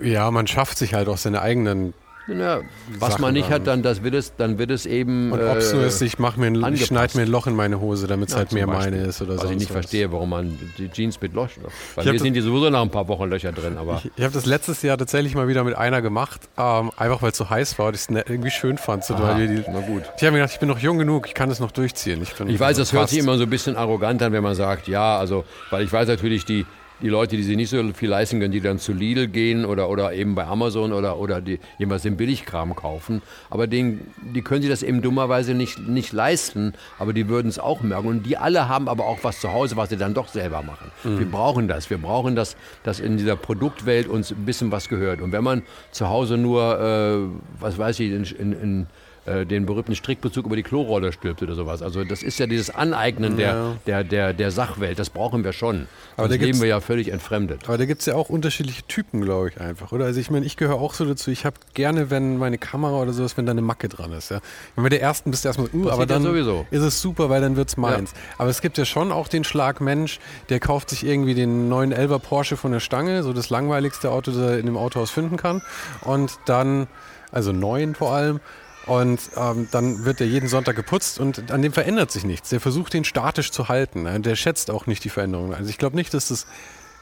Ja, 0.03 0.31
man 0.31 0.47
schafft 0.47 0.79
sich 0.79 0.95
halt 0.95 1.09
auch 1.09 1.19
seine 1.19 1.43
eigenen. 1.43 1.95
Na, 2.31 2.61
was 2.99 3.12
Sachen 3.12 3.22
man 3.22 3.33
nicht 3.33 3.49
hat, 3.49 3.66
dann, 3.66 3.83
das 3.83 4.03
wird 4.03 4.14
es, 4.14 4.37
dann 4.37 4.59
wird 4.59 4.70
es 4.70 4.85
eben. 4.85 5.33
Und 5.33 5.41
ob 5.41 5.57
es 5.57 5.72
nur 5.72 5.83
äh, 5.83 5.87
ist, 5.87 6.03
ich, 6.03 6.18
mir 6.18 6.29
ein, 6.29 6.74
ich 6.74 6.85
schneide 6.85 7.16
mir 7.16 7.22
ein 7.22 7.29
Loch 7.31 7.47
in 7.47 7.57
meine 7.57 7.81
Hose, 7.81 8.07
damit 8.07 8.29
es 8.29 8.35
ja, 8.35 8.41
halt 8.41 8.53
mehr 8.53 8.66
Beispiel. 8.66 8.91
meine 8.99 9.07
ist 9.07 9.22
oder 9.22 9.35
Was 9.37 9.41
sonst 9.43 9.53
ich 9.53 9.59
nicht 9.61 9.70
was. 9.70 9.76
verstehe, 9.76 10.12
warum 10.12 10.29
man 10.31 10.59
die 10.76 10.91
Jeans 10.91 11.18
mit 11.22 11.33
Loch. 11.33 11.49
Bei 11.97 12.05
mir 12.05 12.18
sind 12.18 12.35
die 12.35 12.41
sowieso 12.43 12.68
nach 12.68 12.83
ein 12.83 12.91
paar 12.91 13.09
Wochen 13.09 13.31
Löcher 13.31 13.53
drin, 13.53 13.79
aber. 13.79 14.03
Ich 14.16 14.22
habe 14.22 14.35
das 14.35 14.45
letztes 14.45 14.83
Jahr 14.83 14.99
tatsächlich 14.99 15.35
mal 15.35 15.49
wieder 15.49 15.64
mit 15.64 15.74
einer 15.76 16.03
gemacht, 16.03 16.43
ähm, 16.59 16.91
einfach 16.99 17.22
weil 17.22 17.31
es 17.31 17.39
so 17.39 17.49
heiß 17.49 17.79
war 17.79 17.87
und 17.89 17.95
ich 17.95 18.03
es 18.03 18.11
ne- 18.11 18.24
irgendwie 18.29 18.51
schön 18.51 18.76
fand. 18.76 19.05
So, 19.05 19.14
Aha, 19.14 19.39
die, 19.39 19.64
na 19.66 19.81
gut. 19.81 20.03
Ich 20.18 20.22
habe 20.22 20.33
mir 20.33 20.39
gedacht, 20.39 20.53
ich 20.53 20.61
bin 20.61 20.68
noch 20.68 20.79
jung 20.79 20.99
genug, 20.99 21.26
ich 21.29 21.35
kann 21.35 21.49
das 21.49 21.61
noch 21.61 21.70
durchziehen. 21.70 22.20
Ich, 22.22 22.35
Ich 22.47 22.61
weiß, 22.61 22.76
das 22.76 22.93
hört 22.93 23.05
fast- 23.05 23.14
sich 23.14 23.20
immer 23.22 23.39
so 23.39 23.45
ein 23.45 23.51
bisschen 23.51 23.76
arrogant 23.76 24.22
an, 24.22 24.33
wenn 24.33 24.43
man 24.43 24.55
sagt, 24.55 24.87
ja, 24.87 25.18
also, 25.18 25.45
weil 25.70 25.83
ich 25.85 25.93
weiß 25.93 26.09
natürlich, 26.09 26.45
die, 26.45 26.66
die 27.01 27.09
Leute, 27.09 27.36
die 27.36 27.42
sich 27.42 27.57
nicht 27.57 27.70
so 27.70 27.82
viel 27.92 28.09
leisten 28.09 28.40
können, 28.40 28.53
die 28.53 28.61
dann 28.61 28.78
zu 28.78 28.92
Lidl 28.92 29.28
gehen 29.28 29.64
oder, 29.64 29.88
oder 29.88 30.12
eben 30.12 30.34
bei 30.34 30.46
Amazon 30.46 30.92
oder, 30.92 31.18
oder 31.18 31.40
die 31.40 31.59
jemals 31.78 32.03
den 32.03 32.16
Billigkram 32.16 32.74
kaufen, 32.74 33.22
aber 33.51 33.66
den, 33.66 34.01
die 34.34 34.42
können 34.42 34.62
sich 34.62 34.70
das 34.70 34.82
eben 34.82 35.03
dummerweise 35.03 35.55
nicht, 35.55 35.78
nicht 35.86 36.12
leisten, 36.12 36.74
aber 36.99 37.12
die 37.12 37.28
würden 37.28 37.49
es 37.49 37.59
auch 37.59 37.80
merken. 37.82 38.09
Und 38.09 38.26
die 38.26 38.36
alle 38.36 38.68
haben 38.68 38.88
aber 38.88 39.07
auch 39.07 39.18
was 39.22 39.40
zu 39.40 39.53
Hause, 39.53 39.76
was 39.76 39.90
sie 39.90 39.96
dann 39.96 40.14
doch 40.14 40.28
selber 40.28 40.62
machen. 40.62 40.90
Wir 41.18 41.26
brauchen 41.26 41.68
das. 41.68 41.90
Wir 41.90 41.99
brauchen 41.99 42.34
das, 42.36 42.57
dass 42.82 43.01
in 43.01 43.16
dieser 43.16 43.36
Produktwelt 43.36 44.09
uns 44.09 44.30
ein 44.30 44.44
bisschen 44.44 44.72
was 44.72 44.88
gehört. 44.88 45.20
Und 45.20 45.32
wenn 45.32 45.44
man 45.44 45.62
zu 45.90 46.09
Hause 46.09 46.36
nur, 46.36 46.80
äh, 46.80 47.61
was 47.61 47.78
weiß 47.78 48.01
ich, 48.01 48.11
in, 48.11 48.24
in, 48.24 48.53
in 48.53 48.86
äh, 49.29 49.47
den 49.47 49.66
berühmten 49.66 49.95
Strickbezug 49.95 50.47
über 50.47 50.57
die 50.57 50.62
Klorolle 50.62 51.12
stülpt 51.12 51.43
oder 51.43 51.55
sowas. 51.55 51.83
Also 51.83 52.05
das 52.05 52.22
ist 52.22 52.39
ja 52.39 52.47
dieses 52.47 52.70
Aneignen 52.70 53.37
der, 53.37 53.76
der, 53.87 54.05
der, 54.05 54.33
der 54.33 54.51
Sachwelt, 54.51 54.99
das 54.99 55.11
brauchen 55.11 55.45
wir 55.45 55.53
schon. 55.53 55.87
Aber 56.16 56.29
Aber 56.29 56.37
da 56.37 56.45
leben 56.45 56.61
wir 56.61 56.68
ja 56.68 56.81
völlig 56.81 57.09
entfremdet. 57.09 57.62
Aber 57.66 57.79
da 57.79 57.85
gibt 57.85 58.01
es 58.01 58.07
ja 58.07 58.14
auch 58.14 58.29
unterschiedliche 58.29 58.83
Typen, 58.85 59.22
glaube 59.22 59.49
ich, 59.49 59.61
einfach, 59.61 59.93
oder? 59.93 60.05
Also 60.05 60.20
ich 60.20 60.31
meine, 60.31 60.47
ich 60.47 60.57
gehöre 60.57 60.76
auch 60.76 60.95
so 60.95 61.05
dazu. 61.05 61.31
Ich 61.31 61.45
habe 61.45 61.57
gerne, 61.74 62.11
wenn 62.11 62.39
meine 62.39 62.59
Kamera 62.59 63.01
oder 63.01 63.12
sowas, 63.12 63.37
wenn 63.37 63.47
da 63.47 63.53
eine 63.53 63.62
Macke 63.62 63.89
dran 63.89 64.12
ist. 64.12 64.31
Ja? 64.31 64.41
Wenn 64.74 64.85
bei 64.85 64.91
der 64.91 65.01
ersten 65.01 65.31
bist 65.31 65.45
du 65.45 65.49
erstmal, 65.49 65.68
uh, 65.72 65.91
aber 65.91 66.01
ja 66.01 66.07
dann 66.07 66.22
sowieso. 66.22 66.66
ist 66.70 66.83
es 66.83 67.01
super, 67.01 67.31
weil 67.31 67.41
dann 67.41 67.57
wird's 67.57 67.76
meins. 67.76 68.12
Aber 68.37 68.51
es 68.51 68.61
gibt 68.61 68.79
ja 68.79 68.85
schon 68.85 69.12
auch 69.12 69.29
den 69.29 69.45
Schlag 69.45 69.81
Mensch, 69.81 70.20
der 70.49 70.61
kauft 70.61 70.91
sich 70.91 71.05
irgendwie 71.05 71.35
den 71.35 71.68
neuen 71.68 71.93
Elber 71.93 72.18
Porsche 72.18 72.57
von 72.57 72.72
der 72.72 72.81
Stange, 72.81 73.22
so 73.22 73.33
das 73.33 73.51
langweiligste 73.51 74.11
Auto, 74.11 74.31
das 74.31 74.41
er 74.41 74.59
in 74.59 74.66
dem 74.66 74.76
Autohaus 74.76 75.11
finden 75.11 75.37
kann. 75.37 75.62
Und 76.03 76.39
dann, 76.47 76.87
also 77.33 77.53
neun 77.53 77.95
vor 77.95 78.12
allem, 78.12 78.41
und 78.89 79.20
ähm, 79.36 79.68
dann 79.70 80.05
wird 80.05 80.20
der 80.20 80.26
jeden 80.26 80.49
Sonntag 80.49 80.76
geputzt 80.76 81.20
und 81.20 81.51
an 81.51 81.62
dem 81.62 81.72
verändert 81.72 82.11
sich 82.11 82.24
nichts. 82.24 82.49
Der 82.49 82.61
versucht, 82.61 82.95
den 82.95 83.05
statisch 83.05 83.51
zu 83.51 83.68
halten. 83.68 84.03
ne? 84.03 84.20
Der 84.20 84.36
schätzt 84.36 84.70
auch 84.70 84.86
nicht 84.86 85.05
die 85.05 85.11
Veränderungen. 85.11 85.55
Also 85.55 85.70
ich 85.70 85.78
glaube 85.78 85.97
nicht, 85.97 86.14
dass 86.14 86.28
das 86.28 86.47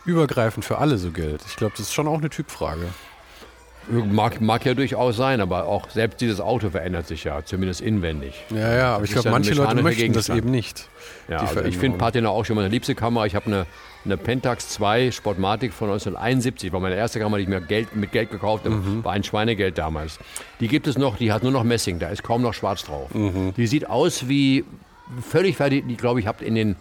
übergreifend 0.05 0.65
für 0.65 0.79
alle 0.79 0.99
so 0.99 1.11
gilt. 1.11 1.43
Ich 1.47 1.57
glaube, 1.57 1.73
das 1.77 1.87
ist 1.87 1.95
schon 1.95 2.09
auch 2.09 2.19
eine 2.19 2.31
Typfrage. 2.31 2.87
Mag, 3.89 4.41
mag 4.41 4.65
ja 4.65 4.75
durchaus 4.75 5.17
sein, 5.17 5.41
aber 5.41 5.67
auch 5.67 5.89
selbst 5.91 6.21
dieses 6.21 6.41
Auto 6.41 6.71
verändert 6.71 7.07
sich 7.07 7.25
ja, 7.25 7.45
zumindest 7.45 7.81
inwendig. 7.81 8.35
Ja, 8.51 8.75
ja, 8.75 8.89
aber 8.95 9.01
Das 9.03 9.11
ich 9.11 9.15
glaube, 9.15 9.31
manche 9.31 9.55
Leute 9.55 9.75
möchten 9.77 10.13
das 10.13 10.27
Gegenstand. 10.27 10.39
eben 10.39 10.51
nicht. 10.51 10.89
Ja, 11.29 11.39
also 11.39 11.63
ich 11.63 11.79
finde. 11.79 11.99
Patina 11.99 12.29
auch 12.31 12.45
schon 12.45 12.57
meine 12.57 12.69
liebste 12.69 12.95
Kamera. 12.95 13.27
Ich 13.27 13.35
habe 13.35 13.47
eine, 13.47 13.67
eine 14.05 14.17
Pentax 14.17 14.69
2 14.71 15.11
Sportmatic 15.13 15.73
von 15.73 15.89
1971, 15.89 16.73
war 16.73 16.81
meine 16.81 16.97
erste 16.97 17.21
Kamera, 17.21 17.39
die 17.39 17.45
ich 17.45 17.49
mir 17.49 17.61
Geld, 17.61 17.95
mit 17.95 18.13
Geld 18.13 18.31
gekauft 18.31 18.65
habe. 18.65 18.75
Mhm. 18.77 19.05
War 19.05 19.13
ein 19.13 19.23
Schweinegeld 19.23 19.79
damals. 19.79 20.19
Die 20.61 20.69
gibt 20.69 20.87
es 20.87 20.99
noch, 20.99 21.17
die 21.17 21.33
hat 21.33 21.43
nur 21.43 21.53
noch 21.53 21.65
Messing, 21.65 21.99
da 21.99 22.09
ist 22.09 22.23
kaum 22.25 22.43
noch 22.43 22.55
schwarz 22.55 22.85
drauf. 22.85 23.15
Mhm. 23.15 23.55
Die 23.57 23.67
sieht 23.67 23.89
aus 23.89 24.29
wie 24.29 24.65
völlig 25.21 25.57
fertig. 25.57 25.85
Die, 25.89 25.97
glaube 25.97 26.19
ich, 26.21 26.27
habt 26.27 26.43
in 26.43 26.55
den 26.57 26.77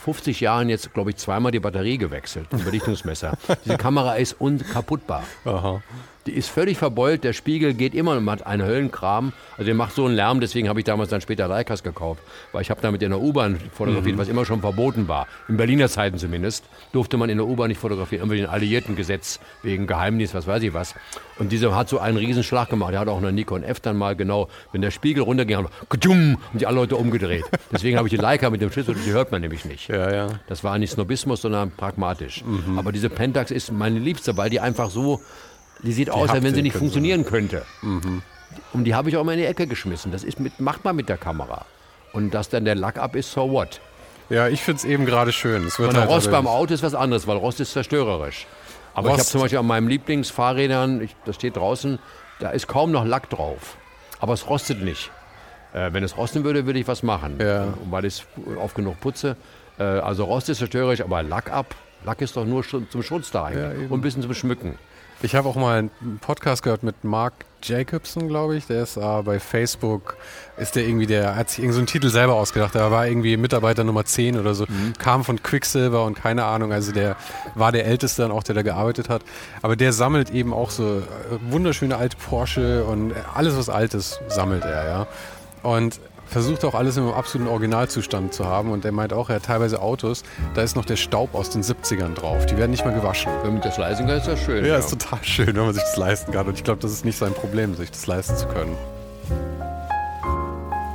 50 0.00 0.40
Jahren 0.40 0.68
jetzt, 0.68 0.92
glaube 0.94 1.10
ich, 1.10 1.16
zweimal 1.16 1.52
die 1.52 1.60
Batterie 1.60 1.98
gewechselt, 1.98 2.48
ein 2.52 2.64
Belichtungsmesser. 2.64 3.36
Diese 3.64 3.76
Kamera 3.76 4.14
ist 4.14 4.34
unkaputtbar. 4.40 5.22
Aha. 5.44 5.82
Die 6.26 6.32
ist 6.32 6.48
völlig 6.48 6.76
verbeult, 6.76 7.24
der 7.24 7.32
Spiegel 7.32 7.74
geht 7.74 7.94
immer 7.94 8.16
und 8.16 8.28
hat 8.30 8.46
einen 8.46 8.66
Höllenkram. 8.66 9.32
Also 9.52 9.64
der 9.64 9.74
macht 9.74 9.94
so 9.94 10.06
einen 10.06 10.14
Lärm, 10.14 10.40
deswegen 10.40 10.68
habe 10.68 10.80
ich 10.80 10.84
damals 10.84 11.10
dann 11.10 11.20
später 11.20 11.48
Leicas 11.48 11.82
gekauft. 11.82 12.22
Weil 12.52 12.62
ich 12.62 12.70
habe 12.70 12.80
damit 12.82 13.02
in 13.02 13.10
der 13.10 13.20
U-Bahn 13.20 13.58
fotografiert, 13.72 14.16
mhm. 14.16 14.20
was 14.20 14.28
immer 14.28 14.44
schon 14.44 14.60
verboten 14.60 15.08
war. 15.08 15.26
In 15.48 15.56
Berliner 15.56 15.88
Zeiten 15.88 16.18
zumindest 16.18 16.64
durfte 16.92 17.16
man 17.16 17.30
in 17.30 17.38
der 17.38 17.46
U-Bahn 17.46 17.68
nicht 17.68 17.80
fotografieren, 17.80 18.22
irgendwie 18.22 18.38
den 18.38 18.50
Alliierten-Gesetz 18.50 19.40
wegen 19.62 19.86
Geheimdienst, 19.86 20.34
was 20.34 20.46
weiß 20.46 20.62
ich 20.62 20.74
was. 20.74 20.94
Und 21.38 21.52
dieser 21.52 21.74
hat 21.74 21.88
so 21.88 21.98
einen 21.98 22.18
Riesenschlag 22.18 22.68
gemacht. 22.68 22.92
Der 22.92 23.00
hat 23.00 23.08
auch 23.08 23.18
eine 23.18 23.32
Nikon 23.32 23.62
F 23.62 23.80
dann 23.80 23.96
mal 23.96 24.14
genau, 24.14 24.48
wenn 24.72 24.82
der 24.82 24.90
Spiegel 24.90 25.22
runterging, 25.22 25.56
haben 25.56 25.68
und 25.88 26.60
die 26.60 26.66
alle 26.66 26.76
Leute 26.76 26.96
umgedreht. 26.96 27.44
Deswegen 27.72 27.96
habe 27.96 28.08
ich 28.08 28.10
die 28.10 28.20
Leica 28.20 28.50
mit 28.50 28.60
dem 28.60 28.70
Schlüssel, 28.70 28.94
die 28.94 29.10
hört 29.10 29.32
man 29.32 29.40
nämlich 29.40 29.64
nicht. 29.64 29.88
Ja, 29.88 30.12
ja. 30.12 30.28
Das 30.48 30.64
war 30.64 30.78
nicht 30.78 30.90
Snobismus, 30.90 31.40
sondern 31.40 31.70
pragmatisch. 31.70 32.44
Mhm. 32.44 32.78
Aber 32.78 32.92
diese 32.92 33.08
Pentax 33.08 33.50
ist 33.50 33.72
meine 33.72 33.98
Liebste, 33.98 34.36
weil 34.36 34.50
die 34.50 34.60
einfach 34.60 34.90
so 34.90 35.20
die 35.82 35.92
sieht 35.92 36.08
die 36.08 36.12
aus, 36.12 36.30
als 36.30 36.42
wenn 36.42 36.54
sie 36.54 36.62
nicht 36.62 36.76
funktionieren 36.76 37.24
könnte. 37.24 37.64
Mhm. 37.82 38.22
Und 38.72 38.84
die 38.84 38.94
habe 38.94 39.08
ich 39.08 39.16
auch 39.16 39.24
mal 39.24 39.32
in 39.32 39.38
die 39.38 39.46
Ecke 39.46 39.66
geschmissen. 39.66 40.12
Das 40.12 40.24
ist 40.24 40.40
mit, 40.40 40.60
macht 40.60 40.84
man 40.84 40.96
mit 40.96 41.08
der 41.08 41.16
Kamera. 41.16 41.64
Und 42.12 42.34
dass 42.34 42.48
dann 42.48 42.64
der 42.64 42.74
Lack 42.74 42.98
ab 42.98 43.14
ist, 43.16 43.32
so 43.32 43.50
what? 43.50 43.80
Ja, 44.28 44.48
ich 44.48 44.62
finde 44.62 44.78
es 44.78 44.84
eben 44.84 45.06
gerade 45.06 45.32
schön. 45.32 45.66
Es 45.66 45.78
wird 45.78 45.94
halt 45.94 46.08
Rost 46.08 46.30
beim 46.30 46.46
Auto 46.46 46.72
ist 46.72 46.82
was 46.82 46.94
anderes, 46.94 47.26
weil 47.26 47.36
Rost 47.36 47.60
ist 47.60 47.72
zerstörerisch. 47.72 48.46
Aber 48.94 49.10
Rost. 49.10 49.20
ich 49.20 49.20
habe 49.20 49.30
zum 49.30 49.40
Beispiel 49.40 49.58
an 49.58 49.66
meinen 49.66 49.88
Lieblingsfahrrädern, 49.88 51.00
ich, 51.00 51.16
das 51.24 51.36
steht 51.36 51.56
draußen, 51.56 51.98
da 52.38 52.50
ist 52.50 52.66
kaum 52.66 52.92
noch 52.92 53.04
Lack 53.04 53.28
drauf. 53.30 53.76
Aber 54.20 54.34
es 54.34 54.48
rostet 54.48 54.82
nicht. 54.82 55.10
Äh, 55.72 55.92
wenn 55.92 56.04
es 56.04 56.16
rosten 56.16 56.44
würde, 56.44 56.66
würde 56.66 56.78
ich 56.78 56.88
was 56.88 57.02
machen. 57.02 57.38
Ja. 57.40 57.74
Weil 57.90 58.04
ich 58.04 58.14
es 58.14 58.56
oft 58.56 58.74
genug 58.74 59.00
putze. 59.00 59.36
Äh, 59.78 59.82
also 59.82 60.24
Rost 60.24 60.48
ist 60.48 60.58
zerstörerisch, 60.58 61.00
aber 61.00 61.22
Lack 61.22 61.50
ab. 61.52 61.74
Lack 62.04 62.20
ist 62.20 62.36
doch 62.36 62.46
nur 62.46 62.64
zum 62.64 63.02
Schutz 63.02 63.30
da 63.30 63.44
eigentlich. 63.44 63.82
Ja, 63.82 63.86
und 63.88 63.98
ein 63.98 64.00
bisschen 64.00 64.22
zum 64.22 64.34
Schmücken. 64.34 64.78
Ich 65.22 65.34
habe 65.34 65.48
auch 65.48 65.56
mal 65.56 65.78
einen 65.78 66.18
Podcast 66.20 66.62
gehört 66.62 66.82
mit 66.82 67.04
Mark 67.04 67.34
Jacobson, 67.62 68.26
glaube 68.26 68.56
ich. 68.56 68.66
Der 68.66 68.82
ist 68.82 68.96
äh, 68.96 69.22
bei 69.22 69.38
Facebook, 69.38 70.16
ist 70.56 70.76
der 70.76 70.84
irgendwie, 70.86 71.06
der 71.06 71.36
hat 71.36 71.50
sich 71.50 71.58
irgendeinen 71.58 71.86
so 71.86 71.92
Titel 71.92 72.08
selber 72.08 72.36
ausgedacht. 72.36 72.74
Der 72.74 72.90
war 72.90 73.06
irgendwie 73.06 73.36
Mitarbeiter 73.36 73.84
Nummer 73.84 74.06
10 74.06 74.38
oder 74.38 74.54
so, 74.54 74.64
mhm. 74.66 74.94
kam 74.98 75.22
von 75.22 75.42
Quicksilver 75.42 76.04
und 76.06 76.14
keine 76.14 76.44
Ahnung. 76.44 76.72
Also 76.72 76.92
der 76.92 77.16
war 77.54 77.70
der 77.70 77.84
Älteste 77.84 78.22
dann 78.22 78.30
auch, 78.30 78.42
der 78.42 78.54
da 78.54 78.62
gearbeitet 78.62 79.10
hat. 79.10 79.22
Aber 79.60 79.76
der 79.76 79.92
sammelt 79.92 80.30
eben 80.30 80.54
auch 80.54 80.70
so 80.70 81.00
äh, 81.00 81.02
wunderschöne 81.50 81.96
alte 81.96 82.16
Porsche 82.16 82.84
und 82.84 83.12
alles, 83.34 83.58
was 83.58 83.68
Altes 83.68 84.20
sammelt 84.28 84.64
er, 84.64 84.86
ja. 84.86 85.06
Und 85.62 86.00
versucht 86.30 86.64
auch 86.64 86.74
alles 86.74 86.96
im 86.96 87.08
absoluten 87.08 87.50
Originalzustand 87.50 88.32
zu 88.32 88.46
haben. 88.46 88.70
Und 88.70 88.84
er 88.84 88.92
meint 88.92 89.12
auch, 89.12 89.28
er 89.28 89.36
hat 89.36 89.44
teilweise 89.44 89.82
Autos, 89.82 90.22
da 90.54 90.62
ist 90.62 90.76
noch 90.76 90.84
der 90.84 90.96
Staub 90.96 91.34
aus 91.34 91.50
den 91.50 91.62
70ern 91.62 92.14
drauf. 92.14 92.46
Die 92.46 92.56
werden 92.56 92.70
nicht 92.70 92.84
mehr 92.84 92.94
gewaschen. 92.94 93.30
Wenn 93.42 93.54
man 93.54 93.62
das 93.62 93.76
leisten 93.76 94.06
kann, 94.06 94.16
ist 94.16 94.28
das 94.28 94.40
schön. 94.40 94.64
Ja, 94.64 94.72
ja, 94.72 94.78
ist 94.78 94.90
total 94.90 95.22
schön, 95.22 95.48
wenn 95.48 95.64
man 95.64 95.74
sich 95.74 95.82
das 95.82 95.96
leisten 95.96 96.32
kann. 96.32 96.46
Und 96.46 96.54
ich 96.54 96.64
glaube, 96.64 96.80
das 96.80 96.92
ist 96.92 97.04
nicht 97.04 97.18
sein 97.18 97.34
Problem, 97.34 97.74
sich 97.74 97.90
das 97.90 98.06
leisten 98.06 98.36
zu 98.36 98.46
können. 98.46 98.76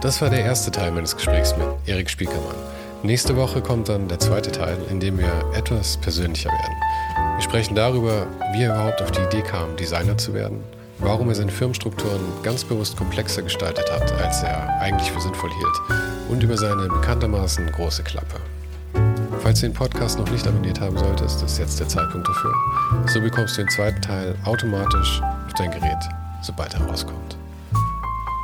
Das 0.01 0.21
war 0.21 0.29
der 0.29 0.45
erste 0.45 0.71
Teil 0.71 0.91
meines 0.91 1.15
Gesprächs 1.15 1.55
mit 1.57 1.67
Erik 1.85 2.09
Spiekermann. 2.09 2.55
Nächste 3.03 3.35
Woche 3.35 3.61
kommt 3.61 3.89
dann 3.89 4.07
der 4.07 4.19
zweite 4.19 4.51
Teil, 4.51 4.77
in 4.89 4.99
dem 4.99 5.17
wir 5.17 5.31
etwas 5.53 5.97
persönlicher 5.97 6.49
werden. 6.49 6.75
Wir 7.35 7.43
sprechen 7.43 7.75
darüber, 7.75 8.25
wie 8.53 8.63
er 8.63 8.73
überhaupt 8.73 9.01
auf 9.01 9.11
die 9.11 9.21
Idee 9.21 9.41
kam, 9.41 9.75
Designer 9.75 10.17
zu 10.17 10.33
werden, 10.33 10.63
warum 10.99 11.29
er 11.29 11.35
seine 11.35 11.51
Firmenstrukturen 11.51 12.21
ganz 12.43 12.63
bewusst 12.63 12.97
komplexer 12.97 13.41
gestaltet 13.41 13.91
hat, 13.91 14.11
als 14.21 14.43
er 14.43 14.79
eigentlich 14.79 15.11
für 15.11 15.21
sinnvoll 15.21 15.51
hielt 15.51 16.01
und 16.29 16.43
über 16.43 16.57
seine 16.57 16.87
bekanntermaßen 16.87 17.71
große 17.71 18.03
Klappe. 18.03 18.39
Falls 19.41 19.59
du 19.59 19.67
den 19.67 19.73
Podcast 19.73 20.17
noch 20.17 20.29
nicht 20.31 20.47
abonniert 20.47 20.79
haben 20.79 20.97
solltest, 20.97 21.43
ist 21.43 21.59
jetzt 21.59 21.79
der 21.79 21.87
Zeitpunkt 21.87 22.27
dafür. 22.27 22.53
So 23.07 23.21
bekommst 23.21 23.57
du 23.57 23.61
den 23.61 23.69
zweiten 23.69 24.01
Teil 24.01 24.35
automatisch 24.45 25.21
auf 25.45 25.53
dein 25.53 25.71
Gerät, 25.71 26.03
sobald 26.41 26.73
er 26.73 26.81
rauskommt. 26.81 27.37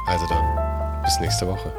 Also 0.08 0.26
dann, 0.28 1.02
bis 1.04 1.20
nächste 1.20 1.48
Woche. 1.48 1.72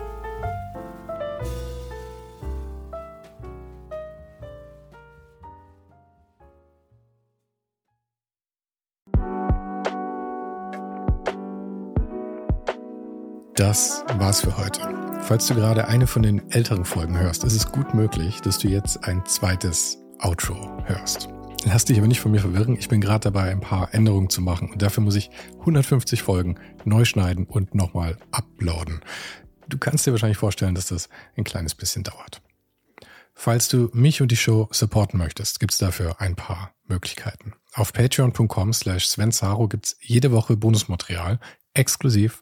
Das 13.62 14.02
war's 14.18 14.40
für 14.40 14.56
heute. 14.56 14.80
Falls 15.20 15.46
du 15.46 15.54
gerade 15.54 15.86
eine 15.86 16.08
von 16.08 16.24
den 16.24 16.50
älteren 16.50 16.84
Folgen 16.84 17.16
hörst, 17.16 17.44
ist 17.44 17.54
es 17.54 17.70
gut 17.70 17.94
möglich, 17.94 18.40
dass 18.40 18.58
du 18.58 18.66
jetzt 18.66 19.04
ein 19.04 19.24
zweites 19.24 19.98
Outro 20.18 20.82
hörst. 20.84 21.28
Lass 21.64 21.84
dich 21.84 21.96
aber 21.96 22.08
nicht 22.08 22.18
von 22.18 22.32
mir 22.32 22.40
verwirren. 22.40 22.76
Ich 22.76 22.88
bin 22.88 23.00
gerade 23.00 23.30
dabei, 23.30 23.52
ein 23.52 23.60
paar 23.60 23.94
Änderungen 23.94 24.30
zu 24.30 24.40
machen 24.40 24.72
und 24.72 24.82
dafür 24.82 25.04
muss 25.04 25.14
ich 25.14 25.30
150 25.60 26.24
Folgen 26.24 26.56
neu 26.84 27.04
schneiden 27.04 27.46
und 27.46 27.72
nochmal 27.72 28.18
uploaden. 28.32 29.00
Du 29.68 29.78
kannst 29.78 30.08
dir 30.08 30.10
wahrscheinlich 30.10 30.38
vorstellen, 30.38 30.74
dass 30.74 30.86
das 30.86 31.08
ein 31.36 31.44
kleines 31.44 31.76
bisschen 31.76 32.02
dauert. 32.02 32.42
Falls 33.32 33.68
du 33.68 33.90
mich 33.92 34.20
und 34.20 34.32
die 34.32 34.36
Show 34.36 34.68
supporten 34.72 35.20
möchtest, 35.20 35.60
gibt's 35.60 35.78
dafür 35.78 36.20
ein 36.20 36.34
paar 36.34 36.74
Möglichkeiten. 36.88 37.52
Auf 37.74 37.92
patreon.com 37.92 38.72
slash 38.72 39.06
svensaro 39.06 39.68
gibt's 39.68 39.96
jede 40.00 40.32
Woche 40.32 40.56
Bonusmaterial 40.56 41.38
exklusiv 41.74 42.41